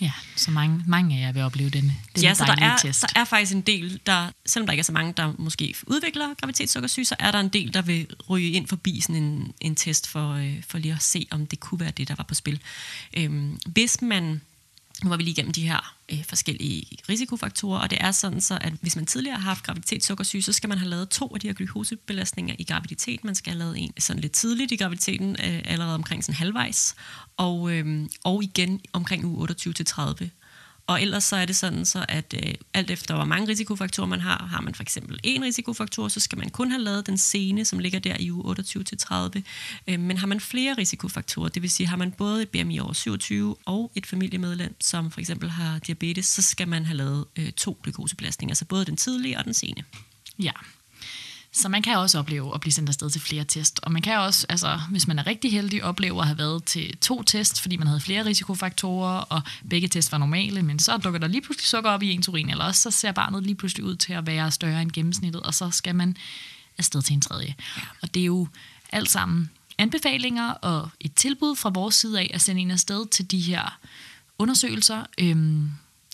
Ja, 0.00 0.12
så 0.36 0.50
mange, 0.50 0.84
mange 0.86 1.16
af 1.16 1.20
jer 1.20 1.32
vil 1.32 1.42
opleve 1.42 1.70
denne, 1.70 1.96
denne 2.16 2.28
Ja, 2.28 2.34
så 2.34 2.44
der 2.44 2.64
er, 2.64 2.76
test. 2.76 3.02
der 3.02 3.20
er 3.20 3.24
faktisk 3.24 3.52
en 3.52 3.60
del, 3.60 4.00
der, 4.06 4.30
selvom 4.46 4.66
der 4.66 4.72
ikke 4.72 4.80
er 4.80 4.84
så 4.84 4.92
mange, 4.92 5.12
der 5.16 5.32
måske 5.38 5.74
udvikler 5.86 6.34
graviditetssukkersyge, 6.40 7.04
så 7.04 7.16
er 7.18 7.30
der 7.30 7.40
en 7.40 7.48
del, 7.48 7.74
der 7.74 7.82
vil 7.82 8.06
ryge 8.28 8.50
ind 8.50 8.68
forbi 8.68 9.00
sådan 9.00 9.22
en, 9.22 9.52
en 9.60 9.74
test 9.74 10.08
for, 10.08 10.32
øh, 10.32 10.62
for 10.68 10.78
lige 10.78 10.94
at 10.94 11.02
se, 11.02 11.26
om 11.30 11.46
det 11.46 11.60
kunne 11.60 11.80
være 11.80 11.90
det, 11.90 12.08
der 12.08 12.14
var 12.14 12.24
på 12.24 12.34
spil. 12.34 12.60
Øhm, 13.14 13.58
hvis 13.66 14.02
man 14.02 14.40
nu 15.02 15.08
var 15.08 15.16
vi 15.16 15.22
lige 15.22 15.32
igennem 15.32 15.52
de 15.52 15.68
her 15.68 15.94
øh, 16.12 16.24
forskellige 16.24 16.86
risikofaktorer, 17.08 17.80
og 17.80 17.90
det 17.90 17.98
er 18.00 18.12
sådan 18.12 18.40
så, 18.40 18.58
at 18.60 18.72
hvis 18.80 18.96
man 18.96 19.06
tidligere 19.06 19.36
har 19.36 19.48
haft 19.48 19.64
graviditetssukkersyge, 19.64 20.42
så 20.42 20.52
skal 20.52 20.68
man 20.68 20.78
have 20.78 20.90
lavet 20.90 21.08
to 21.08 21.34
af 21.34 21.40
de 21.40 21.46
her 21.46 21.54
glukosebelastninger 21.54 22.54
i 22.58 22.64
graviditet. 22.64 23.24
Man 23.24 23.34
skal 23.34 23.52
have 23.52 23.58
lavet 23.58 23.78
en 23.78 23.92
sådan 23.98 24.20
lidt 24.20 24.32
tidligt 24.32 24.72
i 24.72 24.76
graviditeten, 24.76 25.30
øh, 25.30 25.60
allerede 25.64 25.94
omkring 25.94 26.24
sådan 26.24 26.36
halvvejs, 26.36 26.94
og, 27.36 27.72
øh, 27.72 28.06
og 28.24 28.42
igen 28.42 28.80
omkring 28.92 29.24
uge 29.24 29.48
28-30. 29.50 30.41
Og 30.92 31.02
ellers 31.02 31.24
så 31.24 31.36
er 31.36 31.44
det 31.44 31.56
sådan, 31.56 31.84
så 31.84 32.04
at 32.08 32.34
øh, 32.46 32.54
alt 32.74 32.90
efter 32.90 33.14
hvor 33.14 33.24
mange 33.24 33.48
risikofaktorer 33.48 34.06
man 34.06 34.20
har, 34.20 34.46
har 34.50 34.60
man 34.60 34.74
for 34.74 34.82
eksempel 34.82 35.20
en 35.22 35.44
risikofaktor, 35.44 36.08
så 36.08 36.20
skal 36.20 36.38
man 36.38 36.50
kun 36.50 36.70
have 36.70 36.82
lavet 36.82 37.06
den 37.06 37.18
sene, 37.18 37.64
som 37.64 37.78
ligger 37.78 37.98
der 37.98 38.16
i 38.20 38.30
uge 38.30 38.56
28-30. 38.58 39.42
Øh, 39.86 40.00
men 40.00 40.16
har 40.18 40.26
man 40.26 40.40
flere 40.40 40.74
risikofaktorer, 40.78 41.48
det 41.48 41.62
vil 41.62 41.70
sige, 41.70 41.86
har 41.86 41.96
man 41.96 42.12
både 42.12 42.42
et 42.42 42.48
BMI 42.48 42.78
over 42.78 42.92
27 42.92 43.56
og 43.64 43.92
et 43.94 44.06
familiemedlem, 44.06 44.76
som 44.80 45.10
for 45.10 45.20
eksempel 45.20 45.50
har 45.50 45.78
diabetes, 45.78 46.26
så 46.26 46.42
skal 46.42 46.68
man 46.68 46.84
have 46.84 46.96
lavet 46.96 47.24
øh, 47.36 47.52
to 47.52 47.78
glukosebelastninger, 47.82 48.50
altså 48.50 48.64
både 48.64 48.84
den 48.84 48.96
tidlige 48.96 49.38
og 49.38 49.44
den 49.44 49.54
sene. 49.54 49.84
Ja. 50.38 50.52
Så 51.54 51.68
man 51.68 51.82
kan 51.82 51.96
også 51.96 52.18
opleve 52.18 52.54
at 52.54 52.60
blive 52.60 52.72
sendt 52.72 52.88
afsted 52.88 53.10
til 53.10 53.20
flere 53.20 53.44
test. 53.44 53.80
Og 53.82 53.92
man 53.92 54.02
kan 54.02 54.18
også, 54.18 54.46
altså, 54.48 54.80
hvis 54.90 55.08
man 55.08 55.18
er 55.18 55.26
rigtig 55.26 55.52
heldig, 55.52 55.84
opleve 55.84 56.20
at 56.20 56.26
have 56.26 56.38
været 56.38 56.64
til 56.64 56.96
to 56.96 57.22
test, 57.22 57.60
fordi 57.60 57.76
man 57.76 57.86
havde 57.86 58.00
flere 58.00 58.24
risikofaktorer, 58.24 59.18
og 59.18 59.42
begge 59.70 59.88
test 59.88 60.12
var 60.12 60.18
normale, 60.18 60.62
men 60.62 60.78
så 60.78 60.96
dukker 60.96 61.20
der 61.20 61.26
lige 61.26 61.42
pludselig 61.42 61.66
sukker 61.66 61.90
op 61.90 62.02
i 62.02 62.10
ens 62.10 62.28
urin, 62.28 62.50
eller 62.50 62.64
også 62.64 62.80
så 62.82 62.90
ser 62.90 63.12
barnet 63.12 63.42
lige 63.42 63.54
pludselig 63.54 63.84
ud 63.84 63.96
til 63.96 64.12
at 64.12 64.26
være 64.26 64.50
større 64.50 64.82
end 64.82 64.90
gennemsnittet, 64.90 65.42
og 65.42 65.54
så 65.54 65.70
skal 65.70 65.94
man 65.94 66.16
afsted 66.78 67.02
til 67.02 67.14
en 67.14 67.20
tredje. 67.20 67.54
Ja. 67.76 67.82
Og 68.02 68.14
det 68.14 68.20
er 68.20 68.26
jo 68.26 68.48
alt 68.92 69.10
sammen 69.10 69.50
anbefalinger 69.78 70.50
og 70.50 70.88
et 71.00 71.14
tilbud 71.14 71.56
fra 71.56 71.70
vores 71.70 71.94
side 71.94 72.20
af 72.20 72.30
at 72.34 72.40
sende 72.40 72.62
en 72.62 72.70
afsted 72.70 73.06
til 73.06 73.30
de 73.30 73.40
her 73.40 73.78
undersøgelser. 74.38 75.04
Øhm, 75.18 75.70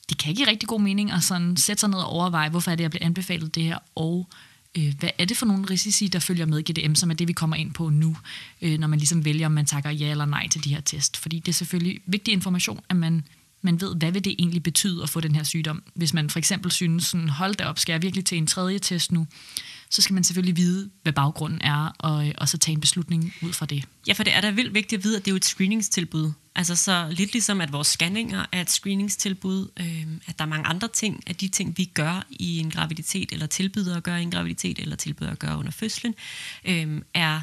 det 0.08 0.18
kan 0.18 0.34
give 0.34 0.46
rigtig 0.46 0.68
god 0.68 0.80
mening 0.80 1.12
at 1.12 1.24
sådan 1.24 1.56
sætte 1.56 1.80
sig 1.80 1.88
ned 1.88 1.98
og 1.98 2.06
overveje, 2.06 2.48
hvorfor 2.48 2.70
er 2.70 2.74
det, 2.76 2.82
jeg 2.82 2.90
bliver 2.90 3.06
anbefalet 3.06 3.54
det 3.54 3.62
her, 3.62 3.78
og 3.94 4.28
Øh, 4.76 4.94
hvad 4.98 5.10
er 5.18 5.24
det 5.24 5.36
for 5.36 5.46
nogle 5.46 5.64
risici, 5.70 6.08
der 6.08 6.18
følger 6.18 6.46
med 6.46 6.62
GDM, 6.62 6.94
som 6.94 7.10
er 7.10 7.14
det, 7.14 7.28
vi 7.28 7.32
kommer 7.32 7.56
ind 7.56 7.72
på 7.72 7.88
nu, 7.88 8.16
øh, 8.62 8.78
når 8.78 8.86
man 8.86 8.98
ligesom 8.98 9.24
vælger, 9.24 9.46
om 9.46 9.52
man 9.52 9.66
takker 9.66 9.90
ja 9.90 10.10
eller 10.10 10.24
nej 10.24 10.48
til 10.48 10.64
de 10.64 10.74
her 10.74 10.80
test. 10.80 11.16
Fordi 11.16 11.38
det 11.38 11.48
er 11.48 11.52
selvfølgelig 11.52 12.00
vigtig 12.06 12.32
information, 12.32 12.80
at 12.88 12.96
man, 12.96 13.22
man 13.62 13.80
ved, 13.80 13.96
hvad 13.96 14.12
vil 14.12 14.24
det 14.24 14.34
egentlig 14.38 14.62
betyde 14.62 15.02
at 15.02 15.08
få 15.08 15.20
den 15.20 15.34
her 15.34 15.42
sygdom. 15.42 15.82
Hvis 15.94 16.14
man 16.14 16.30
for 16.30 16.38
eksempel 16.38 16.70
synes, 16.70 17.04
sådan, 17.04 17.28
hold 17.28 17.54
da 17.54 17.64
op, 17.64 17.78
skal 17.78 17.92
jeg 17.92 18.02
virkelig 18.02 18.24
til 18.24 18.38
en 18.38 18.46
tredje 18.46 18.78
test 18.78 19.12
nu, 19.12 19.26
så 19.90 20.02
skal 20.02 20.14
man 20.14 20.24
selvfølgelig 20.24 20.56
vide, 20.56 20.90
hvad 21.02 21.12
baggrunden 21.12 21.60
er, 21.62 21.94
og, 21.98 22.32
og 22.38 22.48
så 22.48 22.58
tage 22.58 22.72
en 22.72 22.80
beslutning 22.80 23.32
ud 23.42 23.52
fra 23.52 23.66
det. 23.66 23.84
Ja, 24.08 24.12
for 24.12 24.22
det 24.22 24.34
er 24.34 24.40
da 24.40 24.50
vildt 24.50 24.74
vigtigt 24.74 24.98
at 24.98 25.04
vide, 25.04 25.16
at 25.16 25.24
det 25.24 25.30
er 25.30 25.32
jo 25.32 25.36
et 25.36 25.44
screeningstilbud. 25.44 26.32
Altså 26.54 26.76
så 26.76 27.08
lidt 27.10 27.32
ligesom, 27.32 27.60
at 27.60 27.72
vores 27.72 27.88
scanninger 27.88 28.46
er 28.52 28.60
et 28.60 28.70
screeningstilbud, 28.70 29.68
øh, 29.80 30.06
at 30.26 30.38
der 30.38 30.44
er 30.44 30.48
mange 30.48 30.66
andre 30.66 30.88
ting, 30.88 31.22
af 31.26 31.36
de 31.36 31.48
ting, 31.48 31.78
vi 31.78 31.84
gør 31.84 32.26
i 32.30 32.58
en 32.58 32.70
graviditet, 32.70 33.32
eller 33.32 33.46
tilbyder 33.46 33.96
at 33.96 34.02
gøre 34.02 34.20
i 34.20 34.22
en 34.22 34.30
graviditet, 34.30 34.78
eller 34.78 34.96
tilbyder 34.96 35.30
at 35.30 35.38
gøre 35.38 35.58
under 35.58 35.72
fødslen, 35.72 36.14
øh, 36.64 37.02
er 37.14 37.40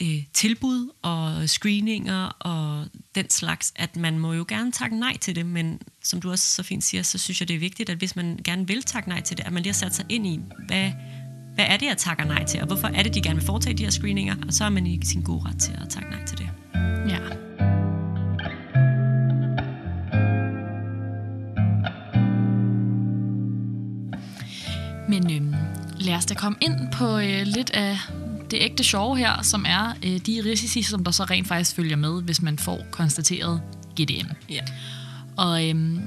øh, 0.00 0.22
tilbud 0.32 0.90
og 1.02 1.48
screeninger 1.48 2.24
og 2.24 2.86
den 3.14 3.30
slags, 3.30 3.72
at 3.76 3.96
man 3.96 4.18
må 4.18 4.32
jo 4.32 4.44
gerne 4.48 4.72
takke 4.72 4.98
nej 4.98 5.16
til 5.16 5.36
det, 5.36 5.46
men 5.46 5.80
som 6.02 6.20
du 6.20 6.30
også 6.30 6.46
så 6.48 6.62
fint 6.62 6.84
siger, 6.84 7.02
så 7.02 7.18
synes 7.18 7.40
jeg, 7.40 7.48
det 7.48 7.56
er 7.56 7.60
vigtigt, 7.60 7.90
at 7.90 7.98
hvis 7.98 8.16
man 8.16 8.40
gerne 8.44 8.66
vil 8.66 8.82
takke 8.82 9.08
nej 9.08 9.20
til 9.20 9.36
det, 9.36 9.46
at 9.46 9.52
man 9.52 9.62
lige 9.62 9.72
har 9.72 9.78
sat 9.78 9.94
sig 9.94 10.06
ind 10.08 10.26
i, 10.26 10.40
hvad, 10.66 10.92
hvad 11.54 11.64
er 11.68 11.76
det, 11.76 11.86
jeg 11.86 11.96
takker 11.96 12.24
nej 12.24 12.44
til, 12.44 12.60
og 12.60 12.66
hvorfor 12.66 12.88
er 12.88 13.02
det, 13.02 13.14
de 13.14 13.22
gerne 13.22 13.34
vil 13.34 13.46
foretage 13.46 13.76
de 13.76 13.82
her 13.82 13.90
screeninger, 13.90 14.36
og 14.46 14.52
så 14.52 14.64
er 14.64 14.68
man 14.68 14.86
i 14.86 15.00
sin 15.04 15.22
gode 15.22 15.48
ret 15.48 15.60
til 15.60 15.72
at 15.82 15.88
takke 15.88 16.10
nej 16.10 16.24
til 16.24 16.38
det. 16.38 16.48
Ja. 17.08 17.18
Men 25.08 25.32
øhm, 25.32 25.54
lad 26.00 26.14
os 26.14 26.26
da 26.26 26.34
komme 26.34 26.58
ind 26.60 26.92
på 26.92 27.18
øh, 27.18 27.42
lidt 27.42 27.70
af 27.70 27.98
det 28.50 28.58
ægte 28.60 28.84
sjove 28.84 29.18
her, 29.18 29.42
som 29.42 29.64
er 29.68 29.94
øh, 30.04 30.18
de 30.18 30.42
risici, 30.44 30.82
som 30.82 31.04
der 31.04 31.10
så 31.10 31.24
rent 31.24 31.48
faktisk 31.48 31.76
følger 31.76 31.96
med, 31.96 32.22
hvis 32.22 32.42
man 32.42 32.58
får 32.58 32.80
konstateret 32.90 33.62
GDM. 34.00 34.28
Ja. 34.50 34.62
Og 35.36 35.68
øhm, 35.68 36.00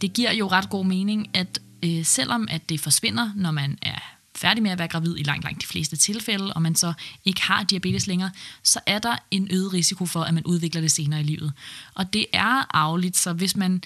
det 0.00 0.12
giver 0.12 0.32
jo 0.32 0.48
ret 0.48 0.70
god 0.70 0.84
mening, 0.84 1.30
at 1.34 1.58
øh, 1.84 2.04
selvom 2.04 2.48
at 2.50 2.68
det 2.68 2.80
forsvinder, 2.80 3.30
når 3.36 3.50
man 3.50 3.78
er 3.82 3.98
færdig 4.42 4.62
med 4.62 4.70
at 4.70 4.78
være 4.78 4.88
gravid 4.88 5.16
i 5.18 5.22
langt, 5.22 5.44
langt 5.44 5.62
de 5.62 5.66
fleste 5.66 5.96
tilfælde, 5.96 6.52
og 6.52 6.62
man 6.62 6.74
så 6.74 6.92
ikke 7.24 7.42
har 7.42 7.62
diabetes 7.62 8.06
længere, 8.06 8.30
så 8.62 8.80
er 8.86 8.98
der 8.98 9.16
en 9.30 9.48
øget 9.50 9.72
risiko 9.72 10.06
for, 10.06 10.22
at 10.22 10.34
man 10.34 10.44
udvikler 10.44 10.80
det 10.80 10.90
senere 10.90 11.20
i 11.20 11.24
livet. 11.24 11.52
Og 11.94 12.12
det 12.12 12.26
er 12.32 12.76
arveligt, 12.76 13.16
så 13.16 13.32
hvis 13.32 13.56
man 13.56 13.82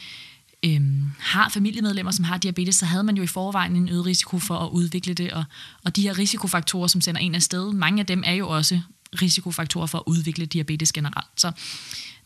øhm, 0.65 1.11
har 1.19 1.49
familiemedlemmer, 1.49 2.13
som 2.13 2.25
har 2.25 2.39
diabetes, 2.39 2.77
så 2.77 2.87
havde 2.87 3.05
man 3.05 3.17
jo 3.17 3.23
i 3.23 3.27
forvejen 3.27 3.77
en 3.77 3.89
øget 3.89 4.07
risiko 4.07 4.39
for 4.39 4.59
at 4.59 4.71
udvikle 4.71 5.15
det, 5.15 5.33
og, 5.33 5.45
og 5.85 5.97
de 5.97 6.03
her 6.03 6.19
risikofaktorer, 6.19 6.87
som 6.87 7.01
sender 7.01 7.21
en 7.21 7.35
afsted, 7.35 7.73
mange 7.73 8.01
af 8.01 8.07
dem 8.07 8.23
er 8.27 8.33
jo 8.33 8.49
også 8.49 8.81
risikofaktorer 9.23 9.87
for 9.87 9.99
at 9.99 10.05
udvikle 10.07 10.47
diabetes 10.47 10.93
generelt. 10.93 11.27
Så 11.37 11.53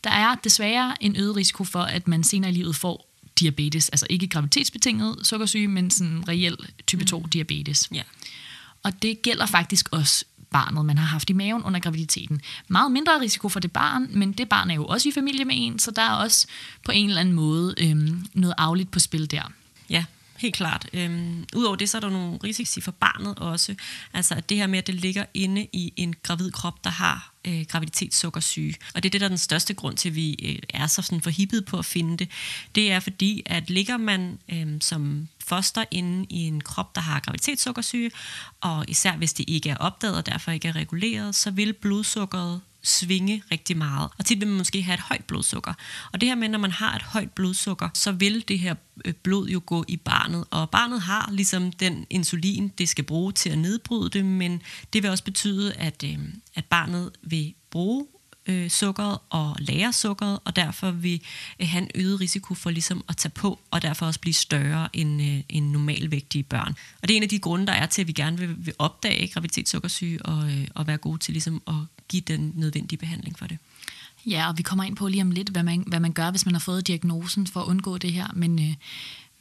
der 0.03 0.09
er 0.09 0.35
desværre 0.35 1.03
en 1.03 1.15
øget 1.15 1.35
risiko 1.35 1.63
for, 1.63 1.81
at 1.81 2.07
man 2.07 2.23
senere 2.23 2.51
i 2.51 2.53
livet 2.53 2.75
får 2.75 3.10
diabetes, 3.39 3.89
altså 3.89 4.07
ikke 4.09 4.27
graviditetsbetinget 4.27 5.15
sukkersyge, 5.23 5.67
men 5.67 5.91
sådan 5.91 6.23
reel 6.27 6.57
type 6.87 7.05
2 7.05 7.25
diabetes. 7.33 7.89
Ja. 7.93 8.01
Og 8.83 9.01
det 9.01 9.21
gælder 9.21 9.45
faktisk 9.45 9.89
også 9.91 10.25
barnet, 10.51 10.85
man 10.85 10.97
har 10.97 11.05
haft 11.05 11.29
i 11.29 11.33
maven 11.33 11.63
under 11.63 11.79
graviditeten. 11.79 12.41
Meget 12.67 12.91
mindre 12.91 13.21
risiko 13.21 13.49
for 13.49 13.59
det 13.59 13.71
barn, 13.71 14.07
men 14.11 14.31
det 14.31 14.49
barn 14.49 14.71
er 14.71 14.75
jo 14.75 14.85
også 14.85 15.09
i 15.09 15.11
familie 15.11 15.45
med 15.45 15.55
en, 15.57 15.79
så 15.79 15.91
der 15.91 16.01
er 16.01 16.13
også 16.13 16.47
på 16.85 16.91
en 16.91 17.09
eller 17.09 17.21
anden 17.21 17.35
måde 17.35 17.75
øhm, 17.77 18.25
noget 18.33 18.55
afligt 18.57 18.91
på 18.91 18.99
spil 18.99 19.31
der. 19.31 19.51
Ja, 19.89 20.05
helt 20.41 20.55
klart. 20.55 20.89
Øhm, 20.93 21.45
Udover 21.55 21.75
det, 21.75 21.89
så 21.89 21.97
er 21.97 22.01
der 22.01 22.09
nogle 22.09 22.39
risici 22.43 22.81
for 22.81 22.91
barnet 22.91 23.39
også. 23.39 23.75
Altså 24.13 24.35
at 24.35 24.49
det 24.49 24.57
her 24.57 24.67
med, 24.67 24.79
at 24.79 24.87
det 24.87 24.95
ligger 24.95 25.25
inde 25.33 25.67
i 25.73 25.93
en 25.97 26.15
gravid 26.23 26.51
krop, 26.51 26.83
der 26.83 26.89
har 26.89 27.33
øh, 27.45 27.65
graviditetssukkersyge. 27.69 28.75
Og 28.95 29.03
det 29.03 29.09
er 29.09 29.11
det, 29.11 29.21
der 29.21 29.27
er 29.27 29.29
den 29.29 29.37
største 29.37 29.73
grund 29.73 29.97
til, 29.97 30.09
at 30.09 30.15
vi 30.15 30.35
øh, 30.43 30.59
er 30.69 30.87
så 30.87 31.01
sådan 31.01 31.21
forhippet 31.21 31.65
på 31.65 31.77
at 31.77 31.85
finde 31.85 32.17
det. 32.17 32.29
Det 32.75 32.91
er 32.91 32.99
fordi, 32.99 33.43
at 33.45 33.69
ligger 33.69 33.97
man 33.97 34.39
øh, 34.49 34.67
som 34.81 35.27
foster 35.39 35.85
inde 35.91 36.25
i 36.29 36.47
en 36.47 36.61
krop, 36.61 36.95
der 36.95 37.01
har 37.01 37.19
graviditetssukkersyge, 37.19 38.11
og 38.61 38.85
især 38.87 39.15
hvis 39.17 39.33
det 39.33 39.45
ikke 39.47 39.69
er 39.69 39.77
opdaget 39.77 40.17
og 40.17 40.25
derfor 40.25 40.51
ikke 40.51 40.67
er 40.67 40.75
reguleret, 40.75 41.35
så 41.35 41.51
vil 41.51 41.73
blodsukkeret 41.73 42.61
svinge 42.83 43.43
rigtig 43.51 43.77
meget. 43.77 44.09
Og 44.17 44.25
tit 44.25 44.39
vil 44.39 44.47
man 44.47 44.57
måske 44.57 44.81
have 44.81 44.93
et 44.93 44.99
højt 44.99 45.25
blodsukker. 45.25 45.73
Og 46.13 46.21
det 46.21 46.29
her 46.29 46.35
med, 46.35 46.49
når 46.49 46.59
man 46.59 46.71
har 46.71 46.95
et 46.95 47.01
højt 47.01 47.31
blodsukker, 47.31 47.89
så 47.93 48.11
vil 48.11 48.47
det 48.47 48.59
her 48.59 48.75
øh, 49.05 49.13
blod 49.13 49.47
jo 49.47 49.61
gå 49.65 49.85
i 49.87 49.97
barnet. 49.97 50.45
Og 50.51 50.69
barnet 50.69 51.01
har 51.01 51.29
ligesom 51.31 51.71
den 51.71 52.05
insulin, 52.09 52.67
det 52.77 52.89
skal 52.89 53.03
bruge 53.03 53.31
til 53.31 53.49
at 53.49 53.57
nedbryde 53.57 54.09
det, 54.09 54.25
men 54.25 54.61
det 54.93 55.03
vil 55.03 55.11
også 55.11 55.23
betyde, 55.23 55.73
at, 55.73 56.03
øh, 56.03 56.19
at 56.55 56.65
barnet 56.65 57.11
vil 57.21 57.53
bruge 57.71 58.05
øh, 58.45 58.69
sukkeret 58.69 59.17
og 59.29 59.55
lære 59.59 59.93
sukkeret, 59.93 60.39
og 60.45 60.55
derfor 60.55 60.91
vil 60.91 61.21
øh, 61.59 61.67
han 61.67 61.89
øget 61.95 62.21
risiko 62.21 62.53
for 62.53 62.69
ligesom 62.69 63.03
at 63.09 63.17
tage 63.17 63.31
på, 63.31 63.59
og 63.71 63.81
derfor 63.81 64.05
også 64.05 64.19
blive 64.19 64.33
større 64.33 64.89
end, 64.93 65.21
øh, 65.21 65.39
end 65.49 65.71
normalvægtige 65.71 66.43
børn. 66.43 66.75
Og 67.01 67.07
det 67.07 67.11
er 67.11 67.17
en 67.17 67.23
af 67.23 67.29
de 67.29 67.39
grunde, 67.39 67.67
der 67.67 67.73
er 67.73 67.85
til, 67.85 68.01
at 68.01 68.07
vi 68.07 68.13
gerne 68.13 68.37
vil, 68.37 68.55
vil 68.57 68.73
opdage 68.79 69.27
graviditetssukkersyge 69.27 70.25
og, 70.25 70.51
øh, 70.51 70.67
og 70.75 70.87
være 70.87 70.97
gode 70.97 71.17
til 71.17 71.31
ligesom 71.31 71.61
at 71.67 71.73
give 72.07 72.21
den 72.21 72.51
nødvendige 72.55 72.99
behandling 72.99 73.39
for 73.39 73.47
det. 73.47 73.57
Ja, 74.25 74.49
og 74.49 74.57
vi 74.57 74.63
kommer 74.63 74.83
ind 74.83 74.95
på 74.95 75.07
lige 75.07 75.21
om 75.21 75.31
lidt, 75.31 75.49
hvad 75.49 75.63
man, 75.63 75.83
hvad 75.87 75.99
man 75.99 76.13
gør, 76.13 76.31
hvis 76.31 76.45
man 76.45 76.55
har 76.55 76.59
fået 76.59 76.87
diagnosen 76.87 77.47
for 77.47 77.61
at 77.61 77.67
undgå 77.67 77.97
det 77.97 78.13
her. 78.13 78.27
Men, 78.33 78.59
øh, 78.59 78.73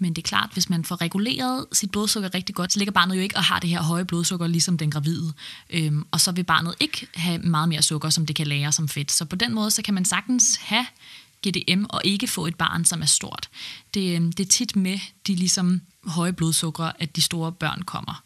men 0.02 0.12
det 0.12 0.22
er 0.24 0.28
klart, 0.28 0.50
hvis 0.52 0.70
man 0.70 0.84
får 0.84 1.00
reguleret 1.00 1.66
sit 1.72 1.90
blodsukker 1.90 2.34
rigtig 2.34 2.54
godt, 2.54 2.72
så 2.72 2.78
ligger 2.78 2.92
barnet 2.92 3.16
jo 3.16 3.20
ikke 3.20 3.36
og 3.36 3.44
har 3.44 3.58
det 3.58 3.70
her 3.70 3.82
høje 3.82 4.04
blodsukker, 4.04 4.46
ligesom 4.46 4.78
den 4.78 4.90
gravide. 4.90 5.32
Øhm, 5.70 6.06
og 6.10 6.20
så 6.20 6.32
vil 6.32 6.44
barnet 6.44 6.74
ikke 6.80 7.06
have 7.14 7.38
meget 7.38 7.68
mere 7.68 7.82
sukker, 7.82 8.10
som 8.10 8.26
det 8.26 8.36
kan 8.36 8.46
lære 8.46 8.72
som 8.72 8.88
fedt. 8.88 9.12
Så 9.12 9.24
på 9.24 9.36
den 9.36 9.54
måde, 9.54 9.70
så 9.70 9.82
kan 9.82 9.94
man 9.94 10.04
sagtens 10.04 10.56
have 10.56 10.86
GDM 11.48 11.84
og 11.88 12.00
ikke 12.04 12.26
få 12.26 12.46
et 12.46 12.54
barn, 12.54 12.84
som 12.84 13.02
er 13.02 13.06
stort. 13.06 13.48
Det, 13.94 14.16
øhm, 14.16 14.32
det 14.32 14.46
er 14.46 14.50
tit 14.50 14.76
med 14.76 14.98
de 15.26 15.34
ligesom 15.34 15.80
høje 16.04 16.32
blodsukker, 16.32 16.90
at 16.98 17.16
de 17.16 17.22
store 17.22 17.52
børn 17.52 17.82
kommer. 17.82 18.22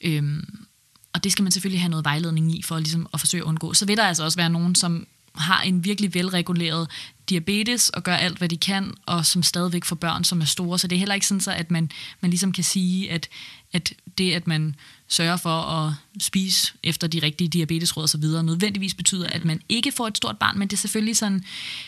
Øhm, 0.00 0.66
og 1.12 1.24
det 1.24 1.32
skal 1.32 1.42
man 1.42 1.52
selvfølgelig 1.52 1.80
have 1.80 1.90
noget 1.90 2.04
vejledning 2.04 2.58
i, 2.58 2.62
for 2.62 2.78
ligesom 2.78 3.08
at 3.14 3.20
forsøge 3.20 3.42
at 3.42 3.46
undgå. 3.46 3.74
Så 3.74 3.86
vil 3.86 3.96
der 3.96 4.04
altså 4.04 4.24
også 4.24 4.38
være 4.38 4.50
nogen, 4.50 4.74
som 4.74 5.06
har 5.34 5.60
en 5.62 5.84
virkelig 5.84 6.14
velreguleret 6.14 6.90
diabetes 7.28 7.88
og 7.90 8.02
gør 8.02 8.16
alt, 8.16 8.38
hvad 8.38 8.48
de 8.48 8.56
kan, 8.56 8.94
og 9.06 9.26
som 9.26 9.42
stadigvæk 9.42 9.84
får 9.84 9.96
børn, 9.96 10.24
som 10.24 10.40
er 10.40 10.44
store. 10.44 10.78
Så 10.78 10.86
det 10.86 10.96
er 10.96 10.98
heller 10.98 11.14
ikke 11.14 11.26
sådan, 11.26 11.40
så, 11.40 11.52
at 11.52 11.70
man, 11.70 11.90
man 12.20 12.30
ligesom 12.30 12.52
kan 12.52 12.64
sige, 12.64 13.10
at, 13.10 13.28
at 13.72 13.92
det, 14.18 14.32
at 14.32 14.46
man 14.46 14.74
sørger 15.08 15.36
for 15.36 15.60
at 15.60 15.92
spise 16.20 16.72
efter 16.82 17.06
de 17.06 17.18
rigtige 17.22 17.48
diabetesråd 17.48 18.02
og 18.02 18.08
så 18.08 18.18
videre, 18.18 18.42
nødvendigvis 18.42 18.94
betyder, 18.94 19.26
at 19.26 19.44
man 19.44 19.60
ikke 19.68 19.92
får 19.92 20.06
et 20.06 20.16
stort 20.16 20.38
barn, 20.38 20.58
men 20.58 20.68
det 20.68 20.76
er 20.76 20.80
selvfølgelig 20.80 21.16
sådan 21.16 21.44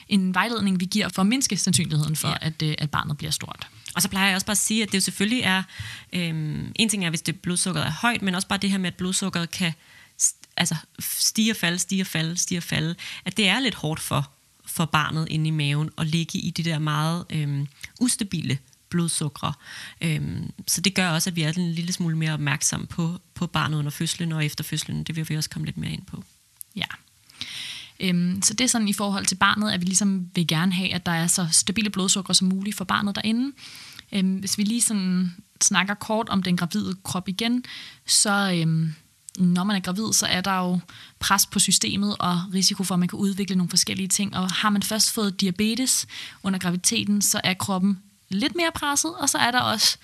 en 0.09 0.35
vejledning, 0.35 0.81
vi 0.81 0.85
giver 0.85 1.09
for 1.09 1.22
at 1.22 1.26
mindske 1.26 1.57
sandsynligheden 1.57 2.16
for, 2.16 2.29
ja. 2.29 2.37
at, 2.40 2.62
øh, 2.62 2.74
at 2.79 2.90
barnet 2.90 3.18
bliver 3.18 3.31
stort. 3.31 3.68
Og 3.94 4.03
så 4.03 4.09
plejer 4.09 4.26
jeg 4.26 4.35
også 4.35 4.46
bare 4.46 4.53
at 4.53 4.59
sige, 4.59 4.83
at 4.83 4.88
det 4.88 4.94
jo 4.94 5.00
selvfølgelig 5.00 5.40
er, 5.42 5.62
øhm, 6.12 6.72
en 6.76 6.88
ting 6.88 7.05
er, 7.05 7.11
hvis 7.11 7.22
det 7.22 7.40
blodsukkeret 7.40 7.87
er 7.87 7.92
højt, 7.92 8.22
men 8.22 8.35
også 8.35 8.48
bare 8.48 8.59
det 8.59 8.70
her 8.70 8.79
med, 8.79 8.87
at 8.87 8.94
blodsukkeret 8.94 9.50
kan 9.50 9.72
altså, 10.57 10.76
stige 10.98 11.53
og 11.53 11.57
falde, 11.57 11.79
stige 11.79 12.03
og 12.03 12.07
falde, 12.07 12.37
stige 12.37 12.59
og 12.59 12.62
falde, 12.62 12.94
at 13.24 13.37
det 13.37 13.48
er 13.48 13.61
lidt 13.61 13.74
hårdt 13.74 14.00
for, 14.00 14.31
for 14.70 14.85
barnet 14.85 15.26
inde 15.30 15.48
i 15.48 15.50
maven 15.50 15.90
og 15.96 16.06
ligge 16.06 16.38
i 16.38 16.50
de 16.50 16.62
der 16.62 16.78
meget 16.78 17.24
øh, 17.30 17.66
ustabile 18.00 18.59
blodsukker. 18.90 19.52
Øhm, 20.00 20.50
så 20.66 20.80
det 20.80 20.94
gør 20.94 21.09
også, 21.09 21.30
at 21.30 21.37
vi 21.37 21.42
er 21.42 21.52
en 21.52 21.72
lille 21.72 21.92
smule 21.92 22.16
mere 22.16 22.33
opmærksom 22.33 22.87
på, 22.87 23.18
på 23.35 23.46
barnet 23.46 23.78
under 23.78 23.90
fødslen 23.90 24.33
og 24.33 24.44
efter 24.44 24.64
fødslen. 24.64 25.04
Det 25.04 25.16
vil 25.16 25.28
vi 25.28 25.37
også 25.37 25.50
komme 25.50 25.66
lidt 25.66 25.76
mere 25.76 25.92
ind 25.92 26.02
på. 26.06 26.24
Ja. 26.76 26.87
Øhm, 28.00 28.42
så 28.42 28.54
det 28.54 28.64
er 28.64 28.68
sådan 28.68 28.88
i 28.88 28.92
forhold 28.92 29.26
til 29.26 29.35
barnet, 29.35 29.72
at 29.72 29.80
vi 29.80 29.87
ligesom 29.87 30.30
vil 30.35 30.46
gerne 30.46 30.72
have, 30.72 30.94
at 30.94 31.06
der 31.06 31.12
er 31.12 31.26
så 31.26 31.48
stabile 31.50 31.90
blodsukker 31.90 32.33
som 32.33 32.48
muligt 32.48 32.76
for 32.76 32.85
barnet 32.85 33.14
derinde. 33.14 33.52
Øhm, 34.12 34.35
hvis 34.35 34.59
vi 34.59 34.62
lige 34.62 34.80
sådan 34.80 35.37
snakker 35.62 35.94
kort 35.94 36.28
om 36.28 36.42
den 36.42 36.56
gravide 36.56 36.96
krop 37.04 37.28
igen, 37.28 37.64
så 38.06 38.52
øhm, 38.54 38.94
når 39.38 39.64
man 39.64 39.76
er 39.76 39.80
gravid, 39.80 40.12
så 40.12 40.26
er 40.26 40.40
der 40.40 40.58
jo 40.58 40.80
pres 41.18 41.46
på 41.46 41.58
systemet 41.58 42.16
og 42.18 42.42
risiko 42.54 42.84
for, 42.84 42.94
at 42.94 42.98
man 42.98 43.08
kan 43.08 43.18
udvikle 43.18 43.56
nogle 43.56 43.70
forskellige 43.70 44.08
ting. 44.08 44.36
Og 44.36 44.50
har 44.52 44.70
man 44.70 44.82
først 44.82 45.10
fået 45.12 45.40
diabetes 45.40 46.06
under 46.42 46.58
graviditeten, 46.58 47.22
så 47.22 47.40
er 47.44 47.54
kroppen 47.54 47.98
lidt 48.28 48.56
mere 48.56 48.70
presset, 48.74 49.14
og 49.14 49.28
så 49.28 49.38
er 49.38 49.50
der 49.50 49.60
også, 49.60 49.96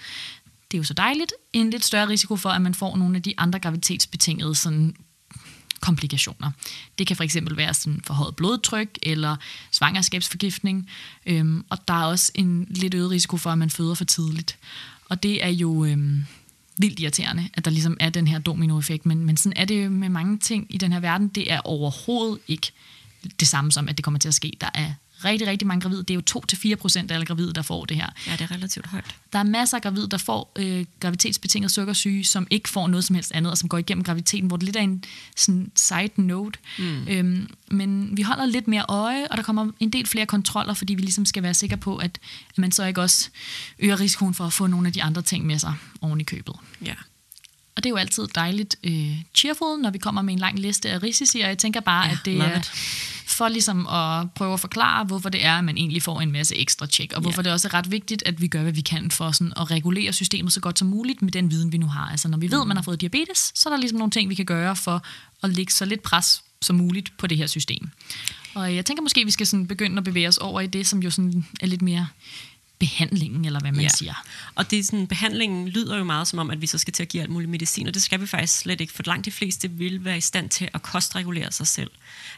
det 0.70 0.76
er 0.76 0.78
jo 0.78 0.84
så 0.84 0.94
dejligt, 0.94 1.32
en 1.52 1.70
lidt 1.70 1.84
større 1.84 2.08
risiko 2.08 2.36
for, 2.36 2.48
at 2.48 2.62
man 2.62 2.74
får 2.74 2.96
nogle 2.96 3.16
af 3.16 3.22
de 3.22 3.34
andre 3.38 3.58
graviditetsbetingede 3.58 4.54
sådan 4.54 4.96
komplikationer. 5.80 6.50
Det 6.98 7.06
kan 7.06 7.16
for 7.16 7.24
eksempel 7.24 7.56
være 7.56 7.74
sådan 7.74 8.00
forhøjet 8.06 8.36
blodtryk 8.36 8.98
eller 9.02 9.36
svangerskabsforgiftning, 9.70 10.90
øhm, 11.26 11.64
og 11.70 11.88
der 11.88 11.94
er 11.94 12.04
også 12.04 12.32
en 12.34 12.66
lidt 12.70 12.94
øget 12.94 13.10
risiko 13.10 13.36
for, 13.36 13.50
at 13.50 13.58
man 13.58 13.70
føder 13.70 13.94
for 13.94 14.04
tidligt. 14.04 14.58
Og 15.08 15.22
det 15.22 15.44
er 15.44 15.48
jo 15.48 15.84
øhm, 15.84 16.26
vildt 16.78 17.00
irriterende, 17.00 17.48
at 17.54 17.64
der 17.64 17.70
ligesom 17.70 17.96
er 18.00 18.10
den 18.10 18.26
her 18.26 18.38
dominoeffekt, 18.38 19.06
men, 19.06 19.24
men 19.24 19.36
sådan 19.36 19.56
er 19.56 19.64
det 19.64 19.92
med 19.92 20.08
mange 20.08 20.38
ting 20.38 20.66
i 20.70 20.78
den 20.78 20.92
her 20.92 21.00
verden. 21.00 21.28
Det 21.28 21.52
er 21.52 21.60
overhovedet 21.60 22.38
ikke 22.48 22.72
det 23.40 23.48
samme 23.48 23.72
som, 23.72 23.88
at 23.88 23.96
det 23.96 24.04
kommer 24.04 24.18
til 24.18 24.28
at 24.28 24.34
ske. 24.34 24.52
Der 24.60 24.68
er 24.74 24.92
rigtig, 25.24 25.48
rigtig 25.48 25.68
mange 25.68 25.80
gravide. 25.80 26.02
Det 26.02 26.10
er 26.10 26.14
jo 26.14 26.72
2-4 26.72 26.74
procent 26.74 27.10
af 27.10 27.14
alle 27.14 27.26
gravide, 27.26 27.52
der 27.52 27.62
får 27.62 27.84
det 27.84 27.96
her. 27.96 28.06
Ja, 28.26 28.32
det 28.32 28.40
er 28.40 28.50
relativt 28.50 28.86
højt. 28.86 29.16
Der 29.32 29.38
er 29.38 29.42
masser 29.42 29.76
af 29.76 29.82
gravide, 29.82 30.08
der 30.08 30.18
får 30.18 30.52
øh, 30.58 30.84
graviditetsbetinget 31.00 31.70
sukkersyge, 31.70 32.24
som 32.24 32.46
ikke 32.50 32.68
får 32.68 32.86
noget 32.86 33.04
som 33.04 33.14
helst 33.14 33.32
andet, 33.32 33.50
og 33.50 33.58
som 33.58 33.68
går 33.68 33.78
igennem 33.78 34.04
graviditeten, 34.04 34.46
hvor 34.46 34.56
det 34.56 34.64
lidt 34.64 34.76
er 34.76 34.80
en 34.80 35.04
sådan 35.36 35.72
side 35.74 36.10
note. 36.16 36.58
Mm. 36.78 37.08
Øhm, 37.08 37.50
men 37.70 38.16
vi 38.16 38.22
holder 38.22 38.46
lidt 38.46 38.68
mere 38.68 38.84
øje, 38.88 39.26
og 39.30 39.36
der 39.36 39.42
kommer 39.42 39.70
en 39.80 39.90
del 39.90 40.06
flere 40.06 40.26
kontroller, 40.26 40.74
fordi 40.74 40.94
vi 40.94 41.02
ligesom 41.02 41.24
skal 41.24 41.42
være 41.42 41.54
sikre 41.54 41.76
på, 41.76 41.96
at, 41.96 42.18
at 42.50 42.58
man 42.58 42.72
så 42.72 42.84
ikke 42.84 43.00
også 43.00 43.28
øger 43.78 44.00
risikoen 44.00 44.34
for 44.34 44.44
at 44.44 44.52
få 44.52 44.66
nogle 44.66 44.86
af 44.86 44.92
de 44.92 45.02
andre 45.02 45.22
ting 45.22 45.46
med 45.46 45.58
sig 45.58 45.74
oven 46.00 46.20
i 46.20 46.24
købet. 46.24 46.54
Ja. 46.84 46.94
Og 47.76 47.84
det 47.84 47.86
er 47.86 47.90
jo 47.90 47.96
altid 47.96 48.26
dejligt 48.34 48.76
øh, 48.84 49.16
cheerful, 49.34 49.80
når 49.80 49.90
vi 49.90 49.98
kommer 49.98 50.22
med 50.22 50.32
en 50.32 50.38
lang 50.38 50.58
liste 50.58 50.90
af 50.90 51.02
risici, 51.02 51.40
og 51.40 51.48
jeg 51.48 51.58
tænker 51.58 51.80
bare, 51.80 52.06
ja, 52.06 52.12
at 52.12 52.18
det 52.24 52.40
er 52.40 52.60
for 53.36 53.48
ligesom 53.48 53.86
at 53.86 54.30
prøve 54.30 54.52
at 54.52 54.60
forklare, 54.60 55.04
hvorfor 55.04 55.28
det 55.28 55.44
er, 55.44 55.58
at 55.58 55.64
man 55.64 55.76
egentlig 55.76 56.02
får 56.02 56.20
en 56.20 56.32
masse 56.32 56.56
ekstra 56.56 56.86
tjek, 56.86 57.12
og 57.12 57.20
hvorfor 57.20 57.38
ja. 57.38 57.42
det 57.42 57.52
også 57.52 57.68
er 57.68 57.74
ret 57.74 57.90
vigtigt, 57.90 58.22
at 58.26 58.40
vi 58.40 58.48
gør, 58.48 58.62
hvad 58.62 58.72
vi 58.72 58.80
kan 58.80 59.10
for 59.10 59.30
sådan 59.30 59.52
at 59.56 59.70
regulere 59.70 60.12
systemet 60.12 60.52
så 60.52 60.60
godt 60.60 60.78
som 60.78 60.88
muligt 60.88 61.22
med 61.22 61.32
den 61.32 61.50
viden, 61.50 61.72
vi 61.72 61.78
nu 61.78 61.86
har. 61.86 62.08
Altså 62.10 62.28
når 62.28 62.38
vi 62.38 62.50
ved, 62.50 62.60
at 62.60 62.66
man 62.66 62.76
har 62.76 62.84
fået 62.84 63.00
diabetes, 63.00 63.52
så 63.54 63.68
er 63.68 63.72
der 63.72 63.80
ligesom 63.80 63.98
nogle 63.98 64.10
ting, 64.10 64.30
vi 64.30 64.34
kan 64.34 64.46
gøre 64.46 64.76
for 64.76 65.02
at 65.42 65.50
lægge 65.50 65.72
så 65.72 65.84
lidt 65.84 66.02
pres 66.02 66.42
som 66.62 66.76
muligt 66.76 67.12
på 67.18 67.26
det 67.26 67.36
her 67.36 67.46
system. 67.46 67.90
Og 68.54 68.74
jeg 68.74 68.84
tænker 68.84 69.02
måske, 69.02 69.20
at 69.20 69.26
vi 69.26 69.30
skal 69.30 69.46
sådan 69.46 69.66
begynde 69.66 69.98
at 69.98 70.04
bevæge 70.04 70.28
os 70.28 70.38
over 70.38 70.60
i 70.60 70.66
det, 70.66 70.86
som 70.86 71.02
jo 71.02 71.10
sådan 71.10 71.46
er 71.60 71.66
lidt 71.66 71.82
mere 71.82 72.06
behandlingen, 72.78 73.44
eller 73.44 73.60
hvad 73.60 73.72
man 73.72 73.80
ja. 73.80 73.88
siger. 73.88 74.14
Og 74.54 74.70
det 74.70 74.86
sådan, 74.86 75.06
behandlingen 75.06 75.68
lyder 75.68 75.98
jo 75.98 76.04
meget 76.04 76.28
som 76.28 76.38
om, 76.38 76.50
at 76.50 76.60
vi 76.60 76.66
så 76.66 76.78
skal 76.78 76.92
til 76.92 77.02
at 77.02 77.08
give 77.08 77.22
alt 77.22 77.30
muligt 77.30 77.50
medicin, 77.50 77.86
og 77.86 77.94
det 77.94 78.02
skal 78.02 78.20
vi 78.20 78.26
faktisk 78.26 78.58
slet 78.58 78.80
ikke, 78.80 78.92
for 78.92 79.02
langt 79.06 79.24
de 79.24 79.30
fleste 79.30 79.70
vil 79.70 80.04
være 80.04 80.16
i 80.16 80.20
stand 80.20 80.50
til 80.50 80.68
at 80.74 80.82
kostregulere 80.82 81.52
sig 81.52 81.66
selv. 81.66 81.90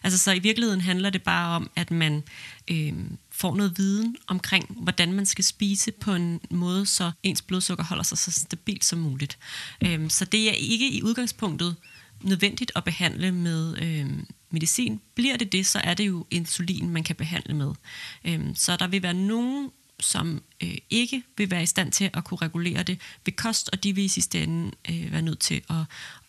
Altså 0.03 0.19
så 0.19 0.33
i 0.33 0.39
virkeligheden 0.39 0.81
handler 0.81 1.11
det 1.11 1.23
bare 1.23 1.57
om, 1.57 1.71
at 1.77 1.91
man 1.91 2.23
øh, 2.71 2.93
får 3.31 3.57
noget 3.57 3.79
viden 3.79 4.17
omkring, 4.27 4.77
hvordan 4.83 5.13
man 5.13 5.27
skal 5.27 5.45
spise 5.45 5.93
på 5.93 6.15
en 6.15 6.41
måde, 6.51 6.87
så 6.87 7.11
ens 7.23 7.43
blodsukker 7.43 7.85
holder 7.85 8.05
sig 8.05 8.19
så 8.19 8.31
stabilt 8.31 8.85
som 8.85 8.99
muligt. 8.99 9.39
Øh, 9.85 10.11
så 10.11 10.25
det 10.25 10.49
er 10.49 10.55
ikke 10.55 10.91
i 10.91 11.03
udgangspunktet 11.03 11.77
nødvendigt 12.23 12.73
at 12.77 12.85
behandle 12.85 13.33
med 13.33 13.79
øh, 13.83 14.07
medicin. 14.51 15.01
Bliver 15.15 15.37
det 15.37 15.53
det, 15.53 15.67
så 15.67 15.81
er 15.85 15.95
det 15.95 16.07
jo 16.07 16.27
insulin, 16.31 16.91
man 16.91 17.05
kan 17.05 17.17
behandle 17.17 17.55
med. 17.55 17.73
Øh, 18.25 18.41
så 18.55 18.77
der 18.77 18.87
vil 18.87 19.03
være 19.03 19.15
nogle 19.15 19.71
som 20.01 20.43
øh, 20.63 20.75
ikke 20.91 21.23
vil 21.37 21.51
være 21.51 21.63
i 21.63 21.67
stand 21.67 21.93
til 21.93 22.11
at 22.15 22.25
kunne 22.25 22.39
regulere 22.39 22.83
det 22.83 23.01
ved 23.25 23.33
kost, 23.33 23.71
og 23.73 23.85
de 23.85 23.95
vil 23.95 24.05
i 24.05 24.09
sidste 24.09 24.43
ende 24.43 24.71
øh, 24.91 25.13
være 25.13 25.23
nødt 25.23 25.39
til 25.39 25.63
at, 25.71 25.77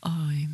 at 0.06 0.12
øh, 0.32 0.48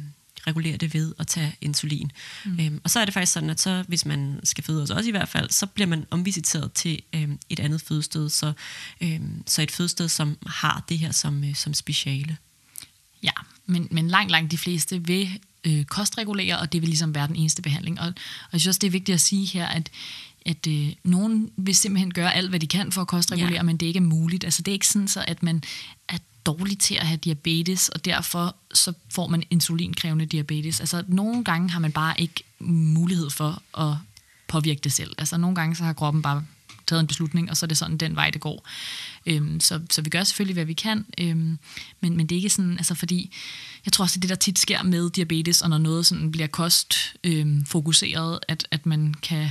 regulere 0.48 0.78
det 0.78 0.94
ved 0.94 1.14
at 1.20 1.28
tage 1.28 1.56
insulin. 1.62 2.12
Mm. 2.46 2.60
Øhm, 2.60 2.82
og 2.84 2.90
så 2.90 3.00
er 3.00 3.06
det 3.06 3.14
faktisk 3.14 3.34
sådan, 3.34 3.50
at 3.50 3.62
så, 3.62 3.84
hvis 3.88 4.06
man 4.06 4.40
skal 4.44 4.64
føde 4.64 4.84
os 4.84 4.90
også 4.90 5.08
i 5.08 5.12
hvert 5.12 5.30
fald, 5.30 5.50
så 5.50 5.66
bliver 5.66 5.88
man 5.88 6.06
omvisiteret 6.12 6.74
til 6.74 7.02
øh, 7.14 7.30
et 7.50 7.60
andet 7.60 7.82
fødested, 7.82 8.30
så, 8.30 8.54
øh, 9.02 9.20
så 9.46 9.62
et 9.62 9.72
fødested, 9.72 10.10
som 10.10 10.38
har 10.48 10.84
det 10.90 11.00
her 11.00 11.12
som, 11.12 11.44
øh, 11.44 11.56
som 11.56 11.74
speciale. 11.74 12.38
Ja, 13.24 13.32
men, 13.66 13.88
men 13.92 14.08
langt, 14.08 14.32
langt 14.32 14.52
de 14.52 14.58
fleste 14.58 15.06
vil 15.06 15.40
øh, 15.64 15.86
kostregulere, 15.86 16.60
og 16.60 16.72
det 16.74 16.82
vil 16.82 16.90
ligesom 16.90 17.16
være 17.16 17.28
den 17.28 17.36
eneste 17.36 17.62
behandling. 17.62 18.00
Og, 18.00 18.08
og 18.08 18.50
jeg 18.52 18.62
synes 18.62 18.68
også, 18.68 18.80
det 18.80 18.88
er 18.88 18.92
vigtigt 18.92 19.14
at 19.14 19.22
sige 19.22 19.46
her, 19.46 19.68
at 19.68 19.90
at 20.46 20.68
øh, 20.68 20.94
nogen 21.04 21.52
vil 21.58 21.76
simpelthen 21.76 22.14
gøre 22.14 22.34
alt, 22.34 22.50
hvad 22.50 22.60
de 22.60 22.68
kan 22.68 22.92
for 22.92 23.02
at 23.02 23.08
kostregulere, 23.08 23.54
ja. 23.54 23.64
men 23.64 23.78
det 23.78 23.86
ikke 23.86 23.98
er 23.98 24.02
muligt. 24.02 24.44
Altså 24.44 24.62
det 24.62 24.72
er 24.72 24.74
ikke 24.74 24.88
sådan 24.88 25.08
så, 25.08 25.24
at 25.28 25.44
man 25.44 25.64
er 26.10 26.18
dårlig 26.46 26.80
til 26.80 26.96
at 26.96 27.08
have 27.08 27.18
diabetes, 27.18 27.90
og 27.90 28.06
derfor 28.06 28.56
så 28.74 28.94
får 29.10 29.28
man 29.28 29.44
insulinkrævende 29.50 30.26
diabetes. 30.26 30.80
Altså 30.80 31.04
nogle 31.08 31.44
gange 31.44 31.70
har 31.70 31.80
man 31.80 31.92
bare 31.92 32.22
ikke 32.22 32.44
mulighed 32.60 33.30
for 33.30 33.62
at 33.78 33.96
påvirke 34.48 34.82
det 34.84 34.94
selv. 34.94 35.16
Altså 35.18 35.38
nogle 35.38 35.56
gange 35.56 35.76
så 35.76 35.84
har 35.84 35.94
kroppen 35.94 36.22
bare 36.22 36.46
taget 36.88 37.00
en 37.00 37.08
beslutning, 37.08 37.50
og 37.50 37.58
så 37.58 37.66
er 37.66 37.68
det 37.68 37.78
sådan 37.78 37.98
den 37.98 38.16
vej, 38.16 38.30
det 38.30 38.42
går. 38.42 38.68
Øhm, 39.26 39.60
så, 39.60 39.82
så 39.90 40.02
vi 40.02 40.10
gør 40.10 40.24
selvfølgelig, 40.24 40.54
hvad 40.54 40.66
vi 40.66 40.74
kan, 40.74 41.06
øhm, 41.18 41.60
men, 42.02 42.18
men 42.18 42.28
det 42.28 42.36
er 42.36 42.38
ikke 42.38 42.50
sådan, 42.50 42.78
altså 42.78 42.96
fordi, 42.96 43.34
jeg 43.86 43.94
tror 43.94 44.04
også, 44.04 44.20
det 44.20 44.30
der 44.30 44.36
tit 44.36 44.60
sker 44.60 44.84
med 44.84 45.10
diabetes, 45.10 45.62
og 45.62 45.70
når 45.70 45.78
noget 45.78 46.06
sådan 46.06 46.32
bliver 46.32 46.48
kostfokuseret, 46.48 48.34
øhm, 48.34 48.40
at, 48.48 48.68
at 48.72 48.86
man 48.86 49.14
kan 49.14 49.50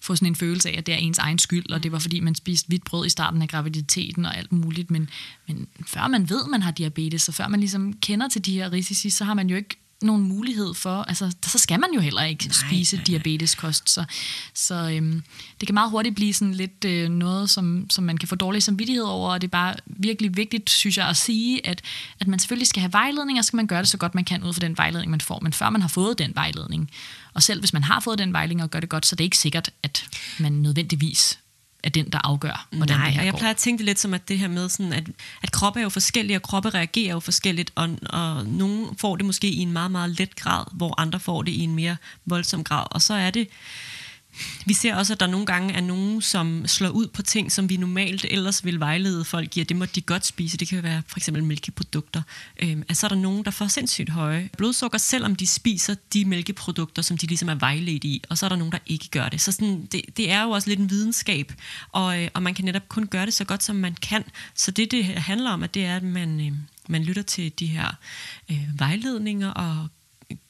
få 0.00 0.16
sådan 0.16 0.28
en 0.28 0.36
følelse 0.36 0.70
af, 0.70 0.78
at 0.78 0.86
det 0.86 0.94
er 0.94 0.98
ens 0.98 1.18
egen 1.18 1.38
skyld, 1.38 1.72
og 1.72 1.82
det 1.82 1.92
var 1.92 1.98
fordi, 1.98 2.20
man 2.20 2.34
spiste 2.34 2.68
hvidt 2.68 2.84
brød 2.84 3.06
i 3.06 3.08
starten 3.08 3.42
af 3.42 3.48
graviditeten 3.48 4.26
og 4.26 4.36
alt 4.36 4.52
muligt. 4.52 4.90
Men, 4.90 5.10
men 5.48 5.68
før 5.86 6.06
man 6.06 6.28
ved, 6.28 6.46
man 6.50 6.62
har 6.62 6.70
diabetes, 6.70 7.28
og 7.28 7.34
før 7.34 7.48
man 7.48 7.60
ligesom 7.60 7.92
kender 7.92 8.28
til 8.28 8.46
de 8.46 8.52
her 8.52 8.72
risici, 8.72 9.10
så 9.10 9.24
har 9.24 9.34
man 9.34 9.50
jo 9.50 9.56
ikke 9.56 9.76
nogen 10.02 10.22
mulighed 10.22 10.74
for, 10.74 11.02
altså 11.02 11.32
så 11.42 11.58
skal 11.58 11.80
man 11.80 11.90
jo 11.94 12.00
heller 12.00 12.22
ikke 12.22 12.46
nej, 12.46 12.52
spise 12.52 12.96
nej, 12.96 13.00
nej. 13.00 13.04
diabeteskost, 13.04 13.90
så, 13.90 14.04
så 14.54 14.74
øhm, 14.74 15.22
det 15.60 15.66
kan 15.66 15.74
meget 15.74 15.90
hurtigt 15.90 16.14
blive 16.14 16.34
sådan 16.34 16.54
lidt 16.54 16.84
øh, 16.84 17.08
noget, 17.08 17.50
som, 17.50 17.86
som 17.90 18.04
man 18.04 18.16
kan 18.16 18.28
få 18.28 18.34
dårlig 18.34 18.62
samvittighed 18.62 19.04
over, 19.04 19.32
og 19.32 19.40
det 19.40 19.46
er 19.46 19.50
bare 19.50 19.74
virkelig 19.86 20.36
vigtigt, 20.36 20.70
synes 20.70 20.98
jeg, 20.98 21.08
at 21.08 21.16
sige, 21.16 21.66
at, 21.66 21.82
at 22.20 22.26
man 22.26 22.38
selvfølgelig 22.38 22.66
skal 22.66 22.80
have 22.80 22.92
vejledning, 22.92 23.38
og 23.38 23.44
skal 23.44 23.56
man 23.56 23.66
gøre 23.66 23.80
det 23.80 23.88
så 23.88 23.98
godt 23.98 24.14
man 24.14 24.24
kan 24.24 24.44
ud 24.44 24.52
fra 24.52 24.60
den 24.60 24.76
vejledning, 24.76 25.10
man 25.10 25.20
får, 25.20 25.40
men 25.40 25.52
før 25.52 25.70
man 25.70 25.80
har 25.80 25.88
fået 25.88 26.18
den 26.18 26.32
vejledning, 26.34 26.90
og 27.34 27.42
selv 27.42 27.60
hvis 27.60 27.72
man 27.72 27.84
har 27.84 28.00
fået 28.00 28.18
den 28.18 28.32
vejledning 28.32 28.62
og 28.62 28.70
gør 28.70 28.80
det 28.80 28.88
godt, 28.88 29.06
så 29.06 29.16
det 29.16 29.20
er 29.20 29.26
ikke 29.26 29.38
sikkert, 29.38 29.70
at 29.82 30.04
man 30.38 30.52
nødvendigvis 30.52 31.38
er 31.82 31.90
den, 31.90 32.10
der 32.12 32.18
afgør, 32.24 32.66
hvordan 32.70 32.96
Nej, 32.96 33.06
det 33.06 33.14
her 33.14 33.20
og 33.20 33.24
jeg 33.26 33.32
går. 33.32 33.38
plejer 33.38 33.50
at 33.50 33.56
tænke 33.56 33.78
det 33.78 33.86
lidt 33.86 33.98
som, 33.98 34.14
at 34.14 34.28
det 34.28 34.38
her 34.38 34.48
med, 34.48 34.68
sådan, 34.68 34.92
at, 34.92 35.04
at 35.42 35.52
kroppe 35.52 35.80
er 35.80 35.82
jo 35.82 35.88
forskellige, 35.88 36.36
og 36.36 36.42
kroppe 36.42 36.70
reagerer 36.70 37.12
jo 37.12 37.20
forskelligt, 37.20 37.72
og, 37.74 37.88
og 38.10 38.46
nogen 38.46 38.96
får 38.98 39.16
det 39.16 39.26
måske 39.26 39.48
i 39.48 39.58
en 39.58 39.72
meget, 39.72 39.90
meget 39.90 40.18
let 40.18 40.36
grad, 40.36 40.64
hvor 40.72 41.00
andre 41.00 41.20
får 41.20 41.42
det 41.42 41.52
i 41.52 41.60
en 41.60 41.74
mere 41.74 41.96
voldsom 42.26 42.64
grad. 42.64 42.86
Og 42.90 43.02
så 43.02 43.14
er 43.14 43.30
det 43.30 43.48
vi 44.66 44.74
ser 44.74 44.94
også, 44.94 45.12
at 45.12 45.20
der 45.20 45.26
nogle 45.26 45.46
gange 45.46 45.74
er 45.74 45.80
nogen, 45.80 46.22
som 46.22 46.66
slår 46.66 46.88
ud 46.88 47.06
på 47.06 47.22
ting, 47.22 47.52
som 47.52 47.68
vi 47.68 47.76
normalt 47.76 48.26
ellers 48.30 48.64
vil 48.64 48.80
vejlede 48.80 49.24
folk 49.24 49.56
i, 49.56 49.60
at 49.60 49.68
det 49.68 49.76
må 49.76 49.84
de 49.84 50.00
godt 50.00 50.26
spise. 50.26 50.56
Det 50.56 50.68
kan 50.68 50.82
være 50.82 51.02
for 51.06 51.18
eksempel 51.18 51.44
mælkeprodukter. 51.44 52.22
Øhm, 52.62 52.82
altså 52.88 53.06
er 53.06 53.08
der 53.08 53.16
nogen, 53.16 53.44
der 53.44 53.50
får 53.50 53.66
sindssygt 53.66 54.10
høje 54.10 54.50
blodsukker, 54.56 54.98
selvom 54.98 55.36
de 55.36 55.46
spiser 55.46 55.94
de 56.12 56.24
mælkeprodukter, 56.24 57.02
som 57.02 57.18
de 57.18 57.26
ligesom 57.26 57.48
er 57.48 57.54
vejledt 57.54 58.04
i. 58.04 58.22
Og 58.28 58.38
så 58.38 58.46
er 58.46 58.48
der 58.48 58.56
nogen, 58.56 58.72
der 58.72 58.78
ikke 58.86 59.08
gør 59.08 59.28
det. 59.28 59.40
Så 59.40 59.52
sådan, 59.52 59.88
det, 59.92 60.02
det 60.16 60.30
er 60.30 60.42
jo 60.42 60.50
også 60.50 60.68
lidt 60.68 60.80
en 60.80 60.90
videnskab, 60.90 61.52
og, 61.92 62.22
øh, 62.22 62.28
og 62.34 62.42
man 62.42 62.54
kan 62.54 62.64
netop 62.64 62.88
kun 62.88 63.06
gøre 63.06 63.26
det 63.26 63.34
så 63.34 63.44
godt, 63.44 63.62
som 63.62 63.76
man 63.76 63.94
kan. 63.94 64.24
Så 64.54 64.70
det, 64.70 64.90
det 64.90 65.04
handler 65.04 65.50
om, 65.50 65.62
at 65.62 65.74
det 65.74 65.84
er, 65.84 65.96
at 65.96 66.02
man, 66.02 66.40
øh, 66.40 66.52
man 66.88 67.04
lytter 67.04 67.22
til 67.22 67.52
de 67.58 67.66
her 67.66 67.94
øh, 68.50 68.68
vejledninger 68.78 69.50
og 69.50 69.88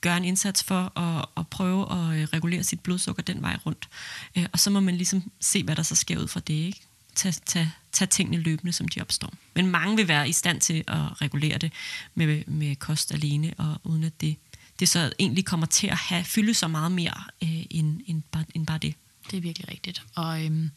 gøre 0.00 0.16
en 0.16 0.24
indsats 0.24 0.62
for 0.62 0.98
at, 0.98 1.24
at 1.36 1.48
prøve 1.48 1.92
at 1.92 2.18
øh, 2.18 2.24
regulere 2.24 2.62
sit 2.62 2.80
blodsukker 2.80 3.22
den 3.22 3.42
vej 3.42 3.56
rundt. 3.66 3.88
Øh, 4.36 4.46
og 4.52 4.58
så 4.60 4.70
må 4.70 4.80
man 4.80 4.96
ligesom 4.96 5.30
se, 5.40 5.62
hvad 5.62 5.76
der 5.76 5.82
så 5.82 5.94
sker 5.94 6.18
ud 6.18 6.28
fra 6.28 6.40
det. 6.40 6.54
Ikke? 6.54 6.80
Tag, 7.14 7.32
tag, 7.46 7.70
tag 7.92 8.08
tingene 8.08 8.42
løbende, 8.42 8.72
som 8.72 8.88
de 8.88 9.00
opstår. 9.00 9.32
Men 9.54 9.66
mange 9.66 9.96
vil 9.96 10.08
være 10.08 10.28
i 10.28 10.32
stand 10.32 10.60
til 10.60 10.84
at 10.88 11.22
regulere 11.22 11.58
det 11.58 11.72
med, 12.14 12.42
med 12.46 12.76
kost 12.76 13.12
alene, 13.12 13.54
og 13.58 13.80
uden 13.84 14.04
at 14.04 14.20
det, 14.20 14.36
det 14.80 14.88
så 14.88 15.12
egentlig 15.18 15.44
kommer 15.44 15.66
til 15.66 15.86
at 15.86 15.96
have, 15.96 16.24
fylde 16.24 16.54
så 16.54 16.68
meget 16.68 16.92
mere 16.92 17.24
øh, 17.42 17.62
end, 17.70 18.00
end, 18.06 18.22
bare, 18.32 18.44
end 18.54 18.66
bare 18.66 18.78
det. 18.78 18.94
Det 19.30 19.36
er 19.36 19.40
virkelig 19.40 19.68
rigtigt. 19.68 20.02
Og, 20.14 20.44
øhm, 20.44 20.70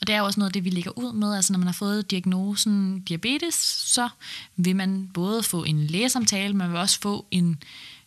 og 0.00 0.06
det 0.06 0.14
er 0.14 0.18
jo 0.18 0.24
også 0.24 0.40
noget 0.40 0.48
af 0.48 0.52
det, 0.52 0.64
vi 0.64 0.70
ligger 0.70 0.98
ud 0.98 1.12
med. 1.12 1.34
Altså 1.36 1.52
når 1.52 1.58
man 1.58 1.68
har 1.68 1.72
fået 1.72 2.10
diagnosen 2.10 3.00
diabetes, 3.00 3.54
så 3.94 4.08
vil 4.56 4.76
man 4.76 5.10
både 5.14 5.42
få 5.42 5.64
en 5.64 5.86
lægesamtale, 5.86 6.54
man 6.54 6.70
vil 6.70 6.78
også 6.78 7.00
få 7.00 7.26
en 7.30 7.62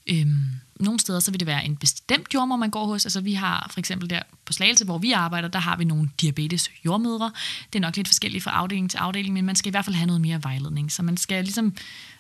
Øhm, 0.08 0.46
nogle 0.80 1.00
steder 1.00 1.20
så 1.20 1.32
vil 1.32 1.40
det 1.40 1.48
være 1.48 1.66
en 1.66 1.76
bestemt 1.76 2.34
jordmor, 2.34 2.56
man 2.56 2.70
går 2.70 2.86
hos. 2.86 3.06
Altså 3.06 3.22
vi 3.22 3.34
har 3.34 3.68
for 3.72 3.80
eksempel 3.80 4.10
der 4.10 4.20
på 4.46 4.54
Slagelse, 4.54 4.86
hvor 4.86 4.98
vi 4.98 5.12
arbejder, 5.12 5.48
der 5.48 5.60
har 5.60 5.78
vi 5.78 5.84
nogle 5.84 6.10
diabetes 6.22 6.72
jordmødre. 6.86 7.32
Det 7.74 7.80
er 7.80 7.82
nok 7.82 7.96
lidt 7.96 8.08
forskelligt 8.08 8.44
fra 8.44 8.52
afdeling 8.52 8.92
til 8.92 8.98
afdeling, 8.98 9.34
men 9.34 9.46
man 9.46 9.56
skal 9.56 9.70
i 9.70 9.72
hvert 9.72 9.86
fald 9.86 9.96
have 9.96 10.08
noget 10.08 10.22
mere 10.22 10.44
vejledning. 10.44 10.92
Så 10.92 11.04
man 11.04 11.18
skal 11.18 11.44
ligesom 11.44 11.74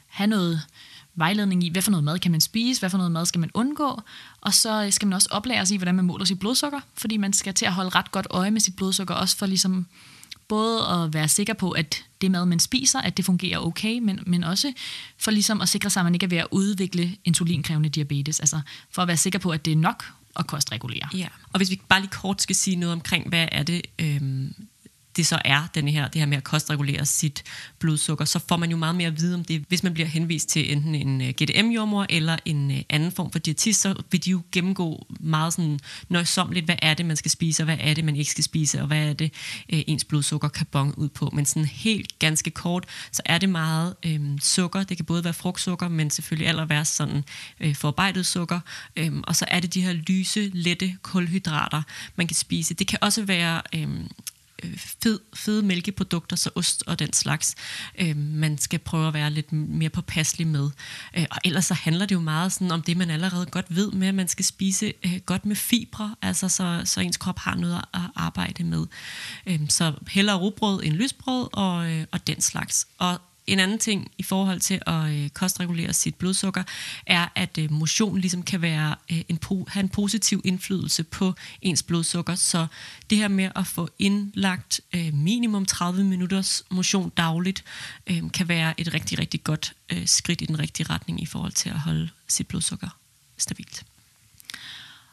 have 0.07 0.27
noget 0.27 0.61
vejledning 1.15 1.63
i, 1.63 1.69
hvad 1.69 1.81
for 1.81 1.91
noget 1.91 2.03
mad 2.03 2.19
kan 2.19 2.31
man 2.31 2.41
spise, 2.41 2.79
hvad 2.79 2.89
for 2.89 2.97
noget 2.97 3.11
mad 3.11 3.25
skal 3.25 3.39
man 3.39 3.51
undgå, 3.53 4.01
og 4.41 4.53
så 4.53 4.87
skal 4.91 5.07
man 5.07 5.13
også 5.13 5.27
oplære 5.31 5.65
sig 5.65 5.75
i, 5.75 5.77
hvordan 5.77 5.95
man 5.95 6.05
måler 6.05 6.25
sit 6.25 6.39
blodsukker, 6.39 6.79
fordi 6.97 7.17
man 7.17 7.33
skal 7.33 7.53
til 7.53 7.65
at 7.65 7.73
holde 7.73 7.89
ret 7.89 8.11
godt 8.11 8.27
øje 8.29 8.51
med 8.51 8.61
sit 8.61 8.75
blodsukker, 8.75 9.13
også 9.13 9.37
for 9.37 9.45
ligesom 9.45 9.85
både 10.47 10.87
at 10.87 11.13
være 11.13 11.27
sikker 11.27 11.53
på, 11.53 11.71
at 11.71 12.03
det 12.21 12.31
mad, 12.31 12.45
man 12.45 12.59
spiser, 12.59 13.01
at 13.01 13.17
det 13.17 13.25
fungerer 13.25 13.59
okay, 13.59 13.99
men, 13.99 14.19
men 14.27 14.43
også 14.43 14.73
for 15.17 15.31
ligesom 15.31 15.61
at 15.61 15.69
sikre 15.69 15.89
sig, 15.89 16.01
at 16.01 16.05
man 16.05 16.13
ikke 16.13 16.23
er 16.23 16.29
ved 16.29 16.37
at 16.37 16.47
udvikle 16.51 17.15
insulinkrævende 17.25 17.89
diabetes. 17.89 18.39
Altså 18.39 18.61
for 18.91 19.01
at 19.01 19.07
være 19.07 19.17
sikker 19.17 19.39
på, 19.39 19.49
at 19.49 19.65
det 19.65 19.71
er 19.71 19.77
nok 19.77 20.03
at 20.35 20.47
kostregulere. 20.47 21.09
Ja, 21.13 21.27
og 21.53 21.57
hvis 21.57 21.69
vi 21.69 21.81
bare 21.89 21.99
lige 21.99 22.11
kort 22.11 22.41
skal 22.41 22.55
sige 22.55 22.75
noget 22.75 22.93
omkring, 22.93 23.29
hvad 23.29 23.47
er 23.51 23.63
det, 23.63 23.81
øhm, 23.99 24.55
det 25.15 25.25
så 25.27 25.41
er, 25.45 25.67
den 25.75 25.87
her, 25.87 26.07
det 26.07 26.21
her 26.21 26.25
med 26.25 26.37
at 26.37 26.43
kostregulere 26.43 27.05
sit 27.05 27.43
blodsukker, 27.79 28.25
så 28.25 28.39
får 28.47 28.57
man 28.57 28.71
jo 28.71 28.77
meget 28.77 28.95
mere 28.95 29.07
at 29.07 29.21
vide 29.21 29.35
om 29.35 29.43
det. 29.43 29.65
Hvis 29.67 29.83
man 29.83 29.93
bliver 29.93 30.07
henvist 30.07 30.49
til 30.49 30.71
enten 30.71 30.95
en 30.95 31.21
øh, 31.21 31.29
GDM-jordmor 31.29 32.05
eller 32.09 32.37
en 32.45 32.71
øh, 32.71 32.77
anden 32.89 33.11
form 33.11 33.31
for 33.31 33.39
diætist, 33.39 33.81
så 33.81 34.03
vil 34.11 34.25
de 34.25 34.29
jo 34.29 34.41
gennemgå 34.51 35.07
meget 35.19 35.53
sådan 35.53 35.79
nøjsomligt, 36.09 36.65
hvad 36.65 36.75
er 36.81 36.93
det, 36.93 37.05
man 37.05 37.15
skal 37.15 37.31
spise, 37.31 37.63
og 37.63 37.65
hvad 37.65 37.77
er 37.79 37.93
det, 37.93 38.05
man 38.05 38.15
ikke 38.15 38.31
skal 38.31 38.43
spise, 38.43 38.81
og 38.81 38.87
hvad 38.87 39.09
er 39.09 39.13
det, 39.13 39.33
øh, 39.73 39.83
ens 39.87 40.05
blodsukker 40.05 40.47
kan 40.47 40.65
bonge 40.71 40.97
ud 40.97 41.09
på. 41.09 41.29
Men 41.33 41.45
sådan 41.45 41.65
helt 41.65 42.19
ganske 42.19 42.51
kort, 42.51 42.85
så 43.11 43.21
er 43.25 43.37
det 43.37 43.49
meget 43.49 43.95
øhm, 44.05 44.39
sukker. 44.39 44.83
Det 44.83 44.97
kan 44.97 45.05
både 45.05 45.23
være 45.23 45.33
frugtsukker, 45.33 45.87
men 45.87 46.09
selvfølgelig 46.09 46.47
aller 46.47 46.65
værst 46.65 46.95
sådan 46.95 47.23
øh, 47.59 47.75
forarbejdet 47.75 48.25
sukker. 48.25 48.59
Øhm, 48.95 49.23
og 49.27 49.35
så 49.35 49.45
er 49.47 49.59
det 49.59 49.73
de 49.73 49.81
her 49.81 49.93
lyse, 49.93 50.51
lette 50.53 50.97
kulhydrater, 51.01 51.81
man 52.15 52.27
kan 52.27 52.35
spise. 52.35 52.73
Det 52.73 52.87
kan 52.87 52.99
også 53.01 53.23
være 53.25 53.61
øhm, 53.75 53.93
Øh, 53.93 54.09
fed, 54.77 55.19
fede 55.35 55.63
mælkeprodukter, 55.63 56.35
så 56.35 56.49
ost 56.55 56.83
og 56.87 56.99
den 56.99 57.13
slags, 57.13 57.55
øh, 57.99 58.17
man 58.17 58.57
skal 58.57 58.79
prøve 58.79 59.07
at 59.07 59.13
være 59.13 59.29
lidt 59.29 59.51
mere 59.51 59.89
påpasselig 59.89 60.47
med. 60.47 60.69
Øh, 61.17 61.25
og 61.31 61.37
ellers 61.45 61.65
så 61.65 61.73
handler 61.73 62.05
det 62.05 62.15
jo 62.15 62.19
meget 62.19 62.51
sådan 62.51 62.71
om 62.71 62.81
det, 62.81 62.97
man 62.97 63.09
allerede 63.09 63.45
godt 63.45 63.75
ved 63.75 63.91
med, 63.91 64.07
at 64.07 64.15
man 64.15 64.27
skal 64.27 64.45
spise 64.45 64.93
øh, 65.05 65.19
godt 65.25 65.45
med 65.45 65.55
fibre, 65.55 66.15
altså 66.21 66.49
så, 66.49 66.81
så 66.85 67.01
ens 67.01 67.17
krop 67.17 67.39
har 67.39 67.55
noget 67.55 67.81
at 67.93 68.01
arbejde 68.15 68.63
med. 68.63 68.85
Øh, 69.47 69.59
så 69.69 69.93
hellere 70.07 70.37
rugbrød 70.37 70.83
end 70.83 70.93
lysbrød 70.93 71.47
og, 71.53 71.91
øh, 71.91 72.05
og 72.11 72.27
den 72.27 72.41
slags. 72.41 72.87
Og 72.97 73.21
en 73.47 73.59
anden 73.59 73.79
ting 73.79 74.11
i 74.17 74.23
forhold 74.23 74.59
til 74.59 74.81
at 74.87 75.09
øh, 75.09 75.29
kostregulere 75.29 75.93
sit 75.93 76.15
blodsukker, 76.15 76.63
er, 77.05 77.27
at 77.35 77.57
øh, 77.57 77.71
motion 77.71 78.17
ligesom 78.17 78.43
kan 78.43 78.61
være 78.61 78.95
øh, 79.11 79.21
en 79.29 79.39
po- 79.45 79.65
have 79.67 79.83
en 79.83 79.89
positiv 79.89 80.41
indflydelse 80.43 81.03
på 81.03 81.33
ens 81.61 81.83
blodsukker. 81.83 82.35
Så 82.35 82.67
det 83.09 83.17
her 83.17 83.27
med 83.27 83.49
at 83.55 83.67
få 83.67 83.89
indlagt 83.99 84.81
øh, 84.93 85.13
minimum 85.13 85.65
30 85.65 86.03
minutters 86.03 86.63
motion 86.69 87.09
dagligt, 87.09 87.63
øh, 88.07 88.31
kan 88.33 88.47
være 88.47 88.79
et 88.79 88.93
rigtig, 88.93 89.19
rigtig 89.19 89.43
godt 89.43 89.73
øh, 89.89 90.07
skridt 90.07 90.41
i 90.41 90.45
den 90.45 90.59
rigtige 90.59 90.87
retning 90.89 91.21
i 91.21 91.25
forhold 91.25 91.51
til 91.51 91.69
at 91.69 91.79
holde 91.79 92.09
sit 92.27 92.47
blodsukker 92.47 92.89
stabilt. 93.37 93.85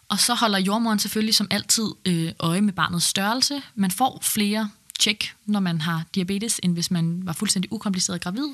Og 0.09 0.19
så 0.19 0.35
holder 0.35 0.59
jordmoren 0.59 0.99
selvfølgelig 0.99 1.35
som 1.35 1.47
altid 1.51 1.91
øh, 2.07 2.33
øje 2.39 2.61
med 2.61 2.73
barnets 2.73 3.07
størrelse. 3.07 3.63
Man 3.75 3.91
får 3.91 4.19
flere 4.23 4.71
tjek, 5.01 5.33
når 5.47 5.61
man 5.61 5.81
har 5.81 6.05
diabetes, 6.15 6.61
end 6.63 6.73
hvis 6.73 6.91
man 6.91 7.21
var 7.27 7.33
fuldstændig 7.33 7.73
ukompliceret 7.73 8.21
gravid. 8.21 8.49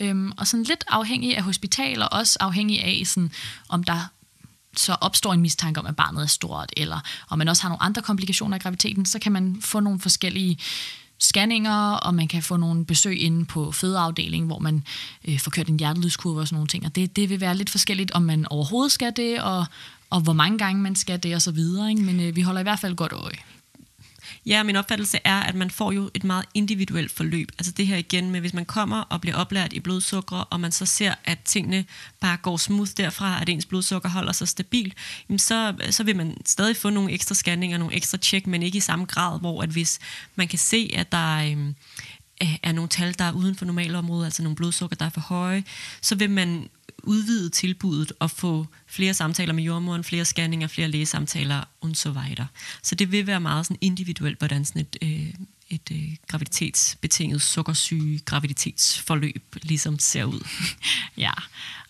Øhm, 0.00 0.32
og 0.36 0.46
sådan 0.46 0.64
lidt 0.64 0.84
afhængig 0.88 1.36
af 1.36 1.42
hospital, 1.42 2.02
og 2.02 2.08
også 2.12 2.36
afhængig 2.40 2.84
af, 2.84 3.02
sådan, 3.04 3.32
om 3.68 3.84
der 3.84 4.08
så 4.76 4.96
opstår 5.00 5.32
en 5.32 5.40
mistanke 5.40 5.80
om, 5.80 5.86
at 5.86 5.96
barnet 5.96 6.22
er 6.22 6.26
stort, 6.26 6.72
eller 6.76 7.00
om 7.28 7.38
man 7.38 7.48
også 7.48 7.62
har 7.62 7.68
nogle 7.68 7.82
andre 7.82 8.02
komplikationer 8.02 8.56
af 8.56 8.60
graviditeten, 8.60 9.06
så 9.06 9.18
kan 9.18 9.32
man 9.32 9.56
få 9.60 9.80
nogle 9.80 10.00
forskellige 10.00 10.58
scanninger, 11.18 11.92
og 11.92 12.14
man 12.14 12.28
kan 12.28 12.42
få 12.42 12.56
nogle 12.56 12.84
besøg 12.84 13.20
inde 13.20 13.44
på 13.44 13.72
fødeafdelingen, 13.72 14.46
hvor 14.46 14.58
man 14.58 14.84
øh, 15.28 15.40
får 15.40 15.50
kørt 15.50 15.68
en 15.68 15.78
hjertelydskurve 15.78 16.40
og 16.40 16.48
sådan 16.48 16.56
nogle 16.56 16.68
ting. 16.68 16.86
Og 16.86 16.94
det, 16.94 17.16
det 17.16 17.30
vil 17.30 17.40
være 17.40 17.56
lidt 17.56 17.70
forskelligt, 17.70 18.10
om 18.10 18.22
man 18.22 18.46
overhovedet 18.50 18.92
skal 18.92 19.12
det, 19.16 19.42
og, 19.42 19.66
og 20.10 20.20
hvor 20.20 20.32
mange 20.32 20.58
gange 20.58 20.82
man 20.82 20.96
skal 20.96 21.22
det, 21.22 21.34
og 21.34 21.42
så 21.42 21.50
videre. 21.50 21.90
Ikke? 21.90 22.02
Men 22.02 22.20
øh, 22.20 22.36
vi 22.36 22.42
holder 22.42 22.60
i 22.60 22.62
hvert 22.62 22.80
fald 22.80 22.96
godt 22.96 23.12
øje. 23.12 23.36
Ja, 24.46 24.62
min 24.62 24.76
opfattelse 24.76 25.18
er, 25.24 25.40
at 25.40 25.54
man 25.54 25.70
får 25.70 25.92
jo 25.92 26.10
et 26.14 26.24
meget 26.24 26.44
individuelt 26.54 27.12
forløb. 27.12 27.52
Altså 27.58 27.72
det 27.72 27.86
her 27.86 27.96
igen 27.96 28.30
med, 28.30 28.40
hvis 28.40 28.54
man 28.54 28.64
kommer 28.64 29.00
og 29.00 29.20
bliver 29.20 29.36
oplært 29.36 29.72
i 29.72 29.80
blodsukker, 29.80 30.36
og 30.36 30.60
man 30.60 30.72
så 30.72 30.86
ser, 30.86 31.14
at 31.24 31.38
tingene 31.44 31.84
bare 32.20 32.36
går 32.36 32.56
smooth 32.56 32.90
derfra, 32.96 33.42
at 33.42 33.48
ens 33.48 33.66
blodsukker 33.66 34.08
holder 34.08 34.32
sig 34.32 34.48
stabil, 34.48 34.94
så, 35.36 35.74
så 35.90 36.04
vil 36.04 36.16
man 36.16 36.36
stadig 36.44 36.76
få 36.76 36.90
nogle 36.90 37.12
ekstra 37.12 37.34
scanninger, 37.34 37.78
nogle 37.78 37.94
ekstra 37.94 38.18
tjek, 38.18 38.46
men 38.46 38.62
ikke 38.62 38.78
i 38.78 38.80
samme 38.80 39.04
grad, 39.04 39.40
hvor 39.40 39.62
at 39.62 39.68
hvis 39.68 39.98
man 40.34 40.48
kan 40.48 40.58
se, 40.58 40.90
at 40.94 41.12
der 41.12 41.50
øhm, 41.50 41.74
er 42.62 42.72
nogle 42.72 42.88
tal, 42.88 43.18
der 43.18 43.24
er 43.24 43.32
uden 43.32 43.56
for 43.56 43.64
normalområdet, 43.64 44.24
altså 44.24 44.42
nogle 44.42 44.56
blodsukker, 44.56 44.96
der 44.96 45.04
er 45.04 45.10
for 45.10 45.20
høje, 45.20 45.64
så 46.00 46.14
vil 46.14 46.30
man 46.30 46.68
udvide 47.02 47.50
tilbuddet 47.50 48.12
og 48.18 48.30
få 48.30 48.66
flere 48.86 49.14
samtaler 49.14 49.52
med 49.52 49.64
jordmoren, 49.64 50.04
flere 50.04 50.24
scanninger, 50.24 50.66
flere 50.66 50.88
lægesamtaler 50.88 51.64
og 51.80 51.90
så 51.94 52.10
videre. 52.10 52.46
Så 52.82 52.94
det 52.94 53.12
vil 53.12 53.26
være 53.26 53.40
meget 53.40 53.66
sådan 53.66 53.78
individuelt, 53.80 54.38
hvordan 54.38 54.64
sådan 54.64 54.82
et, 54.82 54.96
øh, 55.02 55.34
et 55.70 55.90
øh, 55.92 56.16
graviditetsbetinget 56.28 57.42
sukkersyge 57.42 58.18
graviditetsforløb 58.18 59.56
ligesom 59.62 59.98
ser 59.98 60.24
ud. 60.24 60.46
ja, 61.16 61.32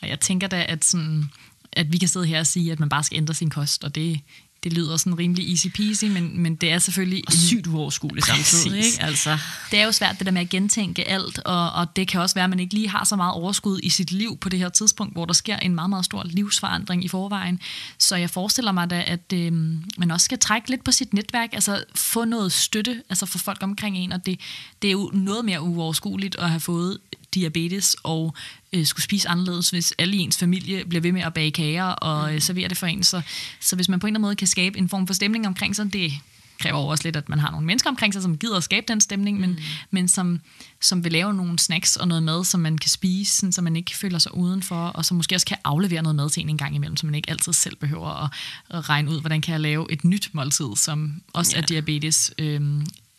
og 0.03 0.09
jeg 0.09 0.21
tænker 0.21 0.47
da, 0.47 0.64
at, 0.69 0.85
sådan, 0.85 1.31
at 1.73 1.92
vi 1.92 1.99
kan 1.99 2.09
sidde 2.09 2.27
her 2.27 2.40
og 2.40 2.47
sige, 2.47 2.73
at 2.73 2.81
man 2.81 2.88
bare 2.88 3.05
skal 3.05 3.16
ændre 3.16 3.35
sin 3.35 3.51
kost, 3.51 3.85
og 3.85 3.95
det, 3.95 4.21
det 4.66 4.74
lyder 4.74 4.96
sådan 4.96 5.18
rimelig 5.18 5.50
easy 5.50 5.66
peasy, 5.68 6.05
men, 6.05 6.38
men 6.38 6.55
det 6.55 6.72
er 6.72 6.79
selvfølgelig... 6.79 7.22
Og 7.26 7.33
sygt 7.33 7.66
uoverskueligt 7.66 8.26
samtidig, 8.26 8.79
ikke? 8.79 9.02
Altså. 9.02 9.38
Det 9.70 9.79
er 9.79 9.85
jo 9.85 9.92
svært 9.92 10.18
det 10.18 10.26
der 10.26 10.33
med 10.33 10.40
at 10.40 10.48
gentænke 10.48 11.09
alt, 11.09 11.38
og, 11.38 11.72
og 11.72 11.96
det 11.96 12.09
kan 12.09 12.20
også 12.20 12.35
være, 12.35 12.44
at 12.44 12.50
man 12.50 12.61
ikke 12.61 12.74
lige 12.74 12.88
har 12.88 13.05
så 13.05 13.16
meget 13.16 13.35
overskud 13.35 13.81
i 13.83 13.88
sit 13.88 14.12
liv 14.12 14.37
på 14.37 14.48
det 14.48 14.59
her 14.59 14.68
tidspunkt, 14.68 15.14
hvor 15.14 15.24
der 15.24 15.33
sker 15.33 15.57
en 15.57 15.74
meget, 15.74 15.90
meget 15.90 16.05
stor 16.05 16.22
livsforandring 16.24 17.05
i 17.05 17.09
forvejen. 17.09 17.61
Så 17.98 18.16
jeg 18.16 18.31
forestiller 18.31 18.72
mig 18.72 18.90
da, 18.90 19.05
at 19.07 19.33
øh, 19.35 19.52
man 19.98 20.11
også 20.11 20.24
skal 20.24 20.38
trække 20.38 20.70
lidt 20.70 20.85
på 20.85 20.92
sit 20.92 21.14
netværk, 21.14 21.48
altså 21.52 21.85
få 21.94 22.24
noget 22.24 22.52
støtte 22.52 23.02
altså 23.09 23.26
for 23.26 23.38
folk 23.38 23.62
omkring 23.62 23.98
en, 23.98 24.12
og 24.12 24.26
det, 24.26 24.40
det 24.83 24.88
er 24.88 24.92
jo 24.92 25.11
noget 25.14 25.44
mere 25.44 25.62
uoverskueligt 25.62 26.37
at 26.38 26.50
have 26.50 26.61
fået 26.61 26.98
diabetes 27.35 27.96
og 28.02 28.35
øh, 28.76 28.86
skulle 28.86 29.02
spise 29.02 29.28
anderledes, 29.28 29.70
hvis 29.70 29.94
alle 29.98 30.16
i 30.16 30.20
ens 30.20 30.38
familie 30.38 30.84
bliver 30.84 31.02
ved 31.02 31.12
med 31.12 31.22
at 31.22 31.34
bage 31.34 31.50
kager 31.50 31.84
og 31.84 32.34
øh, 32.34 32.40
servere 32.40 32.68
det 32.68 32.76
for 32.76 32.86
en. 32.86 33.02
Så, 33.02 33.22
så 33.60 33.76
hvis 33.76 33.88
man 33.88 34.00
på 34.00 34.06
en 34.06 34.08
eller 34.08 34.18
anden 34.18 34.26
måde 34.26 34.36
kan 34.36 34.46
skabe 34.46 34.78
en 34.78 34.88
form 34.88 35.06
for 35.06 35.14
stemning 35.14 35.46
omkring 35.46 35.76
sig, 35.76 35.92
det 35.92 36.12
kræver 36.58 36.78
også 36.78 37.04
lidt, 37.04 37.16
at 37.16 37.28
man 37.28 37.38
har 37.38 37.50
nogle 37.50 37.66
mennesker 37.66 37.90
omkring 37.90 38.12
sig, 38.12 38.22
som 38.22 38.38
gider 38.38 38.56
at 38.56 38.64
skabe 38.64 38.84
den 38.88 39.00
stemning, 39.00 39.40
men, 39.40 39.50
mm. 39.50 39.58
men 39.90 40.08
som, 40.08 40.40
som 40.80 41.04
vil 41.04 41.12
lave 41.12 41.34
nogle 41.34 41.58
snacks 41.58 41.96
og 41.96 42.08
noget 42.08 42.22
mad, 42.22 42.44
som 42.44 42.60
man 42.60 42.78
kan 42.78 42.90
spise, 42.90 43.32
sådan, 43.32 43.52
så 43.52 43.62
man 43.62 43.76
ikke 43.76 43.96
føler 43.96 44.18
sig 44.18 44.34
udenfor, 44.34 44.86
og 44.86 45.04
som 45.04 45.16
måske 45.16 45.34
også 45.34 45.46
kan 45.46 45.56
aflevere 45.64 46.02
noget 46.02 46.16
mad 46.16 46.30
til 46.30 46.42
en 46.42 46.48
en 46.48 46.58
gang 46.58 46.74
imellem, 46.74 46.96
så 46.96 47.06
man 47.06 47.14
ikke 47.14 47.30
altid 47.30 47.52
selv 47.52 47.76
behøver 47.76 48.24
at, 48.24 48.30
at 48.70 48.88
regne 48.88 49.10
ud, 49.10 49.20
hvordan 49.20 49.40
kan 49.40 49.52
jeg 49.52 49.60
lave 49.60 49.92
et 49.92 50.04
nyt 50.04 50.30
måltid, 50.32 50.76
som 50.76 51.22
også 51.32 51.52
ja. 51.56 51.62
er 51.62 51.66
diabetes 51.66 52.32
øh, 52.38 52.60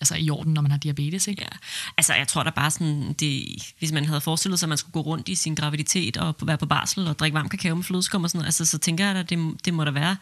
altså 0.02 0.16
i 0.16 0.30
orden, 0.30 0.54
når 0.54 0.62
man 0.62 0.72
har 0.72 0.78
diabetes, 0.78 1.28
ikke? 1.28 1.42
Ja. 1.42 1.58
Altså, 1.98 2.14
jeg 2.14 2.28
tror 2.28 2.44
da 2.44 2.50
bare 2.50 2.72
sådan, 2.72 3.14
det, 3.14 3.46
hvis 3.80 3.92
man 3.92 4.06
havde 4.06 4.22
forestillet 4.22 4.60
sig, 4.60 4.68
at 4.68 4.70
man 4.70 4.78
skulle 4.78 4.94
gå 4.94 5.02
rundt 5.02 5.30
i 5.30 5.36
sin 5.36 5.56
graviditet 5.56 6.18
og 6.18 6.36
være 6.42 6.58
på 6.58 6.66
barsel 6.66 7.08
og 7.08 7.20
drikke 7.20 7.36
varm 7.36 7.50
kakao 7.50 7.76
med 7.76 7.84
flødeskum 7.84 8.24
og 8.24 8.30
sådan 8.30 8.40
noget, 8.40 8.48
altså, 8.48 8.66
så 8.66 8.78
tænker 8.78 9.06
jeg 9.06 9.16
at 9.16 9.30
det, 9.30 9.66
det 9.66 9.74
må 9.74 9.84
da 9.84 9.92
være 9.92 10.18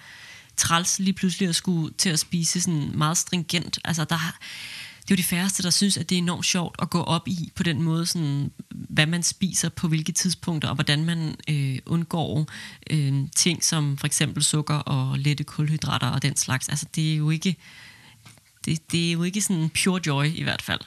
træls 0.57 0.99
lige 0.99 1.13
pludselig 1.13 1.49
at 1.49 1.55
skulle 1.55 1.93
til 1.97 2.09
at 2.09 2.19
spise 2.19 2.61
sådan 2.61 2.91
meget 2.93 3.17
stringent. 3.17 3.79
Altså, 3.85 4.03
der 4.03 4.37
det 5.07 5.11
er 5.11 5.15
jo 5.15 5.17
de 5.17 5.23
færreste, 5.23 5.63
der 5.63 5.69
synes, 5.69 5.97
at 5.97 6.09
det 6.09 6.15
er 6.15 6.19
enormt 6.19 6.45
sjovt 6.45 6.75
at 6.81 6.89
gå 6.89 7.01
op 7.01 7.27
i 7.27 7.51
på 7.55 7.63
den 7.63 7.81
måde, 7.81 8.05
sådan, 8.05 8.51
hvad 8.69 9.05
man 9.05 9.23
spiser 9.23 9.69
på 9.69 9.87
hvilke 9.87 10.11
tidspunkter, 10.11 10.69
og 10.69 10.75
hvordan 10.75 11.05
man 11.05 11.35
øh, 11.49 11.79
undgår 11.85 12.47
øh, 12.89 13.13
ting 13.35 13.63
som 13.63 13.97
for 13.97 14.05
eksempel 14.05 14.43
sukker 14.43 14.75
og 14.75 15.19
lette 15.19 15.43
kulhydrater 15.43 16.07
og 16.07 16.21
den 16.21 16.35
slags. 16.35 16.69
Altså, 16.69 16.85
det 16.95 17.13
er 17.13 17.17
jo 17.17 17.29
ikke, 17.29 17.55
det, 18.65 18.91
det 18.91 19.07
er 19.07 19.11
jo 19.11 19.23
ikke 19.23 19.41
sådan 19.41 19.71
pure 19.83 20.01
joy 20.05 20.25
i 20.25 20.43
hvert 20.43 20.61
fald. 20.61 20.79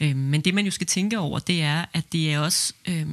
Øh, 0.00 0.16
men 0.16 0.40
det, 0.40 0.54
man 0.54 0.64
jo 0.64 0.70
skal 0.70 0.86
tænke 0.86 1.18
over, 1.18 1.38
det 1.38 1.62
er, 1.62 1.84
at 1.92 2.12
det 2.12 2.32
er 2.32 2.38
også 2.38 2.72
øh, 2.86 3.06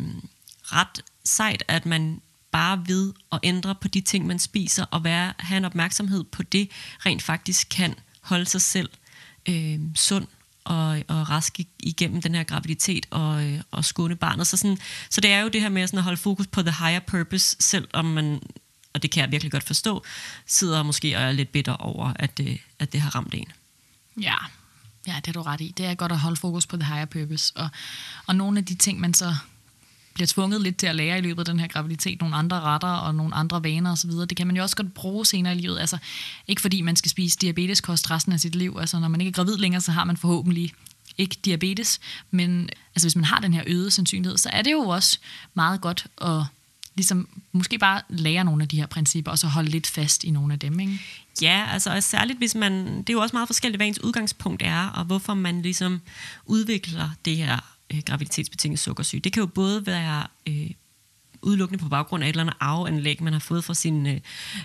ret 0.64 1.02
sejt, 1.24 1.64
at 1.68 1.86
man 1.86 2.22
bare 2.52 2.84
ved 2.88 3.14
at 3.32 3.40
ændre 3.44 3.76
på 3.76 3.88
de 3.88 4.02
ting, 4.02 4.28
man 4.28 4.40
spiser, 4.40 4.86
og 4.92 5.04
være, 5.04 5.34
have 5.40 5.58
en 5.58 5.66
opmærksomhed 5.66 6.24
på 6.24 6.44
det, 6.44 6.70
rent 7.06 7.22
faktisk 7.22 7.68
kan 7.70 7.96
holde 8.22 8.46
sig 8.46 8.62
selv 8.62 8.90
øh, 9.50 9.80
sund 9.96 10.28
og, 10.64 11.04
og 11.08 11.30
rask 11.30 11.60
igennem 11.80 12.22
den 12.22 12.36
her 12.36 12.44
graviditet 12.44 13.06
og, 13.10 13.46
øh, 13.46 13.62
og 13.72 13.86
skåne 13.86 14.16
barnet. 14.16 14.48
Så, 14.48 14.58
sådan, 14.58 14.78
så 15.10 15.22
det 15.22 15.32
er 15.32 15.40
jo 15.40 15.48
det 15.48 15.62
her 15.62 15.70
med 15.70 15.88
sådan 15.88 15.98
at 15.98 16.04
holde 16.04 16.18
fokus 16.18 16.48
på 16.48 16.62
the 16.62 16.86
higher 16.86 17.00
purpose, 17.00 17.56
selvom 17.60 18.06
man, 18.06 18.42
og 18.94 19.04
det 19.04 19.12
kan 19.12 19.22
jeg 19.22 19.32
virkelig 19.32 19.52
godt 19.52 19.64
forstå, 19.64 20.04
sidder 20.46 20.84
måske 20.84 21.18
og 21.18 21.24
er 21.24 21.32
lidt 21.32 21.52
bitter 21.52 21.74
over, 21.74 22.14
at 22.16 22.38
det, 22.38 22.60
at 22.80 22.94
det 22.94 23.02
har 23.02 23.16
ramt 23.16 23.34
en. 23.34 23.52
Ja, 24.22 24.36
ja, 25.08 25.16
det 25.16 25.28
er 25.28 25.32
du 25.32 25.42
ret 25.42 25.62
i. 25.62 25.74
Det 25.78 25.86
er 25.86 25.96
godt 25.96 26.12
at 26.12 26.20
holde 26.20 26.38
fokus 26.38 26.68
på 26.68 26.78
the 26.78 26.94
higher 26.94 27.06
purpose. 27.06 27.54
Og, 27.56 27.70
og 28.28 28.36
nogle 28.36 28.58
af 28.58 28.66
de 28.66 28.76
ting, 28.76 29.00
man 29.00 29.14
så 29.14 29.36
bliver 30.14 30.28
tvunget 30.28 30.62
lidt 30.62 30.78
til 30.78 30.88
at 30.88 30.96
lære 30.96 31.18
i 31.18 31.22
løbet 31.22 31.40
af 31.40 31.46
den 31.46 31.60
her 31.60 31.68
graviditet, 31.68 32.22
nogle 32.22 32.36
andre 32.36 32.62
retter 32.62 32.88
og 32.88 33.16
nogle 33.16 33.36
andre 33.36 33.64
vaner 33.64 33.92
osv., 33.92 34.12
det 34.12 34.38
kan 34.38 34.48
man 34.48 34.56
jo 34.56 34.64
også 34.64 34.76
godt 34.76 34.94
bruge 34.94 35.26
senere 35.26 35.56
i 35.56 35.58
livet. 35.58 35.80
Altså, 35.80 35.98
ikke 36.48 36.62
fordi 36.62 36.82
man 36.82 36.96
skal 36.96 37.12
spise 37.12 37.38
diabeteskost 37.38 38.12
resten 38.12 38.34
af 38.34 38.40
sit 38.40 38.56
liv. 38.56 38.78
Altså, 38.80 39.00
når 39.00 39.08
man 39.08 39.22
ikke 39.22 39.30
er 39.30 39.34
gravid 39.34 39.58
længere, 39.58 39.82
så 39.82 39.92
har 39.92 40.04
man 40.04 40.18
forhåbentlig 40.18 40.74
ikke 41.18 41.38
diabetes, 41.46 42.00
men 42.32 42.70
altså, 42.96 43.08
hvis 43.08 43.16
man 43.16 43.26
har 43.26 43.40
den 43.40 43.54
her 43.54 43.64
øgede 43.68 43.92
sandsynlighed, 43.92 44.38
så 44.38 44.50
er 44.54 44.62
det 44.62 44.72
jo 44.72 44.80
også 44.80 45.20
meget 45.54 45.82
godt 45.82 46.08
at 46.22 46.46
ligesom, 46.96 47.28
måske 47.52 47.78
bare 47.78 48.02
lære 48.10 48.44
nogle 48.44 48.64
af 48.64 48.70
de 48.70 48.78
her 48.78 48.86
principper, 48.86 49.32
og 49.32 49.40
så 49.40 49.48
holde 49.48 49.70
lidt 49.70 49.88
fast 49.88 50.24
i 50.24 50.32
nogle 50.32 50.54
af 50.54 50.60
dem, 50.60 50.80
ikke? 50.80 51.00
Ja, 51.42 51.68
altså 51.72 52.02
særligt 52.02 52.38
hvis 52.38 52.56
man, 52.56 52.98
det 52.98 53.10
er 53.10 53.14
jo 53.14 53.22
også 53.22 53.36
meget 53.36 53.48
forskelligt, 53.48 53.78
hvad 53.80 53.88
ens 53.88 54.04
udgangspunkt 54.04 54.62
er, 54.66 54.88
og 54.88 55.06
hvorfor 55.06 55.34
man 55.34 55.62
ligesom 55.62 56.02
udvikler 56.46 57.10
det 57.26 57.38
her 57.38 57.78
øh, 57.94 58.02
graviditetsbetinget 58.06 58.80
sukkersyge. 58.80 59.20
Det 59.20 59.34
kan 59.34 59.42
jo 59.42 59.48
både 59.48 59.86
være 59.86 60.28
øh, 60.48 60.72
udelukkende 61.42 61.84
på 61.84 61.90
baggrund 61.90 62.24
af 62.24 62.28
et 62.28 62.34
eller 62.34 62.44
andet 62.44 62.56
arveanlæg, 62.60 63.24
man 63.24 63.34
har 63.34 63.40
fået 63.40 63.64
fra 63.64 63.74
sin 63.74 64.08
øh, 64.08 64.20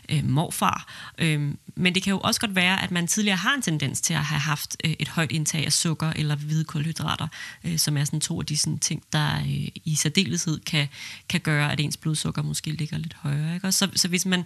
øh, 0.09 0.25
morfar. 0.25 1.11
Øh, 1.19 1.55
men 1.75 1.95
det 1.95 2.03
kan 2.03 2.11
jo 2.11 2.19
også 2.19 2.41
godt 2.41 2.55
være, 2.55 2.83
at 2.83 2.91
man 2.91 3.07
tidligere 3.07 3.37
har 3.37 3.55
en 3.55 3.63
tendens 3.63 4.01
til 4.01 4.15
at 4.15 4.25
have 4.25 4.41
haft 4.41 4.77
øh, 4.85 4.95
et 4.99 5.09
højt 5.09 5.33
indtag 5.33 5.67
af 5.67 5.73
sukker 5.73 6.13
eller 6.17 6.37
hvide 6.37 6.65
kulhydrater, 6.65 7.29
øh, 7.65 7.79
som 7.79 7.97
er 7.97 8.05
sådan 8.05 8.21
to 8.21 8.41
af 8.41 8.47
de 8.47 8.57
sådan, 8.57 8.79
ting, 8.79 9.03
der 9.13 9.37
øh, 9.39 9.69
i 9.85 9.95
særdeleshed 9.95 10.61
kan, 10.61 10.89
kan 11.29 11.41
gøre, 11.41 11.73
at 11.73 11.81
ens 11.81 11.97
blodsukker 11.97 12.43
måske 12.43 12.71
ligger 12.71 12.99
lidt 12.99 13.15
højere. 13.15 13.55
Ikke? 13.55 13.73
så, 13.73 13.89
så 13.95 14.09
hvis 14.09 14.27
man 14.27 14.45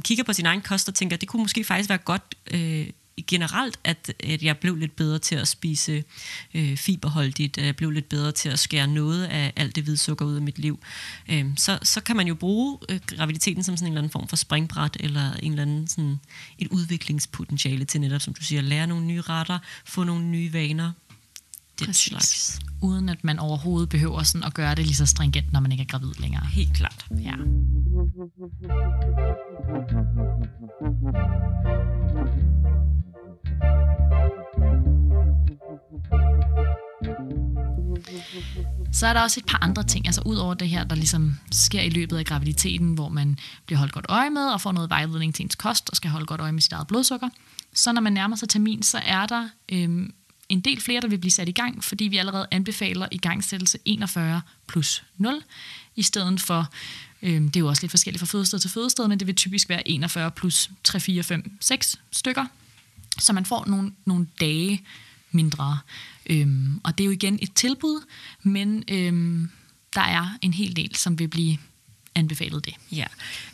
kigger 0.00 0.24
på 0.24 0.32
sin 0.32 0.46
egen 0.46 0.60
kost 0.60 0.88
og 0.88 0.94
tænker, 0.94 1.16
det 1.16 1.28
kunne 1.28 1.42
måske 1.42 1.64
faktisk 1.64 1.88
være 1.88 1.98
godt 1.98 2.34
øh, 2.50 2.86
generelt, 3.26 3.78
at, 3.84 4.14
at 4.20 4.42
jeg 4.42 4.58
blev 4.58 4.76
lidt 4.76 4.96
bedre 4.96 5.18
til 5.18 5.34
at 5.34 5.48
spise 5.48 6.04
øh, 6.54 6.76
fiberholdigt, 6.76 7.58
at 7.58 7.66
jeg 7.66 7.76
blev 7.76 7.90
lidt 7.90 8.08
bedre 8.08 8.32
til 8.32 8.48
at 8.48 8.58
skære 8.58 8.86
noget 8.86 9.24
af 9.24 9.52
alt 9.56 9.76
det 9.76 9.84
hvide 9.84 9.96
sukker 9.96 10.24
ud 10.24 10.34
af 10.34 10.42
mit 10.42 10.58
liv, 10.58 10.78
øh, 11.28 11.46
så, 11.56 11.78
så 11.82 12.00
kan 12.00 12.16
man 12.16 12.26
jo 12.26 12.34
bruge 12.34 12.78
øh, 12.88 13.00
graviditeten 13.06 13.62
som 13.62 13.76
sådan 13.76 13.86
en 13.86 13.92
eller 13.92 14.00
anden 14.00 14.10
form 14.10 14.28
for 14.28 14.36
springbræt, 14.36 14.96
eller 15.00 15.32
en 15.32 15.52
eller 15.52 15.62
anden 15.62 15.88
sådan 15.88 16.20
et 16.58 16.68
udviklingspotentiale 16.68 17.84
til 17.84 18.00
netop, 18.00 18.20
som 18.20 18.34
du 18.34 18.42
siger, 18.42 18.62
lære 18.62 18.86
nogle 18.86 19.06
nye 19.06 19.20
retter, 19.20 19.58
få 19.84 20.04
nogle 20.04 20.24
nye 20.24 20.52
vaner, 20.52 20.92
den 21.78 21.86
Præcis. 21.86 22.04
slags. 22.04 22.60
Uden 22.82 23.08
at 23.08 23.24
man 23.24 23.38
overhovedet 23.38 23.88
behøver 23.88 24.22
sådan 24.22 24.44
at 24.44 24.54
gøre 24.54 24.74
det 24.74 24.86
lige 24.86 24.96
så 24.96 25.06
stringent, 25.06 25.52
når 25.52 25.60
man 25.60 25.72
ikke 25.72 25.82
er 25.82 25.86
gravid 25.86 26.12
længere. 26.18 26.46
Helt 26.46 26.74
klart. 26.74 27.06
Ja. 27.10 27.34
Så 28.14 28.20
er 39.06 39.12
der 39.12 39.20
også 39.20 39.40
et 39.40 39.46
par 39.46 39.58
andre 39.62 39.82
ting, 39.82 40.06
altså 40.06 40.22
ud 40.26 40.36
over 40.36 40.54
det 40.54 40.68
her, 40.68 40.84
der 40.84 40.96
ligesom 40.96 41.34
sker 41.52 41.80
i 41.80 41.88
løbet 41.88 42.16
af 42.16 42.24
graviditeten, 42.24 42.94
hvor 42.94 43.08
man 43.08 43.38
bliver 43.66 43.78
holdt 43.78 43.92
godt 43.92 44.06
øje 44.08 44.30
med 44.30 44.46
og 44.46 44.60
får 44.60 44.72
noget 44.72 44.90
vejledning 44.90 45.34
til 45.34 45.42
ens 45.42 45.54
kost 45.54 45.90
og 45.90 45.96
skal 45.96 46.10
holde 46.10 46.26
godt 46.26 46.40
øje 46.40 46.52
med 46.52 46.60
sit 46.60 46.72
eget 46.72 46.86
blodsukker. 46.86 47.28
Så 47.72 47.92
når 47.92 48.00
man 48.00 48.12
nærmer 48.12 48.36
sig 48.36 48.48
termin, 48.48 48.82
så 48.82 49.00
er 49.06 49.26
der 49.26 49.48
øhm, 49.72 50.14
en 50.48 50.60
del 50.60 50.80
flere, 50.80 51.00
der 51.00 51.08
vil 51.08 51.18
blive 51.18 51.30
sat 51.30 51.48
i 51.48 51.52
gang, 51.52 51.84
fordi 51.84 52.04
vi 52.04 52.16
allerede 52.16 52.46
anbefaler 52.50 53.08
igangsættelse 53.10 53.78
41 53.84 54.40
plus 54.66 55.04
0, 55.18 55.42
i 55.96 56.02
stedet 56.02 56.40
for, 56.40 56.70
øh, 57.22 57.40
det 57.40 57.56
er 57.56 57.60
jo 57.60 57.68
også 57.68 57.82
lidt 57.82 57.90
forskelligt 57.90 58.20
fra 58.20 58.26
fødested 58.26 58.58
til 58.58 58.70
fødested, 58.70 59.08
men 59.08 59.18
det 59.18 59.26
vil 59.26 59.34
typisk 59.34 59.68
være 59.68 59.88
41 59.88 60.30
plus 60.30 60.70
3, 60.84 61.00
4, 61.00 61.22
5, 61.22 61.56
6 61.60 62.00
stykker, 62.12 62.46
så 63.18 63.32
man 63.32 63.44
får 63.44 63.64
nogle, 63.66 63.92
nogle 64.04 64.26
dage 64.40 64.82
mindre. 65.30 65.78
Øhm, 66.26 66.80
og 66.84 66.98
det 66.98 67.04
er 67.04 67.06
jo 67.06 67.12
igen 67.12 67.38
et 67.42 67.52
tilbud, 67.54 68.00
men 68.42 68.84
øhm, 68.88 69.50
der 69.94 70.00
er 70.00 70.38
en 70.42 70.52
hel 70.52 70.76
del, 70.76 70.96
som 70.96 71.18
vil 71.18 71.28
blive 71.28 71.58
anbefalet 72.14 72.64
det. 72.64 72.74
Ja. 72.92 73.06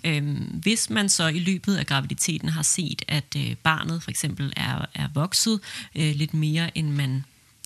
Øhm, 0.05 0.61
hvis 0.63 0.91
man 0.91 1.09
så 1.09 1.27
i 1.27 1.39
løbet 1.39 1.77
af 1.77 1.87
graviditeten 1.87 2.49
har 2.49 2.63
set, 2.63 3.03
at 3.09 3.37
øh, 3.37 3.55
barnet 3.57 4.03
for 4.03 4.11
eksempel 4.11 4.53
er, 4.57 4.87
er 4.95 5.09
vokset 5.15 5.61
øh, 5.95 6.15
lidt 6.15 6.35
mere, 6.35 6.79
end 6.79 6.91
man 6.91 7.25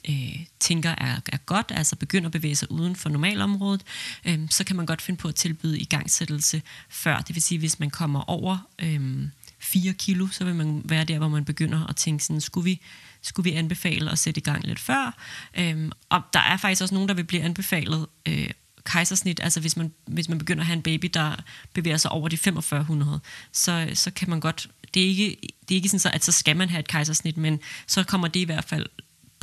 øh, 0.09 0.47
tænker 0.61 0.91
er, 0.91 1.21
er 1.33 1.37
godt, 1.37 1.73
altså 1.75 1.97
begynder 1.97 2.29
at 2.29 2.33
bevæge 2.33 2.57
sig 2.57 2.71
uden 2.71 2.97
for 2.97 3.09
normalområdet, 3.09 3.83
øh, 4.25 4.39
så 4.51 4.65
kan 4.65 4.77
man 4.77 4.87
godt 4.87 5.03
finde 5.03 5.19
på 5.19 5.29
at 5.29 5.35
tilbyde 5.35 5.79
igangsættelse 5.79 6.63
før. 6.89 7.19
Det 7.19 7.35
vil 7.35 7.43
sige, 7.43 7.59
hvis 7.59 7.81
man 7.81 7.91
kommer 7.91 8.31
over 8.31 8.59
øh, 8.79 9.29
4 9.59 9.93
kilo, 9.93 10.27
så 10.27 10.45
vil 10.45 10.55
man 10.55 10.83
være 10.85 11.05
der, 11.05 11.19
hvor 11.19 11.29
man 11.29 11.45
begynder 11.45 11.87
at 11.87 11.97
tænke 11.97 12.25
sådan, 12.25 12.41
skulle 12.41 12.65
vi, 12.65 12.81
skulle 13.23 13.51
vi 13.51 13.57
anbefale 13.57 14.11
at 14.11 14.19
sætte 14.19 14.39
i 14.39 14.43
gang 14.43 14.65
lidt 14.65 14.79
før? 14.79 15.17
Øh, 15.59 15.91
og 16.09 16.23
der 16.33 16.41
er 16.41 16.57
faktisk 16.57 16.83
også 16.83 16.95
nogen, 16.95 17.09
der 17.09 17.15
vil 17.15 17.25
blive 17.25 17.43
anbefalet 17.43 18.07
øh, 18.29 18.51
kejsersnit, 18.85 19.41
altså 19.43 19.61
hvis 19.61 19.77
man, 19.77 19.93
hvis 20.07 20.29
man 20.29 20.39
begynder 20.39 20.61
at 20.61 20.67
have 20.67 20.77
en 20.77 20.83
baby, 20.83 21.11
der 21.15 21.37
bevæger 21.73 21.97
sig 21.97 22.11
over 22.11 22.29
de 22.29 22.37
4500, 22.37 23.21
så, 23.53 23.91
så 23.95 24.11
kan 24.11 24.31
man 24.31 24.41
godt, 24.41 24.69
det 24.95 25.03
er 25.03 25.07
ikke, 25.07 25.37
det 25.69 25.75
er 25.75 25.77
ikke 25.77 25.89
sådan, 25.89 26.01
så, 26.01 26.11
at 26.13 26.25
så 26.25 26.33
skal 26.33 26.57
man 26.57 26.69
have 26.69 26.81
et 26.81 26.89
kejsersnit, 26.89 27.37
men 27.37 27.61
så 27.87 28.05
kommer 28.05 28.29
det 28.29 28.41
i 28.41 28.45
hvert 28.45 28.65
fald 28.65 28.87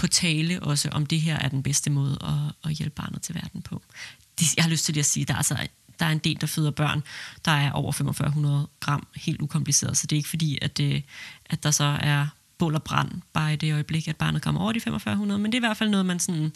på 0.01 0.07
tale 0.07 0.63
også, 0.63 0.89
om 0.89 1.05
det 1.05 1.21
her 1.21 1.37
er 1.39 1.49
den 1.49 1.63
bedste 1.63 1.89
måde 1.89 2.17
at, 2.21 2.69
at 2.69 2.77
hjælpe 2.77 2.95
barnet 2.95 3.21
til 3.21 3.35
verden 3.35 3.61
på. 3.61 3.81
Jeg 4.57 4.63
har 4.63 4.69
lyst 4.69 4.85
til 4.85 4.99
at 4.99 5.05
sige, 5.05 5.25
der 5.25 5.33
er 5.33 5.37
altså 5.37 5.67
der 5.99 6.05
er 6.07 6.11
en 6.11 6.17
del, 6.17 6.41
der 6.41 6.47
føder 6.47 6.71
børn, 6.71 7.03
der 7.45 7.51
er 7.51 7.71
over 7.71 7.91
4500 7.91 8.67
gram, 8.79 9.07
helt 9.15 9.41
ukompliceret. 9.41 9.97
Så 9.97 10.07
det 10.07 10.15
er 10.15 10.17
ikke 10.17 10.29
fordi, 10.29 10.57
at, 10.61 10.77
det, 10.77 11.03
at 11.45 11.63
der 11.63 11.71
så 11.71 11.83
er 11.83 12.27
bål 12.57 12.75
og 12.75 12.83
brand 12.83 13.21
bare 13.33 13.53
i 13.53 13.55
det 13.55 13.73
øjeblik, 13.73 14.07
at 14.07 14.15
barnet 14.15 14.41
kommer 14.41 14.61
over 14.61 14.71
de 14.71 14.79
4500. 14.79 15.39
Men 15.39 15.51
det 15.51 15.57
er 15.57 15.59
i 15.59 15.67
hvert 15.67 15.77
fald 15.77 15.89
noget, 15.89 16.05
man 16.05 16.19
sådan 16.19 16.53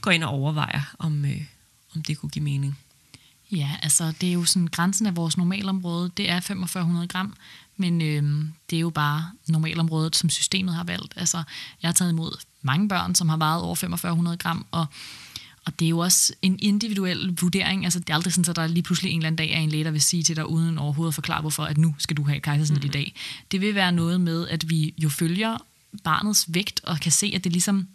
går 0.00 0.10
ind 0.10 0.24
og 0.24 0.30
overvejer, 0.30 0.94
om, 0.98 1.24
øh, 1.24 1.42
om 1.94 2.02
det 2.02 2.18
kunne 2.18 2.30
give 2.30 2.44
mening. 2.44 2.78
Ja, 3.52 3.76
altså 3.82 4.12
det 4.20 4.28
er 4.28 4.32
jo 4.32 4.44
sådan, 4.44 4.68
grænsen 4.68 5.06
af 5.06 5.16
vores 5.16 5.36
normalområde, 5.36 6.10
det 6.16 6.30
er 6.30 6.40
4500 6.40 7.08
gram, 7.08 7.34
men 7.76 8.02
øh, 8.02 8.44
det 8.70 8.76
er 8.76 8.80
jo 8.80 8.90
bare 8.90 9.30
normalområdet, 9.48 10.16
som 10.16 10.30
systemet 10.30 10.74
har 10.74 10.84
valgt. 10.84 11.14
Altså, 11.16 11.42
jeg 11.82 11.88
har 11.88 11.92
taget 11.92 12.12
imod 12.12 12.38
mange 12.62 12.88
børn, 12.88 13.14
som 13.14 13.28
har 13.28 13.36
vejet 13.36 13.62
over 13.62 13.74
4500 13.74 14.36
gram, 14.36 14.66
og 14.70 14.86
og 15.64 15.78
det 15.78 15.84
er 15.84 15.88
jo 15.88 15.98
også 15.98 16.32
en 16.42 16.58
individuel 16.62 17.38
vurdering. 17.40 17.84
Altså, 17.84 17.98
det 17.98 18.10
er 18.10 18.14
aldrig 18.14 18.32
sådan, 18.32 18.50
at 18.50 18.56
der 18.56 18.66
lige 18.66 18.82
pludselig 18.82 19.12
en 19.12 19.18
eller 19.18 19.26
anden 19.26 19.36
dag 19.36 19.50
er 19.50 19.60
en 19.60 19.68
læge, 19.68 19.84
der 19.84 19.90
vil 19.90 20.02
sige 20.02 20.22
til 20.22 20.36
dig, 20.36 20.50
uden 20.50 20.78
overhovedet 20.78 21.10
at 21.10 21.14
forklare, 21.14 21.40
hvorfor 21.40 21.64
at 21.64 21.78
nu 21.78 21.94
skal 21.98 22.16
du 22.16 22.22
have 22.22 22.40
kejsersnit 22.40 22.82
mm. 22.82 22.88
i 22.88 22.88
dag. 22.88 23.14
Det 23.50 23.60
vil 23.60 23.74
være 23.74 23.92
noget 23.92 24.20
med, 24.20 24.48
at 24.48 24.70
vi 24.70 24.94
jo 24.98 25.08
følger 25.08 25.58
barnets 26.04 26.46
vægt, 26.48 26.80
og 26.84 27.00
kan 27.00 27.12
se, 27.12 27.32
at 27.34 27.44
det 27.44 27.52
ligesom 27.52 27.88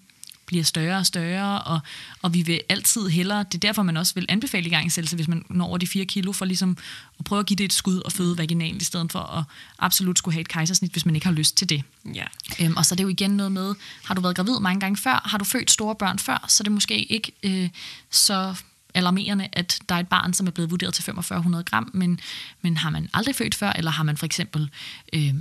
bliver 0.47 0.63
større 0.63 0.97
og 0.97 1.05
større, 1.05 1.61
og, 1.61 1.79
og 2.21 2.33
vi 2.33 2.41
vil 2.41 2.61
altid 2.69 3.07
hellere, 3.07 3.43
det 3.43 3.53
er 3.53 3.59
derfor, 3.59 3.83
man 3.83 3.97
også 3.97 4.13
vil 4.13 4.25
anbefale 4.29 4.65
i 4.65 4.69
gang 4.69 4.91
selv, 4.91 5.15
hvis 5.15 5.27
man 5.27 5.45
når 5.49 5.65
over 5.65 5.77
de 5.77 5.87
4 5.87 6.05
kilo, 6.05 6.31
for 6.31 6.45
ligesom 6.45 6.77
at 7.19 7.25
prøve 7.25 7.39
at 7.39 7.45
give 7.45 7.55
det 7.55 7.63
et 7.63 7.73
skud 7.73 7.99
og 7.99 8.11
føde 8.11 8.37
vaginalt, 8.37 8.81
i 8.81 8.85
stedet 8.85 9.11
for 9.11 9.19
at 9.19 9.43
absolut 9.79 10.17
skulle 10.17 10.33
have 10.33 10.41
et 10.41 10.47
kejsersnit, 10.47 10.91
hvis 10.91 11.05
man 11.05 11.15
ikke 11.15 11.27
har 11.27 11.33
lyst 11.33 11.57
til 11.57 11.69
det. 11.69 11.83
Ja. 12.13 12.25
Øhm, 12.61 12.77
og 12.77 12.85
så 12.85 12.93
er 12.93 12.97
det 12.97 13.03
jo 13.03 13.09
igen 13.09 13.31
noget 13.31 13.51
med, 13.51 13.75
har 14.03 14.15
du 14.15 14.21
været 14.21 14.35
gravid 14.35 14.59
mange 14.59 14.79
gange 14.79 14.97
før, 14.97 15.21
har 15.25 15.37
du 15.37 15.45
født 15.45 15.71
store 15.71 15.95
børn 15.95 16.19
før, 16.19 16.45
så 16.47 16.61
er 16.61 16.63
det 16.63 16.71
måske 16.71 17.03
ikke 17.03 17.31
øh, 17.43 17.69
så 18.09 18.55
alarmerende, 18.93 19.47
at 19.53 19.79
der 19.89 19.95
er 19.95 19.99
et 19.99 20.07
barn, 20.07 20.33
som 20.33 20.47
er 20.47 20.51
blevet 20.51 20.71
vurderet 20.71 20.93
til 20.93 21.03
4500 21.03 21.63
gram, 21.63 21.91
men, 21.93 22.19
men 22.61 22.77
har 22.77 22.89
man 22.89 23.09
aldrig 23.13 23.35
født 23.35 23.55
før, 23.55 23.71
eller 23.71 23.91
har 23.91 24.03
man 24.03 24.17
for 24.17 24.25
eksempel 24.25 24.69
øh, 25.13 25.33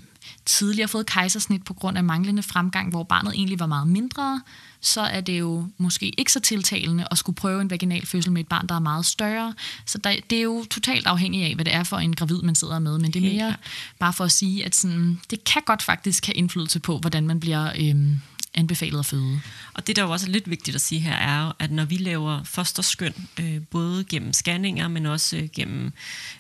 tidligere 0.45 0.89
fået 0.89 1.07
kejsersnit 1.07 1.65
på 1.65 1.75
grund 1.75 1.99
af 1.99 2.05
manglende 2.05 2.43
fremgang, 2.43 2.91
hvor 2.91 3.03
barnet 3.03 3.35
egentlig 3.35 3.61
var 3.61 3.67
meget 3.67 3.89
mindre, 3.89 4.43
så 4.81 5.01
er 5.01 5.21
det 5.21 5.41
jo 5.41 5.69
måske 5.79 6.09
ikke 6.19 6.33
så 6.33 6.41
tiltalende 6.41 7.09
at 7.11 7.19
skulle 7.19 7.37
prøve 7.37 7.61
en 7.61 7.71
vaginal 7.71 8.07
fødsel 8.07 8.33
med 8.33 8.41
et 8.41 8.49
barn, 8.49 8.67
der 8.67 8.75
er 8.75 8.79
meget 8.79 9.07
større. 9.07 9.55
Så 9.87 9.99
der, 9.99 10.17
det 10.31 10.39
er 10.39 10.43
jo 10.43 10.65
totalt 10.71 11.07
afhængigt 11.07 11.45
af, 11.45 11.55
hvad 11.55 11.65
det 11.65 11.75
er 11.75 11.85
for 11.85 11.97
en 11.97 12.17
gravid, 12.17 12.43
man 12.43 12.55
sidder 12.55 12.79
med. 12.79 12.99
Men 12.99 13.11
det 13.11 13.25
er 13.25 13.33
mere 13.33 13.57
bare 13.99 14.13
for 14.13 14.25
at 14.25 14.33
sige, 14.33 14.65
at 14.65 14.75
sådan, 14.75 15.21
det 15.31 15.45
kan 15.45 15.63
godt 15.67 15.83
faktisk 15.83 16.27
have 16.27 16.35
indflydelse 16.35 16.81
på, 16.81 16.99
hvordan 16.99 17.27
man 17.27 17.41
bliver 17.41 17.73
øhm, 17.79 18.21
anbefalet 18.57 18.99
at 18.99 19.07
føde. 19.07 19.41
Og 19.75 19.87
det, 19.87 19.97
der 19.97 20.03
jo 20.03 20.11
også 20.11 20.27
er 20.27 20.31
lidt 20.31 20.51
vigtigt 20.51 20.75
at 20.75 20.81
sige 20.81 21.01
her, 21.01 21.15
er 21.15 21.53
at 21.59 21.71
når 21.71 21.85
vi 21.85 21.97
laver 21.97 22.45
fosterskøn, 22.45 23.15
øh, 23.41 23.61
både 23.71 24.05
gennem 24.05 24.33
scanninger, 24.33 24.89
men 24.89 25.07
også 25.07 25.37
øh, 25.37 25.49
gennem 25.55 25.93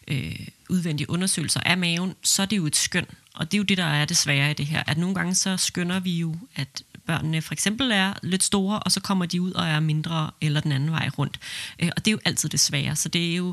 øh, 0.08 0.38
udvendige 0.68 1.10
undersøgelser 1.10 1.60
af 1.60 1.78
maven, 1.78 2.14
så 2.22 2.42
er 2.42 2.46
det 2.46 2.56
jo 2.56 2.66
et 2.66 2.76
skøn. 2.76 3.06
Og 3.36 3.52
det 3.52 3.56
er 3.56 3.58
jo 3.58 3.64
det, 3.64 3.78
der 3.78 3.84
er 3.84 4.04
det 4.04 4.16
svære 4.16 4.50
i 4.50 4.54
det 4.54 4.66
her. 4.66 4.82
At 4.86 4.98
nogle 4.98 5.14
gange 5.14 5.34
så 5.34 5.56
skønner 5.56 6.00
vi 6.00 6.18
jo, 6.18 6.36
at 6.54 6.82
børnene 7.06 7.42
for 7.42 7.52
eksempel 7.52 7.90
er 7.90 8.12
lidt 8.22 8.42
store, 8.42 8.78
og 8.78 8.92
så 8.92 9.00
kommer 9.00 9.26
de 9.26 9.42
ud 9.42 9.52
og 9.52 9.66
er 9.66 9.80
mindre, 9.80 10.30
eller 10.40 10.60
den 10.60 10.72
anden 10.72 10.90
vej 10.90 11.10
rundt. 11.18 11.38
Øh, 11.78 11.90
og 11.96 12.04
det 12.04 12.10
er 12.10 12.12
jo 12.12 12.18
altid 12.24 12.48
det 12.48 12.60
svære. 12.60 12.96
Så 12.96 13.08
det 13.08 13.32
er 13.32 13.36
jo, 13.36 13.48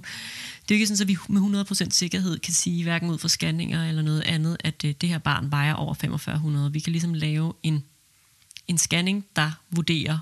det 0.61 0.71
er 0.71 0.75
jo 0.75 0.75
ikke 0.75 0.87
sådan, 0.87 1.01
at 1.01 1.07
vi 1.07 1.17
med 1.29 1.65
100% 1.87 1.89
sikkerhed 1.89 2.39
kan 2.39 2.53
sige, 2.53 2.83
hverken 2.83 3.09
ud 3.09 3.17
fra 3.17 3.27
scanninger 3.27 3.89
eller 3.89 4.01
noget 4.01 4.21
andet, 4.21 4.57
at 4.59 4.85
øh, 4.85 4.93
det 5.01 5.09
her 5.09 5.17
barn 5.17 5.51
vejer 5.51 5.73
over 5.73 5.93
4500. 5.93 6.73
Vi 6.73 6.79
kan 6.79 6.91
ligesom 6.91 7.13
lave 7.13 7.53
en, 7.63 7.83
en 8.67 8.77
scanning, 8.77 9.25
der 9.35 9.51
vurderer 9.71 10.19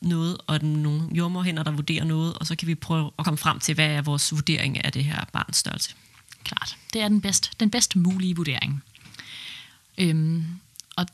noget, 0.00 0.36
og 0.46 0.64
nogle 0.64 1.02
jordmorhænder, 1.12 1.62
der 1.62 1.70
vurderer 1.70 2.04
noget, 2.04 2.34
og 2.34 2.46
så 2.46 2.56
kan 2.56 2.68
vi 2.68 2.74
prøve 2.74 3.10
at 3.18 3.24
komme 3.24 3.38
frem 3.38 3.60
til, 3.60 3.74
hvad 3.74 3.86
er 3.86 4.02
vores 4.02 4.32
vurdering 4.32 4.84
af 4.84 4.92
det 4.92 5.04
her 5.04 5.24
barns 5.32 5.56
størrelse. 5.56 5.94
Klart. 6.44 6.76
Det 6.92 7.02
er 7.02 7.08
den 7.08 7.20
bedst, 7.20 7.50
den 7.60 7.70
bedst 7.70 7.96
mulige 7.96 8.36
vurdering. 8.36 8.82
Øhm, 10.00 10.44
og 10.96 11.06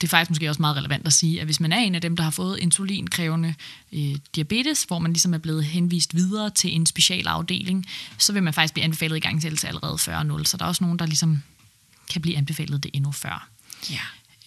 det 0.00 0.06
er 0.06 0.08
faktisk 0.08 0.30
måske 0.30 0.48
også 0.48 0.62
meget 0.62 0.76
relevant 0.76 1.06
at 1.06 1.12
sige, 1.12 1.40
at 1.40 1.46
hvis 1.46 1.60
man 1.60 1.72
er 1.72 1.78
en 1.78 1.94
af 1.94 2.00
dem, 2.00 2.16
der 2.16 2.24
har 2.24 2.30
fået 2.30 2.58
insulinkrævende 2.58 3.54
øh, 3.92 4.16
diabetes, 4.34 4.82
hvor 4.82 4.98
man 4.98 5.12
ligesom 5.12 5.34
er 5.34 5.38
blevet 5.38 5.64
henvist 5.64 6.14
videre 6.14 6.50
til 6.50 6.74
en 6.74 6.86
specialafdeling, 6.86 7.86
så 8.18 8.32
vil 8.32 8.42
man 8.42 8.54
faktisk 8.54 8.74
blive 8.74 8.84
anbefalet 8.84 9.16
i 9.16 9.20
gang 9.20 9.40
til 9.40 9.66
allerede 9.66 9.94
40-0. 9.94 10.44
Så 10.44 10.56
der 10.56 10.64
er 10.64 10.68
også 10.68 10.84
nogen, 10.84 10.98
der 10.98 11.06
ligesom 11.06 11.42
kan 12.10 12.22
blive 12.22 12.36
anbefalet 12.36 12.82
det 12.82 12.90
endnu 12.94 13.12
før. 13.12 13.48
Ja. 13.90 14.00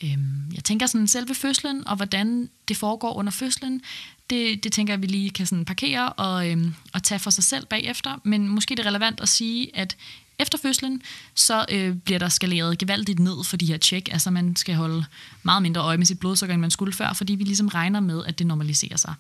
Øhm, 0.04 0.52
jeg 0.54 0.64
tænker 0.64 0.86
sådan 0.86 1.08
selve 1.08 1.36
fødslen, 1.36 1.88
og 1.88 1.96
hvordan 1.96 2.50
det 2.68 2.78
foregår 2.78 3.14
under 3.14 3.32
fødslen, 3.32 3.82
det, 4.30 4.64
det 4.64 4.72
tænker 4.72 4.94
jeg, 4.94 5.02
vi 5.02 5.08
lige 5.08 5.30
kan 5.30 5.46
sådan 5.46 5.66
parkere 5.66 6.14
og, 6.14 6.50
øhm, 6.50 6.74
og 6.94 7.04
tage 7.04 7.20
for 7.20 7.30
sig 7.30 7.44
selv 7.44 7.66
bagefter. 7.66 8.22
Men 8.24 8.48
måske 8.48 8.76
det 8.76 8.86
er 8.86 8.90
relevant 8.90 9.20
at 9.20 9.30
sige, 9.30 9.76
at 9.76 9.98
efter 10.40 10.58
fødslen, 10.58 11.02
så 11.36 11.66
øh, 11.72 11.96
bliver 11.96 12.20
der 12.20 12.30
skaleret 12.30 12.78
gevaldigt 12.78 13.20
ned 13.20 13.44
for 13.44 13.58
de 13.58 13.66
her 13.66 13.78
tjek. 13.78 14.10
Altså 14.12 14.32
man 14.32 14.56
skal 14.56 14.76
holde 14.76 15.06
meget 15.44 15.62
mindre 15.62 15.82
øje 15.82 15.98
med 15.98 16.06
sit 16.06 16.20
blodsukker, 16.20 16.54
end 16.54 16.62
man 16.62 16.72
skulle 16.72 16.94
før, 16.94 17.14
fordi 17.14 17.36
vi 17.36 17.44
ligesom 17.44 17.68
regner 17.68 18.00
med, 18.00 18.26
at 18.26 18.40
det 18.40 18.48
normaliserer 18.48 18.98
sig. 18.98 19.14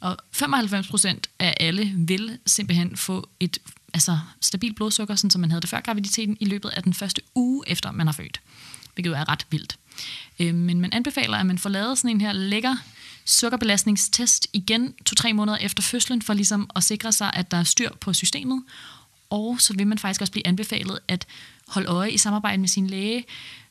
Og 0.00 0.16
95 0.32 0.88
procent 0.88 1.30
af 1.38 1.56
alle 1.60 1.92
vil 1.96 2.38
simpelthen 2.46 2.96
få 2.96 3.28
et 3.40 3.58
altså, 3.94 4.18
stabilt 4.40 4.76
blodsukker, 4.76 5.14
sådan 5.14 5.30
som 5.30 5.40
man 5.40 5.50
havde 5.50 5.60
det 5.60 5.70
før 5.70 5.80
graviditeten, 5.80 6.36
i 6.40 6.44
løbet 6.44 6.68
af 6.68 6.82
den 6.82 6.94
første 6.94 7.22
uge 7.34 7.64
efter 7.66 7.92
man 7.92 8.06
har 8.06 8.12
født. 8.12 8.40
Hvilket 8.94 9.10
jo 9.10 9.14
er 9.14 9.28
ret 9.28 9.46
vildt. 9.50 9.76
Øh, 10.38 10.54
men 10.54 10.80
man 10.80 10.92
anbefaler, 10.92 11.38
at 11.38 11.46
man 11.46 11.58
får 11.58 11.70
lavet 11.70 11.98
sådan 11.98 12.10
en 12.10 12.20
her 12.20 12.32
lækker 12.32 12.76
sukkerbelastningstest 13.24 14.48
igen 14.52 14.94
to-tre 15.04 15.32
måneder 15.32 15.58
efter 15.58 15.82
fødslen, 15.82 16.22
for 16.22 16.34
ligesom 16.34 16.70
at 16.76 16.84
sikre 16.84 17.12
sig, 17.12 17.30
at 17.34 17.50
der 17.50 17.56
er 17.56 17.64
styr 17.64 17.90
på 18.00 18.12
systemet, 18.12 18.62
og 19.30 19.56
så 19.60 19.74
vil 19.74 19.86
man 19.86 19.98
faktisk 19.98 20.20
også 20.20 20.32
blive 20.32 20.46
anbefalet 20.46 20.98
at 21.08 21.26
holde 21.68 21.88
øje 21.88 22.10
i 22.10 22.18
samarbejde 22.18 22.58
med 22.58 22.68
sin 22.68 22.86
læge, 22.86 23.24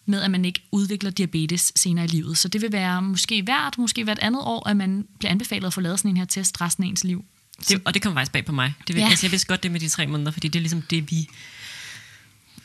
med 0.06 0.22
at 0.22 0.32
man 0.32 0.46
ikke 0.46 0.62
udvikler 0.72 1.12
diabetes 1.12 1.72
senere 1.76 2.06
i 2.06 2.08
livet. 2.08 2.38
Så 2.38 2.48
det 2.48 2.62
vil 2.62 2.72
være 2.72 3.02
måske 3.02 3.42
hvert, 3.42 3.78
måske 3.78 4.04
hvert 4.04 4.20
andet 4.20 4.42
år, 4.42 4.70
at 4.70 4.78
man 4.78 5.08
bliver 5.20 5.32
anbefalet 5.32 5.68
at 5.68 5.74
få 5.74 5.82
lavet 5.82 6.00
sådan 6.00 6.12
en 6.12 6.18
her 6.18 6.26
test 6.26 6.62
resten 6.62 6.84
af 6.84 6.88
ens 6.88 7.04
liv. 7.04 7.26
Det, 7.70 7.82
og 7.86 7.94
det 7.94 8.02
kommer 8.02 8.20
faktisk 8.20 8.32
bag 8.32 8.46
på 8.46 8.52
mig. 8.52 8.74
Det 8.88 8.96
vil, 8.96 9.02
ja. 9.02 9.10
altså, 9.10 9.26
jeg 9.26 9.32
vidste 9.32 9.48
godt 9.48 9.64
det 9.64 9.72
med 9.72 9.80
de 9.80 9.90
tre 9.90 10.08
måneder, 10.08 10.32
fordi 10.32 10.48
det 10.48 10.60
er 10.60 10.62
ligesom 10.62 10.82
det, 10.82 11.12
vi 11.12 11.30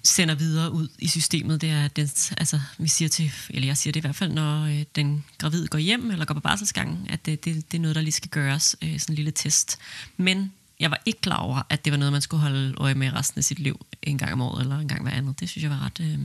sender 0.03 0.35
videre 0.35 0.73
ud 0.73 0.89
i 0.99 1.09
systemet, 1.09 1.61
det 1.61 1.71
er, 1.71 1.85
at 1.85 1.97
den, 1.97 2.11
altså, 2.37 2.61
vi 2.79 2.89
siger 2.89 3.09
til, 3.09 3.33
eller 3.51 3.67
jeg 3.67 3.77
siger 3.77 3.93
det 3.93 4.01
i 4.01 4.07
hvert 4.07 4.17
fald, 4.17 4.33
når 4.33 4.65
øh, 4.65 4.83
den 4.97 5.25
gravide 5.39 5.67
går 5.67 5.79
hjem 5.79 6.11
eller 6.11 6.25
går 6.25 6.35
på 6.35 6.41
barselsgangen, 6.41 7.07
at 7.09 7.27
det, 7.27 7.45
det, 7.45 7.73
det 7.73 7.79
er 7.79 7.83
noget, 7.83 7.95
der 7.95 8.03
lige 8.03 8.13
skal 8.13 8.31
gøres, 8.31 8.77
øh, 8.83 9.01
sådan 9.01 9.13
en 9.13 9.17
lille 9.17 9.31
test. 9.31 9.79
Men 10.17 10.53
jeg 10.81 10.91
var 10.91 11.01
ikke 11.07 11.21
klar 11.21 11.37
over, 11.37 11.63
at 11.69 11.85
det 11.85 11.91
var 11.91 11.97
noget, 11.97 12.13
man 12.13 12.23
skulle 12.23 12.41
holde 12.41 12.75
øje 12.77 12.95
med 12.95 13.13
resten 13.13 13.39
af 13.39 13.45
sit 13.45 13.59
liv, 13.59 13.87
en 14.03 14.19
gang 14.19 14.33
om 14.33 14.41
året 14.41 14.61
eller 14.61 14.79
en 14.79 14.89
gang 14.89 15.03
hver 15.03 15.13
andet. 15.13 15.41
Det 15.41 15.49
synes 15.49 15.63
jeg 15.63 15.71
var 15.71 15.85
ret, 15.85 16.01
øh, 16.01 16.19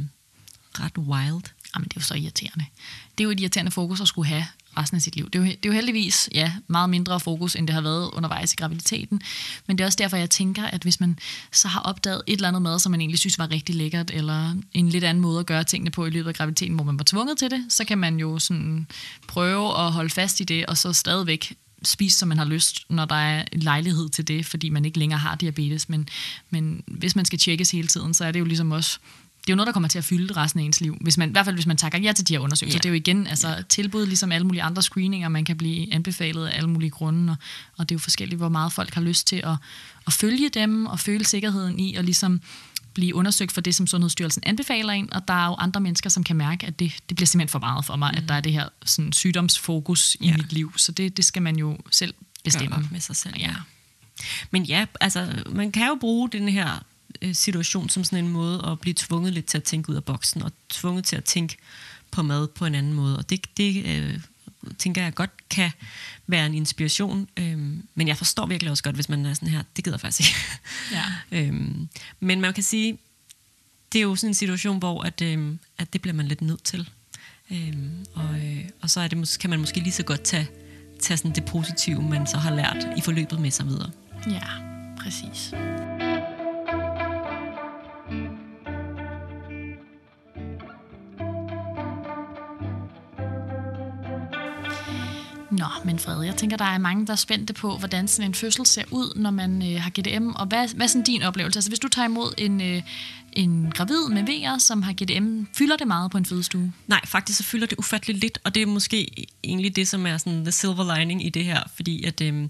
ret 0.79 0.97
wild. 0.97 1.43
Jamen, 1.75 1.87
det 1.87 1.97
er 1.97 2.01
jo 2.01 2.01
så 2.01 2.15
irriterende. 2.15 2.65
Det 3.17 3.23
er 3.23 3.23
jo 3.23 3.31
et 3.31 3.39
irriterende 3.39 3.71
fokus 3.71 4.01
at 4.01 4.07
skulle 4.07 4.27
have 4.27 4.45
resten 4.77 4.95
af 4.95 5.01
sit 5.01 5.15
liv. 5.15 5.29
Det 5.29 5.35
er, 5.35 5.39
jo, 5.39 5.45
det 5.45 5.65
er 5.65 5.69
jo 5.69 5.71
heldigvis 5.71 6.29
ja, 6.33 6.53
meget 6.67 6.89
mindre 6.89 7.19
fokus, 7.19 7.55
end 7.55 7.67
det 7.67 7.73
har 7.73 7.81
været 7.81 8.11
undervejs 8.13 8.53
i 8.53 8.55
graviditeten. 8.55 9.21
Men 9.67 9.77
det 9.77 9.83
er 9.83 9.85
også 9.85 9.97
derfor, 10.01 10.17
jeg 10.17 10.29
tænker, 10.29 10.63
at 10.63 10.83
hvis 10.83 10.99
man 10.99 11.19
så 11.51 11.67
har 11.67 11.79
opdaget 11.79 12.21
et 12.27 12.33
eller 12.33 12.47
andet 12.47 12.61
mad, 12.61 12.79
som 12.79 12.91
man 12.91 13.01
egentlig 13.01 13.19
synes 13.19 13.39
var 13.39 13.51
rigtig 13.51 13.75
lækkert, 13.75 14.11
eller 14.11 14.55
en 14.73 14.89
lidt 14.89 15.03
anden 15.03 15.21
måde 15.21 15.39
at 15.39 15.45
gøre 15.45 15.63
tingene 15.63 15.91
på 15.91 16.05
i 16.05 16.09
løbet 16.09 16.29
af 16.29 16.35
graviditeten, 16.35 16.75
hvor 16.75 16.83
man 16.83 16.99
var 16.99 17.03
tvunget 17.03 17.37
til 17.37 17.51
det, 17.51 17.65
så 17.69 17.85
kan 17.85 17.97
man 17.97 18.19
jo 18.19 18.39
sådan 18.39 18.87
prøve 19.27 19.79
at 19.79 19.91
holde 19.91 20.09
fast 20.09 20.39
i 20.39 20.43
det, 20.43 20.65
og 20.65 20.77
så 20.77 20.93
stadigvæk 20.93 21.53
spise, 21.85 22.17
som 22.17 22.29
man 22.29 22.37
har 22.37 22.45
lyst, 22.45 22.85
når 22.89 23.05
der 23.05 23.15
er 23.15 23.43
lejlighed 23.51 24.09
til 24.09 24.27
det, 24.27 24.45
fordi 24.45 24.69
man 24.69 24.85
ikke 24.85 24.99
længere 24.99 25.19
har 25.19 25.35
diabetes. 25.35 25.89
Men, 25.89 26.09
men 26.49 26.83
hvis 26.87 27.15
man 27.15 27.25
skal 27.25 27.39
tjekkes 27.39 27.71
hele 27.71 27.87
tiden, 27.87 28.13
så 28.13 28.25
er 28.25 28.31
det 28.31 28.39
jo 28.39 28.45
ligesom 28.45 28.71
også 28.71 28.99
det 29.43 29.49
er 29.49 29.53
jo 29.53 29.55
noget, 29.55 29.67
der 29.67 29.73
kommer 29.73 29.89
til 29.89 29.97
at 29.97 30.03
fylde 30.03 30.33
resten 30.33 30.59
af 30.59 30.63
ens 30.63 30.81
liv. 30.81 30.97
Hvis 31.01 31.17
man, 31.17 31.29
I 31.29 31.31
hvert 31.31 31.45
fald 31.45 31.55
hvis 31.55 31.65
man 31.65 31.77
takker 31.77 31.99
ja 31.99 32.11
til 32.11 32.27
de 32.27 32.33
her 32.33 32.39
undersøgelser. 32.39 32.77
Ja. 32.77 32.79
Det 32.79 32.85
er 32.85 32.89
jo 32.89 32.95
igen 32.95 33.27
altså, 33.27 33.47
ja. 33.47 33.61
tilbud, 33.61 34.05
ligesom 34.05 34.31
alle 34.31 34.47
mulige 34.47 34.63
andre 34.63 34.81
screeninger, 34.81 35.29
man 35.29 35.45
kan 35.45 35.57
blive 35.57 35.93
anbefalet 35.93 36.47
af 36.47 36.57
alle 36.57 36.69
mulige 36.69 36.89
grunde. 36.89 37.31
Og, 37.31 37.37
og 37.77 37.89
det 37.89 37.95
er 37.95 37.97
jo 37.97 37.99
forskelligt, 37.99 38.39
hvor 38.39 38.49
meget 38.49 38.73
folk 38.73 38.93
har 38.93 39.01
lyst 39.01 39.27
til 39.27 39.35
at, 39.35 39.55
at 40.07 40.13
følge 40.13 40.49
dem 40.49 40.85
og 40.85 40.99
føle 40.99 41.25
sikkerheden 41.25 41.79
i 41.79 41.95
og 41.95 42.03
ligesom 42.03 42.41
blive 42.93 43.15
undersøgt 43.15 43.51
for 43.51 43.61
det, 43.61 43.75
som 43.75 43.87
Sundhedsstyrelsen 43.87 44.43
anbefaler 44.45 44.93
en, 44.93 45.13
og 45.13 45.27
der 45.27 45.33
er 45.33 45.47
jo 45.47 45.53
andre 45.53 45.81
mennesker, 45.81 46.09
som 46.09 46.23
kan 46.23 46.35
mærke, 46.35 46.67
at 46.67 46.79
det, 46.79 46.91
det 47.09 47.15
bliver 47.15 47.27
simpelthen 47.27 47.51
for 47.51 47.59
meget 47.59 47.85
for 47.85 47.95
mig, 47.95 48.11
mm. 48.11 48.17
at 48.17 48.29
der 48.29 48.35
er 48.35 48.41
det 48.41 48.51
her 48.51 48.69
sådan, 48.85 49.13
sygdomsfokus 49.13 50.15
i 50.19 50.27
ja. 50.27 50.37
mit 50.37 50.53
liv. 50.53 50.73
Så 50.77 50.91
det, 50.91 51.17
det 51.17 51.25
skal 51.25 51.41
man 51.41 51.55
jo 51.55 51.77
selv 51.91 52.13
bestemme. 52.43 52.87
med 52.91 52.99
sig 52.99 53.15
selv, 53.15 53.33
ja. 53.37 53.55
Men 54.51 54.63
ja, 54.63 54.85
altså, 55.01 55.43
man 55.51 55.71
kan 55.71 55.87
jo 55.87 55.97
bruge 55.99 56.29
den 56.29 56.49
her 56.49 56.83
øh, 57.21 57.35
situation 57.35 57.89
som 57.89 58.03
sådan 58.03 58.25
en 58.25 58.31
måde 58.31 58.65
at 58.67 58.79
blive 58.79 58.93
tvunget 58.97 59.33
lidt 59.33 59.45
til 59.45 59.57
at 59.57 59.63
tænke 59.63 59.89
ud 59.89 59.95
af 59.95 60.03
boksen, 60.03 60.43
og 60.43 60.51
tvunget 60.69 61.05
til 61.05 61.15
at 61.15 61.23
tænke 61.23 61.57
på 62.11 62.21
mad 62.21 62.47
på 62.47 62.65
en 62.65 62.75
anden 62.75 62.93
måde. 62.93 63.17
Og 63.17 63.29
det, 63.29 63.57
det 63.57 63.85
øh, 63.85 64.19
tænker 64.77 65.03
jeg 65.03 65.13
godt 65.13 65.49
kan 65.49 65.71
være 66.27 66.45
en 66.45 66.53
inspiration. 66.53 67.27
Øhm, 67.37 67.87
men 67.95 68.07
jeg 68.07 68.17
forstår 68.17 68.45
virkelig 68.45 68.71
også 68.71 68.83
godt, 68.83 68.95
hvis 68.95 69.09
man 69.09 69.25
er 69.25 69.33
sådan 69.33 69.49
her, 69.49 69.63
det 69.75 69.83
gider 69.83 69.95
jeg 69.95 70.01
faktisk 70.01 70.29
ikke. 70.29 70.39
Ja. 70.91 71.03
øhm, 71.37 71.89
men 72.19 72.41
man 72.41 72.53
kan 72.53 72.63
sige, 72.63 72.97
det 73.93 73.99
er 73.99 74.03
jo 74.03 74.15
sådan 74.15 74.29
en 74.29 74.33
situation, 74.33 74.79
hvor 74.79 75.01
at, 75.01 75.21
øhm, 75.21 75.59
at 75.77 75.93
det 75.93 76.01
bliver 76.01 76.15
man 76.15 76.27
lidt 76.27 76.41
nødt 76.41 76.63
til. 76.63 76.89
Øhm, 77.51 78.05
og, 78.13 78.35
øh, 78.35 78.65
og 78.81 78.89
så 78.89 78.99
er 78.99 79.07
det, 79.07 79.37
kan 79.39 79.49
man 79.49 79.59
måske 79.59 79.79
lige 79.79 79.93
så 79.93 80.03
godt 80.03 80.23
tage, 80.23 80.49
tage 81.01 81.17
sådan 81.17 81.31
det 81.31 81.45
positive, 81.45 82.01
man 82.01 82.27
så 82.27 82.37
har 82.37 82.55
lært 82.55 82.87
i 82.97 83.01
forløbet 83.01 83.39
med 83.39 83.51
sig 83.51 83.67
videre. 83.67 83.91
Ja, 84.29 84.43
præcis. 84.97 85.53
Nå, 95.63 95.69
men 95.85 95.99
Fred, 95.99 96.23
jeg 96.23 96.35
tænker, 96.35 96.57
der 96.57 96.65
er 96.65 96.77
mange, 96.77 97.07
der 97.07 97.11
er 97.11 97.17
spændte 97.17 97.53
på, 97.53 97.77
hvordan 97.77 98.07
sådan 98.07 98.29
en 98.29 98.33
fødsel 98.33 98.65
ser 98.65 98.83
ud, 98.91 99.13
når 99.15 99.31
man 99.31 99.73
øh, 99.73 99.81
har 99.81 99.89
GDM. 99.89 100.29
Og 100.29 100.45
hvad, 100.45 100.75
hvad 100.75 100.85
er 100.85 100.87
sådan 100.87 101.03
din 101.03 101.23
oplevelse? 101.23 101.57
Altså, 101.57 101.69
hvis 101.69 101.79
du 101.79 101.87
tager 101.87 102.05
imod 102.05 102.33
en, 102.37 102.61
øh, 102.61 102.81
en 103.33 103.71
gravid 103.75 104.09
med 104.09 104.23
VR, 104.23 104.57
som 104.57 104.81
har 104.81 104.93
GDM, 104.93 105.43
fylder 105.53 105.77
det 105.77 105.87
meget 105.87 106.11
på 106.11 106.17
en 106.17 106.25
fødestue? 106.25 106.73
Nej, 106.87 107.01
faktisk 107.05 107.37
så 107.37 107.43
fylder 107.43 107.67
det 107.67 107.77
ufatteligt 107.77 108.19
lidt, 108.19 108.39
og 108.43 108.55
det 108.55 108.61
er 108.61 108.65
måske 108.65 109.27
egentlig 109.43 109.75
det, 109.75 109.87
som 109.87 110.07
er 110.07 110.17
sådan 110.17 110.43
the 110.43 110.51
silver 110.51 110.97
lining 110.97 111.25
i 111.25 111.29
det 111.29 111.45
her, 111.45 111.63
fordi 111.75 112.03
at... 112.03 112.21
Øh, 112.21 112.49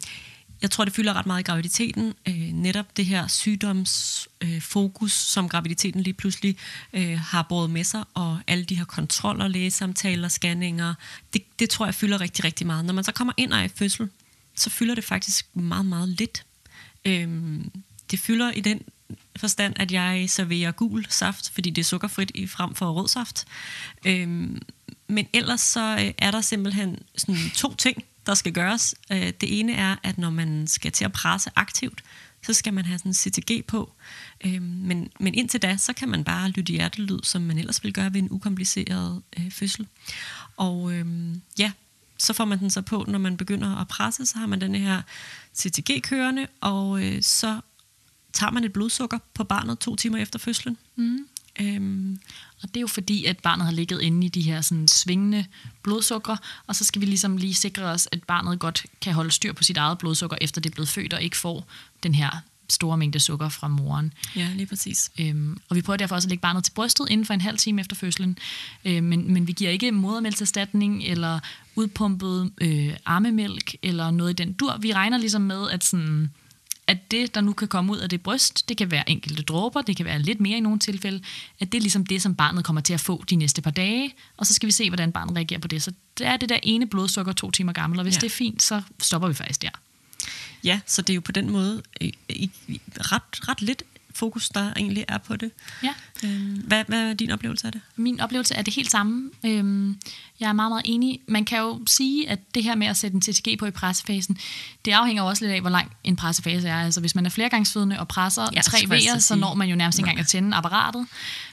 jeg 0.63 0.71
tror, 0.71 0.85
det 0.85 0.93
fylder 0.93 1.13
ret 1.13 1.25
meget 1.25 1.39
i 1.39 1.43
graviditeten. 1.43 2.13
Øh, 2.27 2.35
netop 2.35 2.97
det 2.97 3.05
her 3.05 3.27
sygdomsfokus, 3.27 5.11
øh, 5.11 5.33
som 5.33 5.49
graviditeten 5.49 6.01
lige 6.01 6.13
pludselig 6.13 6.57
øh, 6.93 7.19
har 7.19 7.41
båret 7.41 7.69
med 7.69 7.83
sig, 7.83 8.03
og 8.13 8.39
alle 8.47 8.63
de 8.63 8.75
her 8.75 8.85
kontroller, 8.85 9.47
lægesamtaler, 9.47 10.27
scanninger, 10.27 10.93
det, 11.33 11.59
det 11.59 11.69
tror 11.69 11.85
jeg 11.85 11.95
fylder 11.95 12.21
rigtig, 12.21 12.45
rigtig 12.45 12.67
meget. 12.67 12.85
Når 12.85 12.93
man 12.93 13.03
så 13.03 13.11
kommer 13.11 13.33
ind 13.37 13.53
og 13.53 13.59
er 13.59 13.63
i 13.63 13.67
fødsel, 13.67 14.09
så 14.55 14.69
fylder 14.69 14.95
det 14.95 15.03
faktisk 15.03 15.55
meget, 15.55 15.85
meget 15.85 16.09
lidt. 16.09 16.45
Øh, 17.05 17.29
det 18.11 18.19
fylder 18.19 18.51
i 18.51 18.59
den 18.59 18.81
forstand, 19.35 19.73
at 19.75 19.91
jeg 19.91 20.29
serverer 20.29 20.71
gul 20.71 21.05
saft, 21.09 21.49
fordi 21.53 21.69
det 21.69 21.81
er 21.81 21.85
sukkerfrit 21.85 22.31
i 22.35 22.47
frem 22.47 22.75
for 22.75 22.91
rød 22.91 23.07
saft. 23.07 23.45
Øh, 24.05 24.27
men 25.07 25.27
ellers 25.33 25.61
så 25.61 25.95
øh, 25.99 26.13
er 26.17 26.31
der 26.31 26.41
simpelthen 26.41 26.99
sådan 27.17 27.41
to 27.55 27.75
ting, 27.75 28.03
der 28.25 28.33
skal 28.33 28.53
gøres. 28.53 28.95
Øh, 29.11 29.33
det 29.41 29.59
ene 29.59 29.73
er, 29.73 29.95
at 30.03 30.17
når 30.17 30.29
man 30.29 30.67
skal 30.67 30.91
til 30.91 31.05
at 31.05 31.11
presse 31.11 31.49
aktivt, 31.55 32.03
så 32.45 32.53
skal 32.53 32.73
man 32.73 32.85
have 32.85 32.99
sådan 32.99 33.09
en 33.09 33.13
CTG 33.13 33.65
på. 33.67 33.93
Øh, 34.45 34.61
men, 34.61 35.09
men 35.19 35.33
indtil 35.33 35.61
da, 35.61 35.77
så 35.77 35.93
kan 35.93 36.09
man 36.09 36.23
bare 36.23 36.49
lytte 36.49 36.73
hjertelyd, 36.73 37.19
som 37.23 37.41
man 37.41 37.57
ellers 37.57 37.83
vil 37.83 37.93
gøre 37.93 38.13
ved 38.13 38.19
en 38.19 38.31
ukompliceret 38.31 39.21
øh, 39.39 39.51
fødsel. 39.51 39.87
Og 40.57 40.93
øh, 40.93 41.05
ja, 41.59 41.71
så 42.17 42.33
får 42.33 42.45
man 42.45 42.59
den 42.59 42.69
så 42.69 42.81
på, 42.81 43.05
når 43.07 43.19
man 43.19 43.37
begynder 43.37 43.75
at 43.75 43.87
presse, 43.87 44.25
så 44.25 44.37
har 44.37 44.45
man 44.45 44.61
den 44.61 44.75
her 44.75 45.01
CTG 45.55 46.03
kørende, 46.03 46.47
og 46.61 47.05
øh, 47.05 47.21
så 47.21 47.59
tager 48.33 48.51
man 48.51 48.63
et 48.63 48.73
blodsukker 48.73 49.19
på 49.33 49.43
barnet 49.43 49.79
to 49.79 49.95
timer 49.95 50.17
efter 50.17 50.39
fødslen. 50.39 50.77
Mm. 50.95 51.27
Øhm, 51.59 52.19
og 52.61 52.67
det 52.67 52.77
er 52.77 52.81
jo 52.81 52.87
fordi, 52.87 53.25
at 53.25 53.39
barnet 53.39 53.65
har 53.65 53.73
ligget 53.73 54.01
inde 54.01 54.25
i 54.25 54.29
de 54.29 54.41
her 54.41 54.61
sådan, 54.61 54.87
svingende 54.87 55.45
blodsukker, 55.83 56.37
og 56.67 56.75
så 56.75 56.83
skal 56.83 57.01
vi 57.01 57.05
ligesom 57.05 57.37
lige 57.37 57.53
sikre 57.53 57.83
os, 57.83 58.07
at 58.11 58.23
barnet 58.23 58.59
godt 58.59 58.85
kan 59.01 59.13
holde 59.13 59.31
styr 59.31 59.53
på 59.53 59.63
sit 59.63 59.77
eget 59.77 59.97
blodsukker, 59.97 60.37
efter 60.41 60.61
det 60.61 60.69
er 60.69 60.73
blevet 60.73 60.89
født, 60.89 61.13
og 61.13 61.21
ikke 61.21 61.37
får 61.37 61.67
den 62.03 62.15
her 62.15 62.29
store 62.69 62.97
mængde 62.97 63.19
sukker 63.19 63.49
fra 63.49 63.67
moren. 63.67 64.13
Ja, 64.35 64.49
lige 64.55 64.65
præcis. 64.65 65.11
Øhm, 65.19 65.57
og 65.69 65.75
vi 65.75 65.81
prøver 65.81 65.97
derfor 65.97 66.15
også 66.15 66.25
at 66.25 66.29
lægge 66.29 66.41
barnet 66.41 66.63
til 66.63 66.71
brystet 66.71 67.09
inden 67.09 67.25
for 67.25 67.33
en 67.33 67.41
halv 67.41 67.57
time 67.57 67.81
efter 67.81 67.95
fødslen. 67.95 68.37
Øh, 68.85 69.03
men, 69.03 69.33
men 69.33 69.47
vi 69.47 69.51
giver 69.51 69.71
ikke 69.71 69.91
modermælkserstatning 69.91 71.03
eller 71.03 71.39
udpumpet 71.75 72.51
øh, 72.61 72.93
armemælk 73.05 73.75
eller 73.83 74.11
noget 74.11 74.29
i 74.29 74.33
den 74.33 74.53
dur. 74.53 74.77
Vi 74.77 74.93
regner 74.93 75.17
ligesom 75.17 75.41
med, 75.41 75.69
at 75.69 75.83
sådan 75.83 76.31
at 76.87 77.11
det, 77.11 77.35
der 77.35 77.41
nu 77.41 77.53
kan 77.53 77.67
komme 77.67 77.91
ud 77.91 77.97
af 77.97 78.09
det 78.09 78.21
bryst, 78.21 78.69
det 78.69 78.77
kan 78.77 78.91
være 78.91 79.09
enkelte 79.09 79.43
dråber, 79.43 79.81
det 79.81 79.97
kan 79.97 80.05
være 80.05 80.19
lidt 80.19 80.39
mere 80.39 80.57
i 80.57 80.59
nogle 80.59 80.79
tilfælde, 80.79 81.21
at 81.59 81.71
det 81.71 81.77
er 81.77 81.81
ligesom 81.81 82.05
det, 82.05 82.21
som 82.21 82.35
barnet 82.35 82.65
kommer 82.65 82.81
til 82.81 82.93
at 82.93 82.99
få 82.99 83.23
de 83.29 83.35
næste 83.35 83.61
par 83.61 83.71
dage, 83.71 84.13
og 84.37 84.47
så 84.47 84.53
skal 84.53 84.67
vi 84.67 84.71
se, 84.71 84.89
hvordan 84.89 85.11
barnet 85.11 85.35
reagerer 85.35 85.59
på 85.59 85.67
det. 85.67 85.83
Så 85.83 85.91
det 86.17 86.27
er 86.27 86.37
det 86.37 86.49
der 86.49 86.59
ene 86.63 86.87
blodsukker 86.87 87.33
to 87.33 87.51
timer 87.51 87.73
gammel, 87.73 87.99
og 87.99 88.03
hvis 88.03 88.15
ja. 88.15 88.19
det 88.19 88.25
er 88.25 88.35
fint, 88.35 88.61
så 88.61 88.81
stopper 88.99 89.27
vi 89.27 89.33
faktisk 89.33 89.61
der. 89.61 89.69
Ja, 90.63 90.79
så 90.85 91.01
det 91.01 91.09
er 91.09 91.15
jo 91.15 91.21
på 91.21 91.31
den 91.31 91.49
måde 91.49 91.81
i, 92.29 92.51
ret, 92.97 93.49
ret 93.49 93.61
lidt 93.61 93.83
fokus, 94.13 94.49
der 94.49 94.73
egentlig 94.75 95.05
er 95.07 95.17
på 95.17 95.35
det. 95.35 95.51
Ja. 95.83 95.93
Øhm, 96.23 96.63
hvad, 96.67 96.83
hvad 96.87 97.09
er 97.09 97.13
din 97.13 97.31
oplevelse 97.31 97.67
af 97.67 97.71
det? 97.71 97.81
Min 97.95 98.19
oplevelse 98.19 98.55
er 98.55 98.61
det 98.61 98.73
helt 98.73 98.91
samme. 98.91 99.31
Øhm, 99.45 99.97
jeg 100.39 100.49
er 100.49 100.53
meget, 100.53 100.71
meget 100.71 100.83
enig. 100.85 101.19
Man 101.27 101.45
kan 101.45 101.59
jo 101.59 101.81
sige, 101.87 102.29
at 102.29 102.39
det 102.55 102.63
her 102.63 102.75
med 102.75 102.87
at 102.87 102.97
sætte 102.97 103.15
en 103.15 103.21
TTG 103.21 103.57
på 103.59 103.65
i 103.65 103.71
pressefasen, 103.71 104.37
det 104.85 104.91
afhænger 104.91 105.23
også 105.23 105.45
lidt 105.45 105.55
af, 105.55 105.61
hvor 105.61 105.69
lang 105.69 105.91
en 106.03 106.15
pressefase 106.15 106.67
er. 106.67 106.85
Altså 106.85 106.99
hvis 106.99 107.15
man 107.15 107.25
er 107.25 107.29
flergangsfødende 107.29 107.99
og 107.99 108.07
presser 108.07 108.47
ja, 108.53 108.61
tre 108.61 108.77
V'er, 108.77 109.19
så 109.19 109.35
når 109.35 109.53
man 109.53 109.69
jo 109.69 109.75
nærmest 109.75 109.99
ikke 109.99 110.09
engang 110.09 110.19
at 110.19 110.27
tænde 110.27 110.57
apparatet. 110.57 111.07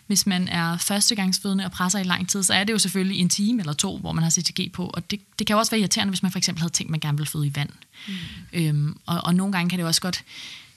Hvis 0.06 0.26
man 0.26 0.48
er 0.48 0.76
førstegangsfødende 0.76 1.64
og 1.64 1.72
presser 1.72 1.98
i 1.98 2.02
lang 2.02 2.28
tid, 2.28 2.42
så 2.42 2.54
er 2.54 2.64
det 2.64 2.72
jo 2.72 2.78
selvfølgelig 2.78 3.18
en 3.18 3.28
time 3.28 3.60
eller 3.60 3.72
to, 3.72 3.98
hvor 3.98 4.12
man 4.12 4.22
har 4.22 4.30
CTG 4.30 4.72
på. 4.72 4.86
Og 4.94 5.10
det, 5.10 5.20
det 5.38 5.46
kan 5.46 5.54
jo 5.54 5.58
også 5.58 5.70
være 5.70 5.80
irriterende, 5.80 6.10
hvis 6.10 6.22
man 6.22 6.32
for 6.32 6.38
eksempel 6.38 6.60
havde 6.60 6.72
tænkt, 6.72 6.88
at 6.88 6.90
man 6.90 7.00
gerne 7.00 7.18
ville 7.18 7.30
føde 7.30 7.46
i 7.46 7.52
vand. 7.54 7.70
Mm. 8.08 8.14
Øhm, 8.52 8.96
og, 9.06 9.20
og 9.24 9.34
nogle 9.34 9.52
gange 9.52 9.70
kan 9.70 9.78
det 9.78 9.86
også 9.86 10.00
godt 10.00 10.24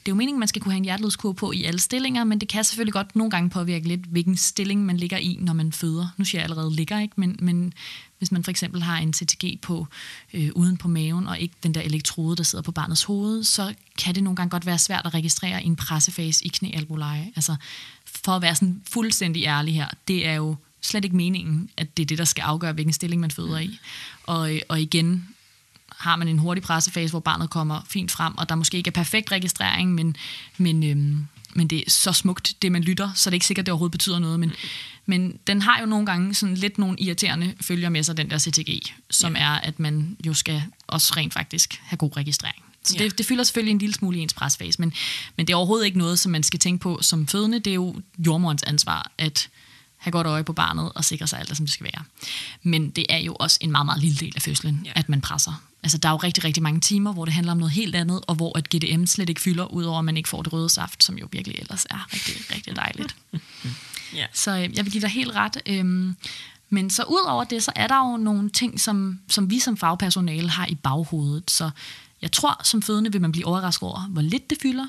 det 0.05 0.11
er 0.11 0.11
jo 0.11 0.15
meningen, 0.15 0.39
man 0.39 0.47
skal 0.47 0.61
kunne 0.61 0.71
have 0.71 0.77
en 0.77 0.83
hjertelydskurve 0.83 1.35
på 1.35 1.51
i 1.51 1.63
alle 1.63 1.79
stillinger, 1.79 2.23
men 2.23 2.39
det 2.39 2.49
kan 2.49 2.63
selvfølgelig 2.63 2.93
godt 2.93 3.15
nogle 3.15 3.31
gange 3.31 3.49
påvirke 3.49 3.87
lidt, 3.87 4.01
hvilken 4.01 4.37
stilling 4.37 4.85
man 4.85 4.97
ligger 4.97 5.17
i, 5.17 5.37
når 5.41 5.53
man 5.53 5.71
føder. 5.71 6.07
Nu 6.17 6.25
siger 6.25 6.39
jeg 6.39 6.43
allerede 6.43 6.75
ligger, 6.75 6.99
ikke? 6.99 7.13
Men, 7.17 7.35
men 7.39 7.73
hvis 8.17 8.31
man 8.31 8.43
for 8.43 8.51
eksempel 8.51 8.83
har 8.83 8.97
en 8.97 9.13
CTG 9.13 9.59
på 9.61 9.87
øh, 10.33 10.49
uden 10.55 10.77
på 10.77 10.87
maven, 10.87 11.27
og 11.27 11.39
ikke 11.39 11.55
den 11.63 11.73
der 11.73 11.81
elektrode, 11.81 12.35
der 12.35 12.43
sidder 12.43 12.61
på 12.61 12.71
barnets 12.71 13.03
hoved, 13.03 13.43
så 13.43 13.73
kan 13.97 14.15
det 14.15 14.23
nogle 14.23 14.35
gange 14.35 14.49
godt 14.49 14.65
være 14.65 14.79
svært 14.79 15.05
at 15.05 15.13
registrere 15.13 15.63
en 15.63 15.75
pressefase 15.75 16.45
i 16.45 16.47
knæalbuleje. 16.47 17.31
Altså, 17.35 17.55
for 18.05 18.31
at 18.31 18.41
være 18.41 18.55
sådan 18.55 18.81
fuldstændig 18.89 19.43
ærlig 19.43 19.73
her, 19.73 19.87
det 20.07 20.27
er 20.27 20.33
jo 20.33 20.55
slet 20.81 21.03
ikke 21.03 21.15
meningen, 21.15 21.69
at 21.77 21.97
det 21.97 22.03
er 22.03 22.07
det, 22.07 22.17
der 22.17 22.25
skal 22.25 22.41
afgøre, 22.41 22.73
hvilken 22.73 22.93
stilling 22.93 23.21
man 23.21 23.31
føder 23.31 23.59
i. 23.59 23.79
Og, 24.23 24.55
øh, 24.55 24.61
og 24.69 24.81
igen, 24.81 25.27
har 26.03 26.15
man 26.15 26.27
en 26.27 26.39
hurtig 26.39 26.63
pressefase, 26.63 27.11
hvor 27.11 27.19
barnet 27.19 27.49
kommer 27.49 27.81
fint 27.89 28.11
frem, 28.11 28.37
og 28.37 28.49
der 28.49 28.55
måske 28.55 28.77
ikke 28.77 28.87
er 28.87 28.91
perfekt 28.91 29.31
registrering, 29.31 29.93
men, 29.93 30.15
men, 30.57 30.83
øhm, 30.83 31.27
men 31.53 31.67
det 31.67 31.77
er 31.77 31.91
så 31.91 32.13
smukt, 32.13 32.55
det 32.61 32.71
man 32.71 32.81
lytter, 32.81 33.11
så 33.15 33.29
det 33.29 33.33
er 33.33 33.35
ikke 33.35 33.45
sikkert, 33.45 33.63
at 33.63 33.65
det 33.65 33.71
overhovedet 33.71 33.91
betyder 33.91 34.19
noget. 34.19 34.39
Men, 34.39 34.51
men 35.05 35.39
den 35.47 35.61
har 35.61 35.79
jo 35.79 35.85
nogle 35.85 36.05
gange 36.05 36.33
sådan 36.33 36.55
lidt 36.55 36.77
nogle 36.77 36.97
irriterende 36.99 37.53
følger 37.61 37.89
med 37.89 38.03
sig, 38.03 38.17
den 38.17 38.29
der 38.29 38.37
CTG, 38.37 38.93
som 39.09 39.35
ja. 39.35 39.41
er, 39.41 39.51
at 39.51 39.79
man 39.79 40.17
jo 40.25 40.33
skal 40.33 40.63
også 40.87 41.13
rent 41.17 41.33
faktisk 41.33 41.81
have 41.83 41.97
god 41.97 42.17
registrering. 42.17 42.63
Så 42.83 42.95
ja. 42.99 43.03
det, 43.03 43.17
det 43.17 43.25
fylder 43.25 43.43
selvfølgelig 43.43 43.71
en 43.71 43.77
lille 43.77 43.93
smule 43.93 44.17
i 44.17 44.21
ens 44.21 44.33
presfase, 44.33 44.81
men, 44.81 44.93
men 45.37 45.47
det 45.47 45.53
er 45.53 45.57
overhovedet 45.57 45.85
ikke 45.85 45.97
noget, 45.97 46.19
som 46.19 46.31
man 46.31 46.43
skal 46.43 46.59
tænke 46.59 46.81
på 46.81 46.99
som 47.01 47.27
fødende. 47.27 47.59
Det 47.59 47.71
er 47.71 47.75
jo 47.75 48.01
jordmorens 48.17 48.63
ansvar 48.63 49.11
at 49.17 49.49
have 49.97 50.11
godt 50.11 50.27
øje 50.27 50.43
på 50.43 50.53
barnet 50.53 50.91
og 50.95 51.05
sikre 51.05 51.27
sig 51.27 51.39
alt 51.39 51.49
det, 51.49 51.57
som 51.57 51.65
det 51.65 51.73
skal 51.73 51.83
være. 51.83 52.03
Men 52.63 52.89
det 52.89 53.05
er 53.09 53.17
jo 53.17 53.35
også 53.39 53.57
en 53.61 53.71
meget, 53.71 53.85
meget 53.85 54.01
lille 54.01 54.17
del 54.17 54.33
af 54.35 54.41
fødslen, 54.41 54.81
ja. 54.85 54.91
at 54.95 55.09
man 55.09 55.21
presser. 55.21 55.63
Altså, 55.83 55.97
der 55.97 56.09
er 56.09 56.13
jo 56.13 56.17
rigtig, 56.17 56.43
rigtig 56.43 56.63
mange 56.63 56.79
timer, 56.79 57.13
hvor 57.13 57.25
det 57.25 57.33
handler 57.33 57.51
om 57.51 57.57
noget 57.57 57.71
helt 57.71 57.95
andet, 57.95 58.21
og 58.27 58.35
hvor 58.35 58.57
et 58.57 58.69
GDM 58.69 59.05
slet 59.05 59.29
ikke 59.29 59.41
fylder, 59.41 59.65
udover 59.65 59.99
at 59.99 60.05
man 60.05 60.17
ikke 60.17 60.29
får 60.29 60.41
det 60.41 60.53
røde 60.53 60.69
saft, 60.69 61.03
som 61.03 61.17
jo 61.17 61.27
virkelig 61.31 61.59
ellers 61.59 61.85
er 61.89 62.07
rigtig, 62.13 62.55
rigtig 62.55 62.75
dejligt. 62.75 63.15
ja. 64.19 64.25
Så 64.33 64.51
øh, 64.51 64.77
jeg 64.77 64.85
vil 64.85 64.91
give 64.91 65.01
dig 65.01 65.09
helt 65.09 65.31
ret. 65.31 65.57
Øhm, 65.65 66.15
men 66.69 66.89
så 66.89 67.03
ud 67.03 67.27
over 67.27 67.43
det, 67.43 67.63
så 67.63 67.71
er 67.75 67.87
der 67.87 68.11
jo 68.11 68.17
nogle 68.17 68.49
ting, 68.49 68.79
som, 68.79 69.19
som 69.29 69.49
vi 69.49 69.59
som 69.59 69.77
fagpersonale 69.77 70.49
har 70.49 70.67
i 70.67 70.75
baghovedet. 70.75 71.51
Så 71.51 71.69
jeg 72.21 72.31
tror, 72.31 72.61
som 72.63 72.81
fødende 72.81 73.11
vil 73.11 73.21
man 73.21 73.31
blive 73.31 73.45
overrasket 73.45 73.89
over, 73.89 74.01
hvor 74.09 74.21
lidt 74.21 74.49
det 74.49 74.57
fylder. 74.61 74.87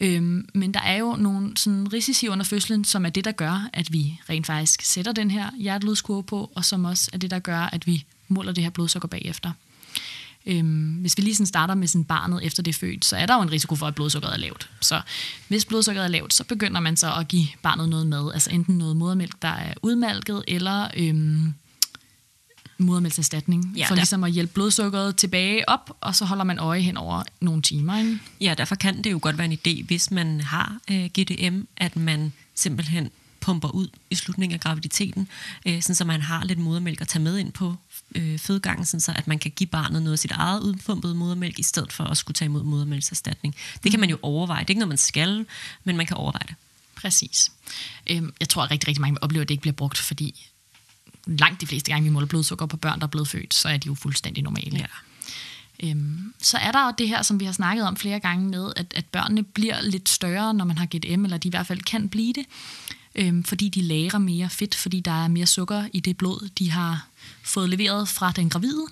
Øhm, 0.00 0.48
men 0.54 0.74
der 0.74 0.80
er 0.80 0.96
jo 0.96 1.16
nogle 1.16 1.56
sådan 1.56 1.92
risici 1.92 2.28
under 2.28 2.44
fødslen, 2.44 2.84
som 2.84 3.06
er 3.06 3.10
det, 3.10 3.24
der 3.24 3.32
gør, 3.32 3.68
at 3.72 3.92
vi 3.92 4.20
rent 4.28 4.46
faktisk 4.46 4.82
sætter 4.82 5.12
den 5.12 5.30
her 5.30 5.50
hjertelydskurve 5.58 6.22
på, 6.22 6.50
og 6.54 6.64
som 6.64 6.84
også 6.84 7.10
er 7.12 7.18
det, 7.18 7.30
der 7.30 7.38
gør, 7.38 7.58
at 7.58 7.86
vi 7.86 8.04
måler 8.28 8.52
det 8.52 8.64
her 8.64 8.70
blodsukker 8.70 9.08
bagefter. 9.08 9.50
Øhm, 10.46 10.92
hvis 11.00 11.16
vi 11.16 11.22
lige 11.22 11.34
sådan 11.34 11.46
starter 11.46 11.74
med 11.74 11.88
sådan 11.88 12.04
barnet 12.04 12.46
efter 12.46 12.62
det 12.62 12.74
er 12.74 12.78
født, 12.78 13.04
så 13.04 13.16
er 13.16 13.26
der 13.26 13.34
jo 13.34 13.42
en 13.42 13.52
risiko 13.52 13.76
for, 13.76 13.86
at 13.86 13.94
blodsukkeret 13.94 14.34
er 14.34 14.38
lavt. 14.38 14.70
Så 14.80 15.00
hvis 15.48 15.64
blodsukkeret 15.64 16.04
er 16.04 16.08
lavt, 16.08 16.34
så 16.34 16.44
begynder 16.44 16.80
man 16.80 16.96
så 16.96 17.14
at 17.14 17.28
give 17.28 17.46
barnet 17.62 17.88
noget 17.88 18.06
mad, 18.06 18.30
altså 18.34 18.50
enten 18.50 18.78
noget 18.78 18.96
modermælk, 18.96 19.42
der 19.42 19.48
er 19.48 19.74
udmalket, 19.82 20.44
eller 20.48 20.88
øhm, 20.96 21.54
modermælkserstatning, 22.78 23.74
ja, 23.76 23.84
for 23.84 23.88
der... 23.88 23.94
ligesom 23.94 24.24
at 24.24 24.32
hjælpe 24.32 24.52
blodsukkeret 24.52 25.16
tilbage 25.16 25.68
op, 25.68 25.96
og 26.00 26.14
så 26.14 26.24
holder 26.24 26.44
man 26.44 26.58
øje 26.58 26.80
hen 26.80 26.96
over 26.96 27.22
nogle 27.40 27.62
timer. 27.62 27.98
Ikke? 27.98 28.18
Ja, 28.40 28.54
derfor 28.58 28.74
kan 28.74 29.02
det 29.04 29.12
jo 29.12 29.18
godt 29.22 29.38
være 29.38 29.46
en 29.46 29.58
idé, 29.66 29.84
hvis 29.84 30.10
man 30.10 30.40
har 30.40 30.78
øh, 30.90 31.06
GDM, 31.06 31.60
at 31.76 31.96
man 31.96 32.32
simpelthen 32.54 33.10
pumper 33.40 33.68
ud 33.68 33.88
i 34.10 34.14
slutningen 34.14 34.54
af 34.54 34.60
graviditeten, 34.60 35.28
øh, 35.66 35.82
sådan 35.82 35.94
så 35.94 36.04
man 36.04 36.20
har 36.20 36.44
lidt 36.44 36.58
modermælk 36.58 37.00
at 37.00 37.08
tage 37.08 37.22
med 37.22 37.38
ind 37.38 37.52
på 37.52 37.76
øh, 38.14 38.38
fødegangen, 38.38 38.86
sådan 38.86 39.00
så 39.00 39.12
at 39.16 39.26
man 39.26 39.38
kan 39.38 39.50
give 39.56 39.66
barnet 39.66 40.02
noget 40.02 40.12
af 40.12 40.18
sit 40.18 40.30
eget 40.30 40.60
udpumpede 40.60 41.14
modermælk, 41.14 41.58
i 41.58 41.62
stedet 41.62 41.92
for 41.92 42.04
at 42.04 42.16
skulle 42.16 42.34
tage 42.34 42.46
imod 42.46 42.62
modermælkserstatning. 42.62 43.54
Det 43.82 43.90
kan 43.90 44.00
man 44.00 44.10
jo 44.10 44.18
overveje. 44.22 44.60
Det 44.60 44.66
er 44.66 44.70
ikke 44.70 44.80
noget, 44.80 44.88
man 44.88 44.98
skal, 44.98 45.46
men 45.84 45.96
man 45.96 46.06
kan 46.06 46.16
overveje 46.16 46.46
det. 46.48 46.54
Præcis. 46.94 47.52
Øhm, 48.10 48.34
jeg 48.40 48.48
tror, 48.48 48.62
at 48.62 48.70
rigtig, 48.70 48.88
rigtig 48.88 49.00
mange 49.00 49.22
oplever, 49.22 49.42
at 49.42 49.48
det 49.48 49.54
ikke 49.54 49.62
bliver 49.62 49.74
brugt, 49.74 49.98
fordi 49.98 50.50
langt 51.26 51.60
de 51.60 51.66
fleste 51.66 51.90
gange, 51.92 52.04
vi 52.04 52.10
måler 52.10 52.26
blodsukker 52.26 52.66
på 52.66 52.76
børn, 52.76 53.00
der 53.00 53.06
er 53.06 53.10
blevet 53.10 53.28
født, 53.28 53.54
så 53.54 53.68
er 53.68 53.76
de 53.76 53.86
jo 53.86 53.94
fuldstændig 53.94 54.42
normale. 54.42 54.78
Ja. 54.78 54.86
Øhm, 55.88 56.34
så 56.38 56.58
er 56.58 56.72
der 56.72 56.86
jo 56.86 56.92
det 56.98 57.08
her, 57.08 57.22
som 57.22 57.40
vi 57.40 57.44
har 57.44 57.52
snakket 57.52 57.86
om 57.86 57.96
flere 57.96 58.20
gange 58.20 58.48
med, 58.48 58.72
at, 58.76 58.94
at 58.96 59.04
børnene 59.04 59.42
bliver 59.42 59.80
lidt 59.80 60.08
større, 60.08 60.54
når 60.54 60.64
man 60.64 60.78
har 60.78 60.86
GDM, 60.86 61.24
eller 61.24 61.36
de 61.36 61.48
i 61.48 61.50
hvert 61.50 61.66
fald 61.66 61.80
kan 61.80 62.08
blive 62.08 62.32
det, 62.32 62.46
øhm, 63.14 63.44
fordi 63.44 63.68
de 63.68 63.82
lærer 63.82 64.18
mere 64.18 64.50
fedt, 64.50 64.74
fordi 64.74 65.00
der 65.00 65.24
er 65.24 65.28
mere 65.28 65.46
sukker 65.46 65.88
i 65.92 66.00
det 66.00 66.16
blod, 66.16 66.48
de 66.58 66.70
har 66.70 67.06
fået 67.42 67.68
leveret 67.68 68.08
fra 68.08 68.32
den 68.32 68.50
gravide. 68.50 68.86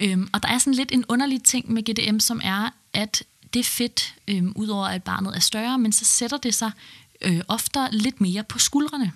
Øhm, 0.00 0.28
og 0.32 0.42
der 0.42 0.48
er 0.48 0.58
sådan 0.58 0.74
lidt 0.74 0.92
en 0.92 1.04
underlig 1.08 1.42
ting 1.42 1.72
med 1.72 1.82
GDM, 1.82 2.18
som 2.18 2.40
er, 2.44 2.70
at 2.92 3.22
det 3.54 3.66
fedt, 3.66 4.14
øhm, 4.28 4.52
udover 4.56 4.86
at 4.86 5.02
barnet 5.02 5.36
er 5.36 5.40
større, 5.40 5.78
men 5.78 5.92
så 5.92 6.04
sætter 6.04 6.36
det 6.36 6.54
sig 6.54 6.70
øh, 7.22 7.40
ofte 7.48 7.80
lidt 7.92 8.20
mere 8.20 8.44
på 8.44 8.58
skuldrene. 8.58 9.12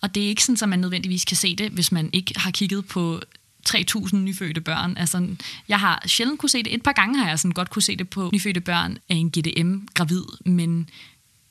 Og 0.00 0.14
det 0.14 0.22
er 0.22 0.28
ikke 0.28 0.44
sådan, 0.44 0.62
at 0.62 0.68
man 0.68 0.78
nødvendigvis 0.78 1.24
kan 1.24 1.36
se 1.36 1.56
det, 1.56 1.70
hvis 1.70 1.92
man 1.92 2.10
ikke 2.12 2.40
har 2.40 2.50
kigget 2.50 2.86
på 2.86 3.20
3.000 3.68 4.16
nyfødte 4.16 4.60
børn. 4.60 4.96
Altså, 4.96 5.28
jeg 5.68 5.80
har 5.80 6.02
sjældent 6.06 6.38
kunne 6.38 6.48
se 6.48 6.62
det. 6.62 6.74
Et 6.74 6.82
par 6.82 6.92
gange 6.92 7.18
har 7.18 7.28
jeg 7.28 7.38
sådan 7.38 7.52
godt 7.52 7.70
kunne 7.70 7.82
se 7.82 7.96
det 7.96 8.10
på 8.10 8.30
nyfødte 8.32 8.60
børn 8.60 8.98
af 9.08 9.14
en 9.14 9.30
GDM-gravid, 9.30 10.24
men 10.44 10.88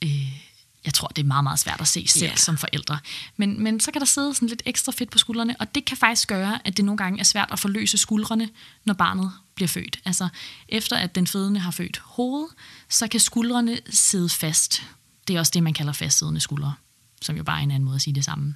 øh, 0.03 0.09
jeg 0.85 0.93
tror, 0.93 1.07
det 1.07 1.21
er 1.21 1.27
meget, 1.27 1.43
meget 1.43 1.59
svært 1.59 1.81
at 1.81 1.87
se 1.87 2.07
selv 2.07 2.25
yeah. 2.25 2.37
som 2.37 2.57
forældre. 2.57 2.99
Men, 3.37 3.63
men 3.63 3.79
så 3.79 3.91
kan 3.91 3.99
der 3.99 4.05
sidde 4.05 4.33
sådan 4.33 4.47
lidt 4.47 4.61
ekstra 4.65 4.91
fedt 4.91 5.11
på 5.11 5.17
skuldrene, 5.17 5.55
og 5.59 5.75
det 5.75 5.85
kan 5.85 5.97
faktisk 5.97 6.27
gøre, 6.27 6.67
at 6.67 6.77
det 6.77 6.85
nogle 6.85 6.97
gange 6.97 7.19
er 7.19 7.23
svært 7.23 7.49
at 7.51 7.59
forløse 7.59 7.97
skuldrene, 7.97 8.49
når 8.85 8.93
barnet 8.93 9.31
bliver 9.55 9.67
født. 9.67 9.99
Altså, 10.05 10.27
efter 10.69 10.97
at 10.97 11.15
den 11.15 11.27
fødende 11.27 11.59
har 11.59 11.71
født 11.71 12.01
hovedet, 12.05 12.49
så 12.89 13.07
kan 13.07 13.19
skuldrene 13.19 13.79
sidde 13.89 14.29
fast. 14.29 14.83
Det 15.27 15.35
er 15.35 15.39
også 15.39 15.51
det, 15.55 15.63
man 15.63 15.73
kalder 15.73 15.93
fastsiddende 15.93 16.39
skuldre 16.39 16.73
som 17.21 17.37
jo 17.37 17.43
bare 17.43 17.59
er 17.59 17.63
en 17.63 17.71
anden 17.71 17.85
måde 17.85 17.95
at 17.95 18.01
sige 18.01 18.15
det 18.15 18.25
samme. 18.25 18.55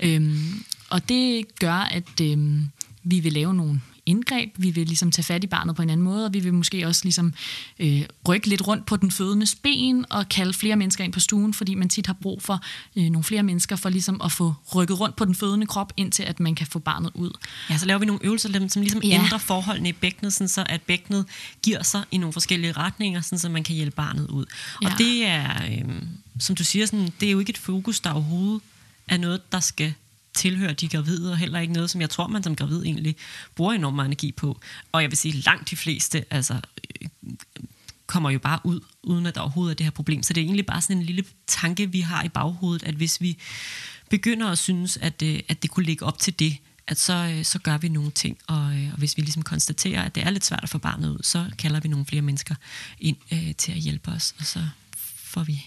Øhm, 0.00 0.64
og 0.90 1.08
det 1.08 1.58
gør, 1.58 1.72
at 1.72 2.20
øhm, 2.22 2.70
vi 3.02 3.20
vil 3.20 3.32
lave 3.32 3.54
nogle 3.54 3.80
indgreb, 4.06 4.50
vi 4.56 4.70
vil 4.70 4.86
ligesom 4.86 5.10
tage 5.10 5.24
fat 5.24 5.44
i 5.44 5.46
barnet 5.46 5.76
på 5.76 5.82
en 5.82 5.90
anden 5.90 6.04
måde, 6.04 6.26
og 6.26 6.34
vi 6.34 6.40
vil 6.40 6.54
måske 6.54 6.86
også 6.86 7.00
ligesom 7.04 7.34
øh, 7.78 8.02
rykke 8.28 8.48
lidt 8.48 8.66
rundt 8.66 8.86
på 8.86 8.96
den 8.96 9.10
fødendes 9.10 9.54
ben 9.54 10.04
og 10.10 10.28
kalde 10.28 10.52
flere 10.52 10.76
mennesker 10.76 11.04
ind 11.04 11.12
på 11.12 11.20
stuen, 11.20 11.54
fordi 11.54 11.74
man 11.74 11.88
tit 11.88 12.06
har 12.06 12.16
brug 12.22 12.42
for 12.42 12.60
øh, 12.96 13.04
nogle 13.04 13.24
flere 13.24 13.42
mennesker 13.42 13.76
for 13.76 13.88
ligesom 13.88 14.20
at 14.24 14.32
få 14.32 14.54
rykket 14.74 15.00
rundt 15.00 15.16
på 15.16 15.24
den 15.24 15.34
fødende 15.34 15.66
krop, 15.66 15.92
indtil 15.96 16.22
at 16.22 16.40
man 16.40 16.54
kan 16.54 16.66
få 16.66 16.78
barnet 16.78 17.10
ud. 17.14 17.30
Ja, 17.70 17.78
så 17.78 17.86
laver 17.86 17.98
vi 17.98 18.06
nogle 18.06 18.24
øvelser, 18.24 18.68
som 18.68 18.82
ligesom 18.82 19.02
ja. 19.02 19.14
ændrer 19.14 19.38
forholdene 19.38 19.88
i 19.88 19.92
bækkenet, 19.92 20.32
sådan 20.32 20.48
så 20.48 20.64
at 20.68 20.82
bækkenet 20.82 21.24
giver 21.62 21.82
sig 21.82 22.02
i 22.10 22.18
nogle 22.18 22.32
forskellige 22.32 22.72
retninger, 22.72 23.20
sådan 23.20 23.38
så 23.38 23.48
man 23.48 23.64
kan 23.64 23.74
hjælpe 23.74 23.96
barnet 23.96 24.28
ud. 24.28 24.44
Ja. 24.82 24.86
Og 24.86 24.98
det 24.98 25.26
er, 25.26 25.64
øh, 25.70 26.02
som 26.38 26.56
du 26.56 26.64
siger, 26.64 26.86
sådan, 26.86 27.12
det 27.20 27.26
er 27.26 27.32
jo 27.32 27.38
ikke 27.38 27.50
et 27.50 27.58
fokus, 27.58 28.00
der 28.00 28.10
overhovedet 28.10 28.62
er 29.08 29.16
noget, 29.16 29.52
der 29.52 29.60
skal 29.60 29.94
tilhører 30.36 30.72
de 30.72 30.88
gravide, 30.88 31.32
og 31.32 31.38
heller 31.38 31.60
ikke 31.60 31.72
noget, 31.72 31.90
som 31.90 32.00
jeg 32.00 32.10
tror, 32.10 32.26
man 32.26 32.42
som 32.42 32.56
gravid 32.56 32.82
egentlig 32.82 33.16
bruger 33.54 33.72
enormt 33.72 33.96
meget 33.96 34.06
energi 34.06 34.32
på. 34.32 34.60
Og 34.92 35.02
jeg 35.02 35.10
vil 35.10 35.18
sige, 35.18 35.32
langt 35.40 35.70
de 35.70 35.76
fleste 35.76 36.24
altså, 36.30 36.54
øh, 36.54 37.08
kommer 38.06 38.30
jo 38.30 38.38
bare 38.38 38.60
ud, 38.64 38.80
uden 39.02 39.26
at 39.26 39.34
der 39.34 39.40
overhovedet 39.40 39.74
er 39.74 39.76
det 39.76 39.86
her 39.86 39.90
problem. 39.90 40.22
Så 40.22 40.32
det 40.32 40.40
er 40.40 40.44
egentlig 40.44 40.66
bare 40.66 40.80
sådan 40.82 40.96
en 40.96 41.02
lille 41.02 41.24
tanke, 41.46 41.92
vi 41.92 42.00
har 42.00 42.24
i 42.24 42.28
baghovedet, 42.28 42.82
at 42.82 42.94
hvis 42.94 43.20
vi 43.20 43.38
begynder 44.10 44.46
at 44.48 44.58
synes, 44.58 44.96
at, 44.96 45.22
øh, 45.22 45.40
at 45.48 45.62
det 45.62 45.70
kunne 45.70 45.86
ligge 45.86 46.04
op 46.04 46.18
til 46.18 46.38
det, 46.38 46.56
at 46.86 46.98
så, 46.98 47.14
øh, 47.14 47.44
så 47.44 47.58
gør 47.58 47.78
vi 47.78 47.88
nogle 47.88 48.10
ting, 48.10 48.38
og, 48.46 48.76
øh, 48.76 48.92
og 48.92 48.98
hvis 48.98 49.16
vi 49.16 49.22
ligesom 49.22 49.42
konstaterer, 49.42 50.02
at 50.02 50.14
det 50.14 50.22
er 50.22 50.30
lidt 50.30 50.44
svært 50.44 50.62
at 50.62 50.68
få 50.68 50.78
barnet 50.78 51.10
ud, 51.10 51.18
så 51.22 51.50
kalder 51.58 51.80
vi 51.80 51.88
nogle 51.88 52.06
flere 52.06 52.22
mennesker 52.22 52.54
ind 53.00 53.16
øh, 53.32 53.54
til 53.54 53.72
at 53.72 53.78
hjælpe 53.78 54.10
os, 54.10 54.34
og 54.38 54.46
så 54.46 54.68
får 55.16 55.44
vi 55.44 55.66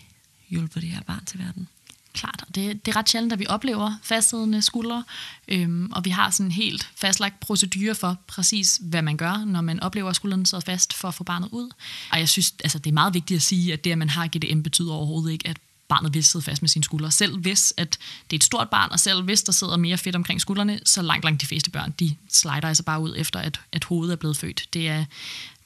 hjulpet 0.49 0.82
det 0.82 0.89
her 0.89 1.01
barn 1.01 1.26
til 1.26 1.39
verden. 1.39 1.67
Klart, 2.14 2.43
og 2.47 2.55
det, 2.55 2.86
det 2.86 2.91
er 2.91 2.97
ret 2.97 3.10
sjældent, 3.10 3.34
at 3.34 3.39
vi 3.39 3.45
oplever 3.49 3.93
fastsiddende 4.03 4.57
øh, 4.57 4.64
skuldre, 4.64 5.03
øhm, 5.47 5.91
og 5.91 6.05
vi 6.05 6.10
har 6.10 6.30
sådan 6.30 6.45
en 6.45 6.51
helt 6.51 6.89
fastlagt 6.95 7.39
procedure 7.39 7.95
for 7.95 8.18
præcis, 8.28 8.80
hvad 8.82 9.01
man 9.01 9.18
gør, 9.18 9.45
når 9.45 9.62
man 9.62 9.80
oplever, 9.80 10.10
at 10.10 10.16
skulderen 10.16 10.45
sidder 10.45 10.64
fast 10.66 10.93
for 10.93 11.07
at 11.07 11.14
få 11.14 11.24
barnet 11.24 11.49
ud. 11.51 11.70
Og 12.12 12.20
jeg 12.20 12.30
synes, 12.30 12.53
altså, 12.64 12.80
det 12.80 12.89
er 12.89 12.93
meget 12.93 13.14
vigtigt 13.14 13.38
at 13.38 13.41
sige, 13.41 13.74
at 13.74 13.84
det, 13.84 13.91
at 13.91 13.97
man 13.97 14.10
har 14.10 14.28
GDM, 14.28 14.62
betyder 14.62 14.93
overhovedet 14.93 15.32
ikke, 15.32 15.47
at 15.47 15.57
barnet 15.89 16.13
vil 16.13 16.23
sidde 16.23 16.45
fast 16.45 16.61
med 16.61 16.69
sine 16.69 16.83
skuldre. 16.83 17.11
Selv 17.11 17.37
hvis 17.37 17.73
at 17.77 17.97
det 18.29 18.35
er 18.35 18.39
et 18.39 18.43
stort 18.43 18.69
barn, 18.69 18.91
og 18.91 18.99
selv 18.99 19.21
hvis 19.23 19.43
der 19.43 19.51
sidder 19.51 19.77
mere 19.77 19.97
fedt 19.97 20.15
omkring 20.15 20.41
skuldrene, 20.41 20.79
så 20.85 21.01
langt, 21.01 21.23
langt 21.23 21.41
de 21.41 21.45
fleste 21.45 21.71
børn, 21.71 21.93
de 21.99 22.15
slider 22.29 22.65
altså 22.65 22.83
bare 22.83 23.01
ud 23.01 23.13
efter, 23.17 23.39
at, 23.39 23.59
at 23.71 23.83
hovedet 23.83 24.11
er 24.11 24.17
blevet 24.17 24.37
født. 24.37 24.63
Det 24.73 24.87
er, 24.87 25.05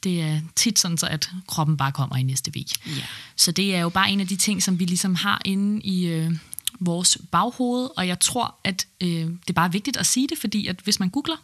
det 0.04 0.22
er 0.22 0.42
tit 0.56 0.80
sådan, 0.80 0.98
så 0.98 1.08
at 1.08 1.32
kroppen 1.48 1.78
bare 1.78 1.92
kommer 1.92 2.16
i 2.16 2.24
næste 2.24 2.54
vig. 2.54 2.68
Ja. 2.86 3.04
Så 3.36 3.52
det 3.52 3.76
er 3.76 3.80
jo 3.80 3.90
bare 3.90 4.12
en 4.12 4.20
af 4.20 4.28
de 4.28 4.36
ting, 4.36 4.64
som 4.64 4.80
vi 4.80 4.86
ligesom 4.86 5.16
har 5.16 5.42
inde 5.46 5.82
i 5.82 6.06
øh, 6.06 6.32
vores 6.80 7.18
baghoved, 7.32 7.90
og 7.98 8.08
jeg 8.08 8.20
tror, 8.20 8.56
at 8.64 8.88
øh, 9.02 9.10
det 9.10 9.50
er 9.50 9.54
bare 9.54 9.72
vigtigt 9.72 9.98
at 9.98 10.06
sige 10.06 10.28
det, 10.28 10.38
fordi 10.38 10.68
at 10.68 10.80
hvis 10.84 11.00
man 11.00 11.10
googler 11.10 11.38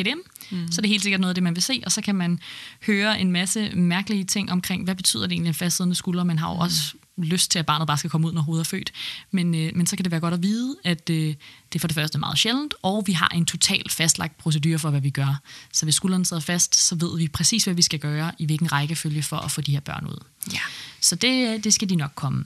GDM, 0.00 0.18
mm. 0.50 0.72
så 0.72 0.80
er 0.80 0.82
det 0.82 0.90
helt 0.90 1.02
sikkert 1.02 1.20
noget 1.20 1.30
af 1.30 1.34
det, 1.34 1.42
man 1.42 1.54
vil 1.54 1.62
se, 1.62 1.82
og 1.84 1.92
så 1.92 2.02
kan 2.02 2.14
man 2.14 2.40
høre 2.86 3.20
en 3.20 3.32
masse 3.32 3.70
mærkelige 3.70 4.24
ting 4.24 4.52
omkring, 4.52 4.84
hvad 4.84 4.94
betyder 4.94 5.22
det 5.22 5.32
egentlig 5.32 5.48
en 5.48 5.54
fastsiddende 5.54 5.96
skulder? 5.96 6.24
Man 6.24 6.38
har 6.38 6.48
jo 6.48 6.54
mm. 6.54 6.60
også 6.60 6.94
lyst 7.16 7.50
til, 7.50 7.58
at 7.58 7.66
barnet 7.66 7.86
bare 7.86 7.98
skal 7.98 8.10
komme 8.10 8.26
ud, 8.26 8.32
når 8.32 8.42
hovedet 8.42 8.64
er 8.64 8.68
født. 8.68 8.92
Men, 9.30 9.54
øh, 9.54 9.72
men 9.74 9.86
så 9.86 9.96
kan 9.96 10.04
det 10.04 10.10
være 10.10 10.20
godt 10.20 10.34
at 10.34 10.42
vide, 10.42 10.76
at 10.84 11.10
øh, 11.10 11.16
det 11.16 11.74
er 11.74 11.78
for 11.78 11.88
det 11.88 11.94
første 11.94 12.18
meget 12.18 12.38
sjældent, 12.38 12.74
og 12.82 13.02
vi 13.06 13.12
har 13.12 13.28
en 13.28 13.46
totalt 13.46 13.92
fastlagt 13.92 14.38
procedure 14.38 14.78
for, 14.78 14.90
hvad 14.90 15.00
vi 15.00 15.10
gør. 15.10 15.40
Så 15.72 15.86
hvis 15.86 15.94
skulderen 15.94 16.24
sidder 16.24 16.42
fast, 16.42 16.76
så 16.76 16.94
ved 16.94 17.18
vi 17.18 17.28
præcis, 17.28 17.64
hvad 17.64 17.74
vi 17.74 17.82
skal 17.82 17.98
gøre, 17.98 18.32
i 18.38 18.46
hvilken 18.46 18.72
rækkefølge 18.72 19.22
for 19.22 19.36
at 19.36 19.50
få 19.50 19.60
de 19.60 19.72
her 19.72 19.80
børn 19.80 20.06
ud. 20.06 20.24
Ja. 20.52 20.60
Så 21.00 21.16
det, 21.16 21.64
det 21.64 21.74
skal 21.74 21.88
de 21.88 21.96
nok 21.96 22.12
komme. 22.14 22.44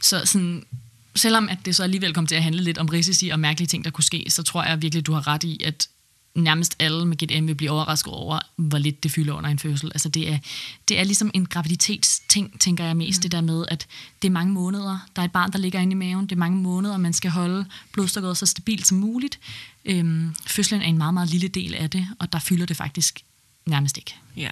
Så 0.00 0.22
sådan, 0.24 0.66
selvom 1.16 1.48
at 1.48 1.58
det 1.64 1.76
så 1.76 1.82
alligevel 1.82 2.14
kom 2.14 2.26
til 2.26 2.34
at 2.34 2.42
handle 2.42 2.62
lidt 2.62 2.78
om 2.78 2.86
risici 2.86 3.28
og 3.28 3.40
mærkelige 3.40 3.68
ting, 3.68 3.84
der 3.84 3.90
kunne 3.90 4.04
ske, 4.04 4.24
så 4.28 4.42
tror 4.42 4.64
jeg 4.64 4.82
virkelig, 4.82 5.06
du 5.06 5.12
har 5.12 5.26
ret 5.26 5.44
i, 5.44 5.60
at 5.64 5.88
nærmest 6.34 6.76
alle 6.78 7.06
med 7.06 7.16
GDM 7.16 7.46
vil 7.46 7.54
blive 7.54 7.70
overrasket 7.70 8.12
over, 8.12 8.40
hvor 8.56 8.78
lidt 8.78 9.02
det 9.02 9.12
fylder 9.12 9.34
under 9.34 9.50
en 9.50 9.58
fødsel. 9.58 9.90
Altså 9.94 10.08
det 10.08 10.32
er, 10.32 10.38
det 10.88 10.98
er 10.98 11.04
ligesom 11.04 11.30
en 11.34 11.46
graviditetsting, 11.46 12.60
tænker 12.60 12.84
jeg 12.84 12.96
mest, 12.96 13.18
mm. 13.18 13.22
det 13.22 13.32
der 13.32 13.40
med, 13.40 13.64
at 13.68 13.86
det 14.22 14.28
er 14.28 14.32
mange 14.32 14.52
måneder. 14.52 15.08
Der 15.16 15.22
er 15.22 15.26
et 15.26 15.32
barn, 15.32 15.52
der 15.52 15.58
ligger 15.58 15.80
inde 15.80 15.92
i 15.92 15.94
maven. 15.94 16.26
Det 16.26 16.32
er 16.32 16.38
mange 16.38 16.58
måneder, 16.58 16.96
man 16.96 17.12
skal 17.12 17.30
holde 17.30 17.66
blodstokkeret 17.92 18.36
så 18.36 18.46
stabilt 18.46 18.86
som 18.86 18.98
muligt. 18.98 19.38
Øhm, 19.84 20.34
fødslen 20.46 20.82
er 20.82 20.86
en 20.86 20.98
meget, 20.98 21.14
meget 21.14 21.30
lille 21.30 21.48
del 21.48 21.74
af 21.74 21.90
det, 21.90 22.08
og 22.18 22.32
der 22.32 22.38
fylder 22.38 22.66
det 22.66 22.76
faktisk 22.76 23.20
nærmest 23.66 23.96
ikke. 23.96 24.14
Ja. 24.36 24.50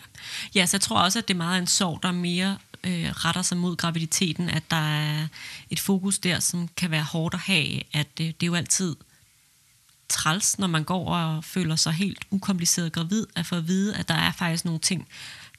ja, 0.55 0.67
så 0.67 0.77
jeg 0.77 0.81
tror 0.81 0.99
også, 0.99 1.19
at 1.19 1.29
det 1.29 1.35
er 1.35 1.39
meget 1.39 1.61
en 1.61 1.67
sorg, 1.67 2.03
der 2.03 2.13
mere 2.13 2.57
øh, 2.85 3.11
retter 3.11 3.43
sig 3.43 3.57
mod 3.57 3.77
graviditeten, 3.77 4.49
at 4.49 4.71
der 4.71 4.77
er 4.77 5.27
et 5.71 5.81
fokus 5.81 6.19
der, 6.19 6.41
som 6.41 6.69
kan 6.77 6.91
være 6.91 7.03
hårdt 7.03 7.35
at 7.35 7.41
have, 7.41 7.83
at 7.93 8.19
det, 8.19 8.41
det 8.41 8.47
er 8.47 8.51
jo 8.51 8.55
altid 8.55 8.97
træls, 10.11 10.59
når 10.59 10.67
man 10.67 10.85
går 10.85 11.15
og 11.15 11.45
føler 11.45 11.77
sig 11.77 11.93
helt 11.93 12.25
ukompliceret 12.31 12.93
gravid, 12.93 13.27
at 13.37 13.47
få 13.47 13.57
at 13.57 13.69
vide, 13.69 13.97
at 13.97 14.09
der 14.09 14.15
er 14.15 14.33
faktisk 14.33 14.65
nogle 14.65 14.81
ting, 14.81 15.09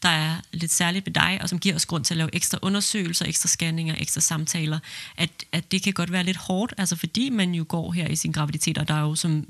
der 0.04 0.10
er 0.10 0.36
lidt 0.52 0.72
særligt 0.72 1.06
ved 1.06 1.14
dig, 1.14 1.39
og 1.41 1.49
som 1.49 1.60
giver 1.60 1.76
os 1.76 1.86
grund 1.86 2.06
til 2.06 2.14
at 2.14 2.18
lave 2.18 2.36
ekstra 2.36 2.60
undersøgelser, 2.62 3.26
ekstra 3.26 3.47
scanninger, 3.47 3.95
ekstra 3.97 4.22
samtaler, 4.22 4.80
at, 5.18 5.30
at 5.52 5.72
det 5.72 5.84
kan 5.84 5.93
godt 5.93 6.12
være 6.12 6.24
lidt 6.24 6.38
hårdt, 6.38 6.74
altså 6.78 6.95
fordi 6.95 7.30
man 7.30 7.56
jo 7.56 7.66
går 7.68 7.91
her 7.91 8.08
i 8.08 8.16
sin 8.16 8.32
graviditet, 8.32 8.78
og 8.78 8.88
der 8.88 8.93
er 8.93 9.02
jo, 9.02 9.16
som 9.16 9.45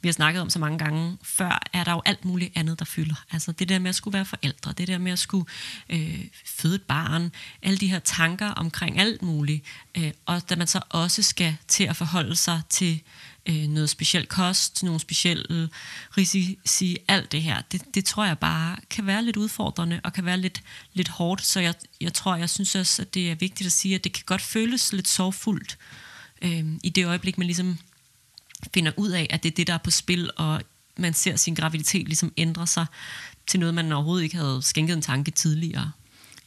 vi 0.00 0.08
har 0.08 0.12
snakket 0.12 0.42
om 0.42 0.50
så 0.50 0.58
mange 0.58 0.78
gange 0.78 1.18
før, 1.22 1.62
er 1.72 1.84
der 1.84 1.92
jo 1.92 2.02
alt 2.04 2.24
muligt 2.24 2.52
andet, 2.54 2.78
der 2.78 2.84
fylder. 2.84 3.24
Altså 3.32 3.52
det 3.52 3.68
der 3.68 3.78
med 3.78 3.88
at 3.88 3.94
skulle 3.94 4.14
være 4.14 4.24
forældre, 4.24 4.72
det 4.72 4.88
der 4.88 4.98
med 4.98 5.12
at 5.12 5.18
skulle 5.18 5.44
øh, 5.88 6.24
føde 6.44 6.74
et 6.74 6.82
barn, 6.82 7.32
alle 7.62 7.78
de 7.78 7.86
her 7.86 7.98
tanker 7.98 8.48
omkring 8.48 9.00
alt 9.00 9.22
muligt, 9.22 9.64
øh, 9.94 10.12
og 10.26 10.50
da 10.50 10.56
man 10.56 10.66
så 10.66 10.80
også 10.88 11.22
skal 11.22 11.56
til 11.68 11.84
at 11.84 11.96
forholde 11.96 12.36
sig 12.36 12.62
til 12.68 12.94
øh, 12.94 13.29
noget 13.68 13.90
speciel 13.90 14.26
kost, 14.26 14.82
nogle 14.82 15.00
specielle 15.00 15.68
risici, 16.16 16.96
alt 17.08 17.32
det 17.32 17.42
her, 17.42 17.62
det, 17.72 17.82
det 17.94 18.04
tror 18.04 18.24
jeg 18.24 18.38
bare 18.38 18.76
kan 18.90 19.06
være 19.06 19.24
lidt 19.24 19.36
udfordrende 19.36 20.00
og 20.04 20.12
kan 20.12 20.24
være 20.24 20.38
lidt, 20.38 20.62
lidt 20.92 21.08
hårdt. 21.08 21.46
Så 21.46 21.60
jeg, 21.60 21.74
jeg 22.00 22.14
tror, 22.14 22.36
jeg 22.36 22.50
synes 22.50 22.74
også, 22.74 23.02
at 23.02 23.14
det 23.14 23.30
er 23.30 23.34
vigtigt 23.34 23.66
at 23.66 23.72
sige, 23.72 23.94
at 23.94 24.04
det 24.04 24.12
kan 24.12 24.22
godt 24.26 24.42
føles 24.42 24.92
lidt 24.92 25.08
sorgfuldt 25.08 25.78
øh, 26.42 26.64
i 26.82 26.88
det 26.88 27.06
øjeblik, 27.06 27.38
man 27.38 27.46
ligesom 27.46 27.78
finder 28.74 28.92
ud 28.96 29.10
af, 29.10 29.26
at 29.30 29.42
det 29.42 29.50
er 29.50 29.54
det, 29.54 29.66
der 29.66 29.74
er 29.74 29.78
på 29.78 29.90
spil, 29.90 30.30
og 30.36 30.62
man 30.96 31.14
ser 31.14 31.36
sin 31.36 31.54
graviditet 31.54 32.06
ligesom 32.06 32.32
ændre 32.36 32.66
sig 32.66 32.86
til 33.46 33.60
noget, 33.60 33.74
man 33.74 33.92
overhovedet 33.92 34.24
ikke 34.24 34.36
havde 34.36 34.62
skænket 34.62 34.96
en 34.96 35.02
tanke 35.02 35.30
tidligere. 35.30 35.92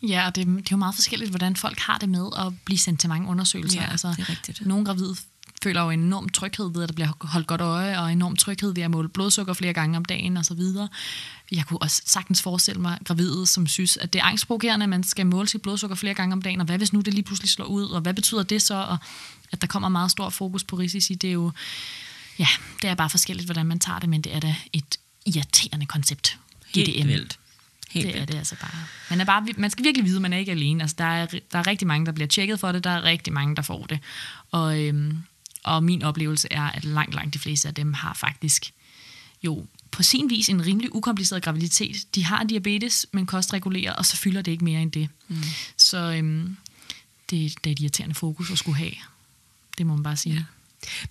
Ja, 0.08 0.26
og 0.26 0.36
det, 0.36 0.48
det 0.48 0.58
er 0.58 0.64
jo 0.72 0.78
meget 0.78 0.96
forskelligt, 0.96 1.30
hvordan 1.30 1.56
folk 1.56 1.80
har 1.80 1.98
det 1.98 2.10
med 2.10 2.30
at 2.38 2.54
blive 2.66 2.78
sendt 2.78 3.00
til 3.00 3.10
mange 3.10 3.28
undersøgelser. 3.28 3.82
Ja, 3.82 3.92
altså, 3.92 4.08
det 4.08 4.20
er 4.20 4.30
rigtigt. 4.30 4.66
Nogle 4.66 4.86
gravide 4.86 5.16
føler 5.64 5.82
jo 5.82 5.90
enorm 5.90 6.30
tryghed 6.30 6.74
ved, 6.74 6.84
at 6.84 6.90
der 6.90 6.94
bliver 6.94 7.10
holdt 7.20 7.48
godt 7.48 7.62
øje, 7.62 8.00
og 8.00 8.12
enorm 8.12 8.36
tryghed 8.36 8.74
ved 8.74 8.84
at 8.84 8.92
måle 8.92 9.10
blodsukker 9.10 9.54
flere 9.54 9.74
gange 9.74 9.98
om 9.98 10.06
dagen 10.06 10.38
osv. 10.38 10.62
Jeg 11.52 11.66
kunne 11.66 11.82
også 11.82 12.02
sagtens 12.06 12.42
forestille 12.42 12.82
mig 12.82 12.98
gravide, 13.06 13.48
som 13.48 13.68
synes, 13.68 13.98
at 13.98 14.14
det 14.14 14.20
er 14.20 14.26
angstprovokerende, 14.26 14.84
at 14.84 14.90
man 14.90 15.04
skal 15.04 15.26
måle 15.26 15.48
sit 15.48 15.62
blodsukker 15.62 15.96
flere 15.96 16.14
gange 16.14 16.34
om 16.34 16.42
dagen, 16.42 16.60
og 16.60 16.66
hvad 16.66 16.78
hvis 16.78 16.94
nu 16.94 17.02
det 17.02 17.14
lige 17.14 17.24
pludselig 17.24 17.50
slår 17.50 17.66
ud, 17.66 17.86
og 17.86 18.02
hvad 18.02 18.14
betyder 18.14 18.44
det 18.44 18.62
så, 18.62 18.76
og 18.76 18.98
at 19.52 19.62
der 19.62 19.68
kommer 19.68 19.90
meget 19.90 20.12
stor 20.12 20.30
fokus 20.30 20.64
på 20.64 20.76
risici, 20.76 21.16
det 21.16 21.28
er 21.28 21.34
jo, 21.34 21.52
ja, 22.40 22.48
det 22.82 22.90
er 22.90 22.96
bare 22.96 23.10
forskelligt, 23.10 23.48
hvordan 23.48 23.66
man 23.66 23.80
tager 23.80 24.00
det, 24.00 24.10
men 24.10 24.22
det 24.22 24.36
er 24.36 24.40
da 24.40 24.56
et 24.74 24.98
irriterende 25.26 25.86
koncept. 25.86 26.38
Helt 26.76 27.08
vildt. 27.08 27.40
Helt 27.94 28.14
det 28.14 28.22
er 28.22 28.26
det 28.26 28.36
altså 28.36 28.56
bare. 28.62 28.72
Man, 29.10 29.22
er 29.22 29.26
bare. 29.26 29.46
man 29.58 29.70
skal 29.70 29.86
virkelig 29.86 30.06
vide, 30.06 30.16
at 30.16 30.22
man 30.22 30.34
er 30.34 30.38
ikke 30.38 30.52
alene. 30.52 30.84
Altså, 30.84 30.96
der, 31.00 31.06
er, 31.06 31.26
der 31.26 31.60
er 31.60 31.68
rigtig 31.68 31.88
mange, 31.88 32.06
der 32.06 32.12
bliver 32.12 32.28
tjekket 32.28 32.60
for 32.60 32.72
det. 32.72 32.84
Der 32.84 32.90
er 32.90 33.04
rigtig 33.04 33.34
mange, 33.34 33.56
der 33.56 33.62
får 33.62 33.86
det. 33.86 34.00
Og, 34.52 34.82
øhm, 34.82 35.18
og 35.64 35.84
min 35.84 36.04
oplevelse 36.04 36.48
er, 36.52 36.64
at 36.64 36.86
langt, 36.86 37.16
langt 37.16 37.34
de 37.34 37.40
fleste 37.40 37.68
af 37.68 37.74
dem 37.74 37.94
har 37.94 38.14
faktisk 38.14 38.74
jo 39.44 39.66
på 39.92 40.04
sin 40.04 40.30
vis 40.30 40.50
en 40.50 40.66
rimelig 40.66 40.96
ukompliceret 40.96 41.44
graviditet. 41.44 42.16
De 42.16 42.26
har 42.26 42.44
diabetes, 42.44 43.06
men 43.12 43.26
kostregulerer, 43.26 43.94
og 43.94 44.06
så 44.06 44.18
fylder 44.18 44.42
det 44.42 44.52
ikke 44.52 44.64
mere 44.64 44.82
end 44.82 44.92
det. 44.92 45.10
Mm. 45.28 45.38
Så 45.78 45.98
øhm, 45.98 46.58
det, 47.30 47.64
det 47.64 47.70
er 47.70 47.72
et 47.72 47.80
irriterende 47.80 48.16
fokus 48.16 48.52
at 48.52 48.58
skulle 48.58 48.78
have. 48.78 48.94
Det 49.78 49.86
må 49.86 49.96
man 49.96 50.04
bare 50.04 50.18
sige. 50.18 50.36
Ja. 50.36 50.44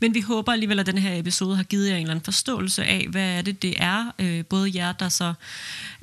Men 0.01 0.15
vi 0.15 0.21
håber 0.21 0.53
alligevel, 0.53 0.79
at 0.79 0.87
den 0.87 0.99
her 0.99 1.19
episode 1.19 1.57
har 1.57 1.63
givet 1.63 1.89
jer 1.89 1.95
en 1.95 2.01
eller 2.01 2.11
anden 2.11 2.25
forståelse 2.25 2.85
af, 2.85 3.07
hvad 3.11 3.39
er 3.39 3.43
det, 3.43 3.63
det 3.63 3.75
er. 3.77 4.13
Øh, 4.19 4.45
både 4.45 4.71
jer, 4.75 4.93
der 4.93 5.09
så 5.09 5.35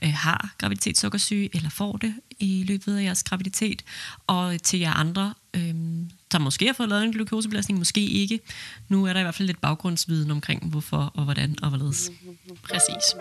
øh, 0.03 0.13
har 0.13 0.49
graviditetssukkersyge, 0.57 1.49
eller 1.53 1.69
får 1.69 1.97
det 1.97 2.13
i 2.39 2.63
løbet 2.67 2.97
af 2.97 3.03
jeres 3.03 3.23
graviditet, 3.23 3.83
og 4.27 4.63
til 4.63 4.79
jer 4.79 4.93
andre, 4.93 5.33
øh, 5.53 5.75
der 6.31 6.39
måske 6.39 6.65
har 6.65 6.73
fået 6.73 6.89
lavet 6.89 7.03
en 7.03 7.11
glukosebelastning, 7.11 7.79
måske 7.79 8.01
ikke. 8.01 8.39
Nu 8.89 9.05
er 9.05 9.13
der 9.13 9.19
i 9.19 9.23
hvert 9.23 9.35
fald 9.35 9.47
lidt 9.47 9.61
baggrundsviden 9.61 10.31
omkring, 10.31 10.69
hvorfor 10.69 11.11
og 11.15 11.23
hvordan 11.23 11.55
og 11.61 11.69
hvorledes. 11.69 12.11
Præcis. 12.63 13.15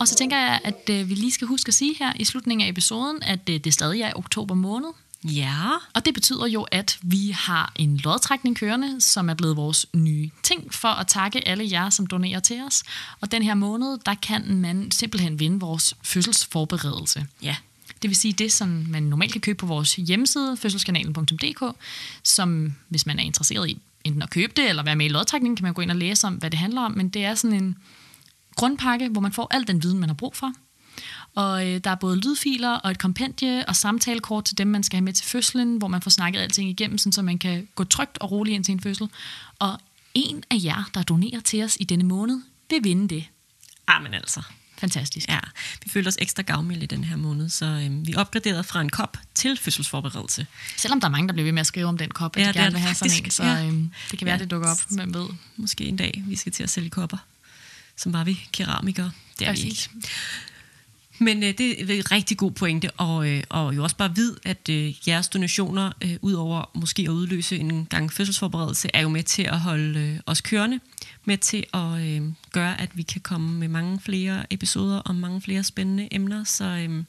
Og 0.00 0.08
så 0.08 0.14
tænker 0.14 0.36
jeg, 0.36 0.60
at 0.64 0.90
øh, 0.90 1.08
vi 1.08 1.14
lige 1.14 1.32
skal 1.32 1.48
huske 1.48 1.68
at 1.68 1.74
sige 1.74 1.94
her 1.98 2.12
i 2.16 2.24
slutningen 2.24 2.66
af 2.66 2.70
episoden, 2.70 3.22
at 3.22 3.48
øh, 3.50 3.60
det 3.60 3.74
stadig 3.74 4.00
er 4.00 4.12
oktober 4.16 4.54
måned. 4.54 4.88
Ja. 5.24 5.70
Og 5.94 6.04
det 6.04 6.14
betyder 6.14 6.46
jo, 6.46 6.62
at 6.62 6.98
vi 7.02 7.30
har 7.30 7.72
en 7.76 7.96
lodtrækning 7.96 8.56
kørende, 8.56 9.00
som 9.00 9.28
er 9.28 9.34
blevet 9.34 9.56
vores 9.56 9.86
nye 9.94 10.30
ting 10.42 10.74
for 10.74 10.88
at 10.88 11.06
takke 11.06 11.48
alle 11.48 11.68
jer, 11.70 11.90
som 11.90 12.06
donerer 12.06 12.40
til 12.40 12.62
os. 12.62 12.82
Og 13.20 13.32
den 13.32 13.42
her 13.42 13.54
måned, 13.54 13.98
der 14.06 14.14
kan 14.14 14.56
man 14.56 14.90
simpelthen 14.90 15.38
vinde 15.38 15.60
vores 15.60 15.94
fødselsforberedelse. 16.02 17.26
Ja. 17.42 17.56
Det 18.04 18.10
vil 18.10 18.16
sige 18.16 18.32
det, 18.32 18.52
som 18.52 18.68
man 18.68 19.02
normalt 19.02 19.32
kan 19.32 19.40
købe 19.40 19.56
på 19.56 19.66
vores 19.66 19.96
hjemmeside, 19.96 20.56
fødselskanalen.dk, 20.56 21.76
som 22.22 22.74
hvis 22.88 23.06
man 23.06 23.18
er 23.18 23.22
interesseret 23.22 23.68
i 23.70 23.78
enten 24.04 24.22
at 24.22 24.30
købe 24.30 24.52
det, 24.56 24.68
eller 24.68 24.82
være 24.82 24.96
med 24.96 25.06
i 25.06 25.08
lodtrækningen, 25.08 25.56
kan 25.56 25.62
man 25.62 25.74
gå 25.74 25.82
ind 25.82 25.90
og 25.90 25.96
læse 25.96 26.26
om, 26.26 26.34
hvad 26.34 26.50
det 26.50 26.58
handler 26.58 26.80
om. 26.80 26.92
Men 26.92 27.08
det 27.08 27.24
er 27.24 27.34
sådan 27.34 27.62
en 27.62 27.78
grundpakke, 28.56 29.08
hvor 29.08 29.20
man 29.20 29.32
får 29.32 29.48
al 29.50 29.66
den 29.66 29.82
viden, 29.82 29.98
man 29.98 30.08
har 30.08 30.14
brug 30.14 30.36
for. 30.36 30.52
Og 31.34 31.68
øh, 31.68 31.80
der 31.84 31.90
er 31.90 31.94
både 31.94 32.16
lydfiler 32.16 32.70
og 32.70 32.90
et 32.90 32.98
kompendie 32.98 33.64
og 33.68 33.76
samtalekort 33.76 34.44
til 34.44 34.58
dem, 34.58 34.66
man 34.66 34.82
skal 34.82 34.96
have 34.96 35.04
med 35.04 35.12
til 35.12 35.26
fødslen, 35.26 35.76
hvor 35.76 35.88
man 35.88 36.02
får 36.02 36.10
snakket 36.10 36.40
alting 36.40 36.70
igennem, 36.70 36.98
sådan, 36.98 37.12
så 37.12 37.22
man 37.22 37.38
kan 37.38 37.68
gå 37.74 37.84
trygt 37.84 38.18
og 38.18 38.30
roligt 38.30 38.54
ind 38.54 38.64
til 38.64 38.72
en 38.72 38.80
fødsel. 38.80 39.08
Og 39.58 39.78
en 40.14 40.44
af 40.50 40.56
jer, 40.64 40.90
der 40.94 41.02
donerer 41.02 41.40
til 41.40 41.62
os 41.62 41.76
i 41.80 41.84
denne 41.84 42.04
måned, 42.04 42.40
vil 42.70 42.84
vinde 42.84 43.08
det. 43.08 43.24
Amen 43.86 44.14
altså. 44.14 44.42
Fantastisk. 44.78 45.28
Ja, 45.28 45.38
vi 45.84 45.90
følte 45.90 46.08
os 46.08 46.16
ekstra 46.18 46.42
gavmilde 46.42 46.82
i 46.82 46.86
den 46.86 47.04
her 47.04 47.16
måned, 47.16 47.48
så 47.48 47.64
øhm, 47.66 48.06
vi 48.06 48.14
opgraderede 48.14 48.64
fra 48.64 48.80
en 48.80 48.90
kop 48.90 49.16
til 49.34 49.56
fødselsforberedelse. 49.56 50.46
Selvom 50.76 51.00
der 51.00 51.06
er 51.08 51.10
mange, 51.10 51.28
der 51.28 51.32
bliver 51.32 51.44
ved 51.44 51.52
med 51.52 51.60
at 51.60 51.66
skrive 51.66 51.86
om 51.86 51.98
den 51.98 52.10
kop, 52.10 52.36
at 52.36 52.42
Ja, 52.42 52.48
de 52.48 52.52
det 52.52 52.58
er 52.58 52.62
gerne 52.62 52.72
vil 52.72 52.80
have 52.80 52.94
sådan 52.94 53.24
en, 53.24 53.30
så 53.30 53.44
ja. 53.44 53.64
øhm, 53.66 53.90
det 54.10 54.18
kan 54.18 54.26
være, 54.26 54.34
Ja. 54.34 54.38
det 54.42 54.50
dukker 54.50 54.70
op, 54.70 54.78
hvem 54.90 55.14
ved. 55.14 55.26
Måske 55.56 55.84
en 55.84 55.96
dag, 55.96 56.22
vi 56.26 56.36
skal 56.36 56.52
til 56.52 56.62
at 56.62 56.70
sælge 56.70 56.90
kopper. 56.90 57.16
Som 57.96 58.12
var 58.12 58.24
vi 58.24 58.40
keramikere. 58.52 59.10
Det 59.38 59.46
er 59.46 59.52
vi 59.52 59.56
Præcis. 59.56 59.86
ikke. 59.94 60.08
Men 61.18 61.42
øh, 61.42 61.58
det 61.58 61.90
er 61.90 61.94
en 61.94 62.10
rigtig 62.10 62.36
god 62.36 62.50
pointe, 62.50 62.90
og, 62.90 63.30
øh, 63.30 63.42
og 63.48 63.76
jo 63.76 63.82
også 63.82 63.96
bare 63.96 64.14
vid, 64.14 64.32
at 64.44 64.68
øh, 64.70 65.08
jeres 65.08 65.28
donationer, 65.28 65.92
øh, 66.04 66.16
udover 66.22 66.70
måske 66.74 67.02
at 67.02 67.08
udløse 67.08 67.58
en 67.58 67.86
gang 67.86 68.12
fødselsforberedelse, 68.12 68.88
er 68.94 69.02
jo 69.02 69.08
med 69.08 69.22
til 69.22 69.42
at 69.42 69.60
holde 69.60 70.00
øh, 70.00 70.20
os 70.26 70.40
kørende, 70.40 70.80
med 71.24 71.38
til 71.38 71.64
at 71.74 72.00
øh, 72.00 72.22
gøre, 72.52 72.80
at 72.80 72.90
vi 72.94 73.02
kan 73.02 73.20
komme 73.20 73.58
med 73.58 73.68
mange 73.68 74.00
flere 74.00 74.52
episoder 74.52 74.98
og 74.98 75.14
mange 75.14 75.40
flere 75.40 75.62
spændende 75.62 76.08
emner. 76.10 76.44
Så, 76.44 76.64
øh, 76.64 77.04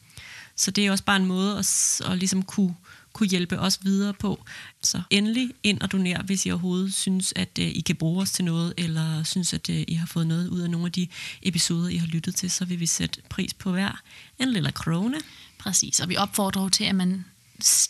så 0.55 0.71
det 0.71 0.85
er 0.85 0.91
også 0.91 1.03
bare 1.03 1.17
en 1.17 1.25
måde 1.25 1.57
at, 1.57 2.01
at 2.11 2.17
ligesom 2.17 2.43
kunne, 2.43 2.75
kunne 3.15 3.29
hjælpe 3.29 3.59
os 3.59 3.79
videre 3.83 4.13
på. 4.13 4.43
Så 4.83 5.01
endelig 5.09 5.53
ind 5.63 5.81
og 5.81 5.91
donere, 5.91 6.21
hvis 6.25 6.45
I 6.45 6.51
overhovedet 6.51 6.93
synes, 6.93 7.33
at 7.35 7.59
øh, 7.59 7.67
I 7.67 7.81
kan 7.81 7.95
bruge 7.95 8.21
os 8.21 8.31
til 8.31 8.45
noget, 8.45 8.73
eller 8.77 9.23
synes, 9.23 9.53
at 9.53 9.69
øh, 9.69 9.83
I 9.87 9.93
har 9.93 10.05
fået 10.05 10.27
noget 10.27 10.47
ud 10.47 10.59
af 10.59 10.69
nogle 10.69 10.85
af 10.85 10.91
de 10.91 11.07
episoder, 11.41 11.89
I 11.89 11.97
har 11.97 12.07
lyttet 12.07 12.35
til, 12.35 12.51
så 12.51 12.65
vil 12.65 12.79
vi 12.79 12.85
sætte 12.85 13.21
pris 13.29 13.53
på 13.53 13.71
hver 13.71 14.01
en 14.39 14.51
lille 14.51 14.71
krone. 14.71 15.17
Præcis, 15.57 15.99
og 15.99 16.09
vi 16.09 16.17
opfordrer 16.17 16.63
jo 16.63 16.69
til, 16.69 16.83
at 16.83 16.95
man 16.95 17.25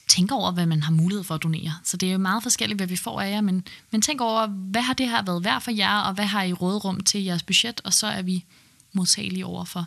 tænker 0.07 0.35
over, 0.35 0.51
hvad 0.51 0.65
man 0.65 0.83
har 0.83 0.91
mulighed 0.91 1.23
for 1.23 1.35
at 1.35 1.43
donere. 1.43 1.73
Så 1.83 1.97
det 1.97 2.09
er 2.09 2.13
jo 2.13 2.17
meget 2.17 2.43
forskelligt, 2.43 2.79
hvad 2.79 2.87
vi 2.87 2.95
får 2.95 3.21
af 3.21 3.31
jer, 3.31 3.41
men, 3.41 3.67
men 3.91 4.01
tænk 4.01 4.21
over, 4.21 4.47
hvad 4.47 4.81
har 4.81 4.93
det 4.93 5.09
her 5.09 5.21
været 5.21 5.43
værd 5.43 5.61
for 5.61 5.71
jer, 5.71 5.99
og 5.99 6.13
hvad 6.13 6.25
har 6.25 6.43
I 6.43 6.53
rådrum 6.53 6.99
til 6.99 7.23
jeres 7.23 7.43
budget, 7.43 7.81
og 7.83 7.93
så 7.93 8.07
er 8.07 8.21
vi 8.21 8.45
modtagelige 8.93 9.45
over 9.45 9.65
for 9.65 9.85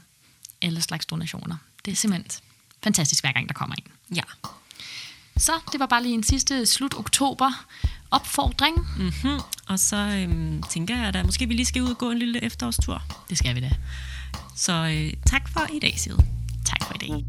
alle 0.63 0.81
slags 0.81 1.07
donationer. 1.07 1.57
Det 1.85 1.93
er 1.93 1.97
simpelthen 1.97 2.31
fantastisk, 2.83 3.25
hver 3.25 3.33
gang 3.33 3.49
der 3.49 3.55
kommer 3.55 3.77
en. 3.77 4.17
Ja. 4.17 4.23
Så 5.39 5.53
det 5.73 5.81
var 5.81 5.87
bare 5.87 6.03
lige 6.03 6.15
en 6.15 6.23
sidste 6.23 6.67
slut 6.67 6.99
oktober 6.99 7.67
opfordring. 8.11 8.77
Mm-hmm. 8.99 9.41
Og 9.69 9.79
så 9.79 9.97
øhm, 9.97 10.63
tænker 10.63 10.97
jeg, 10.97 11.07
at 11.07 11.15
der 11.15 11.25
måske 11.25 11.49
vi 11.49 11.55
lige 11.55 11.67
skal 11.67 11.83
ud 11.83 11.91
og 11.91 11.99
gå 11.99 12.11
en 12.11 12.19
lille 12.19 12.45
efterårstur. 12.45 13.03
Det 13.31 13.39
skal 13.39 13.55
vi 13.55 13.61
da. 13.61 13.71
Så 14.57 14.73
øh, 14.73 15.13
tak 15.27 15.49
for 15.49 15.67
i 15.75 15.79
dag, 15.79 15.95
Side. 15.97 16.19
Tak 16.65 16.85
for 16.85 16.95
i 16.95 16.99
dag. 16.99 17.25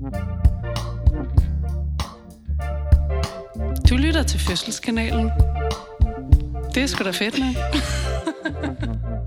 Du 3.90 3.96
lytter 3.98 4.24
til 4.24 4.40
Fødselskanalen. 4.40 5.32
Det 6.76 6.84
er 6.84 6.88
sgu 6.88 7.04
da 7.04 7.12
fedt, 7.12 7.40
man. 7.40 7.56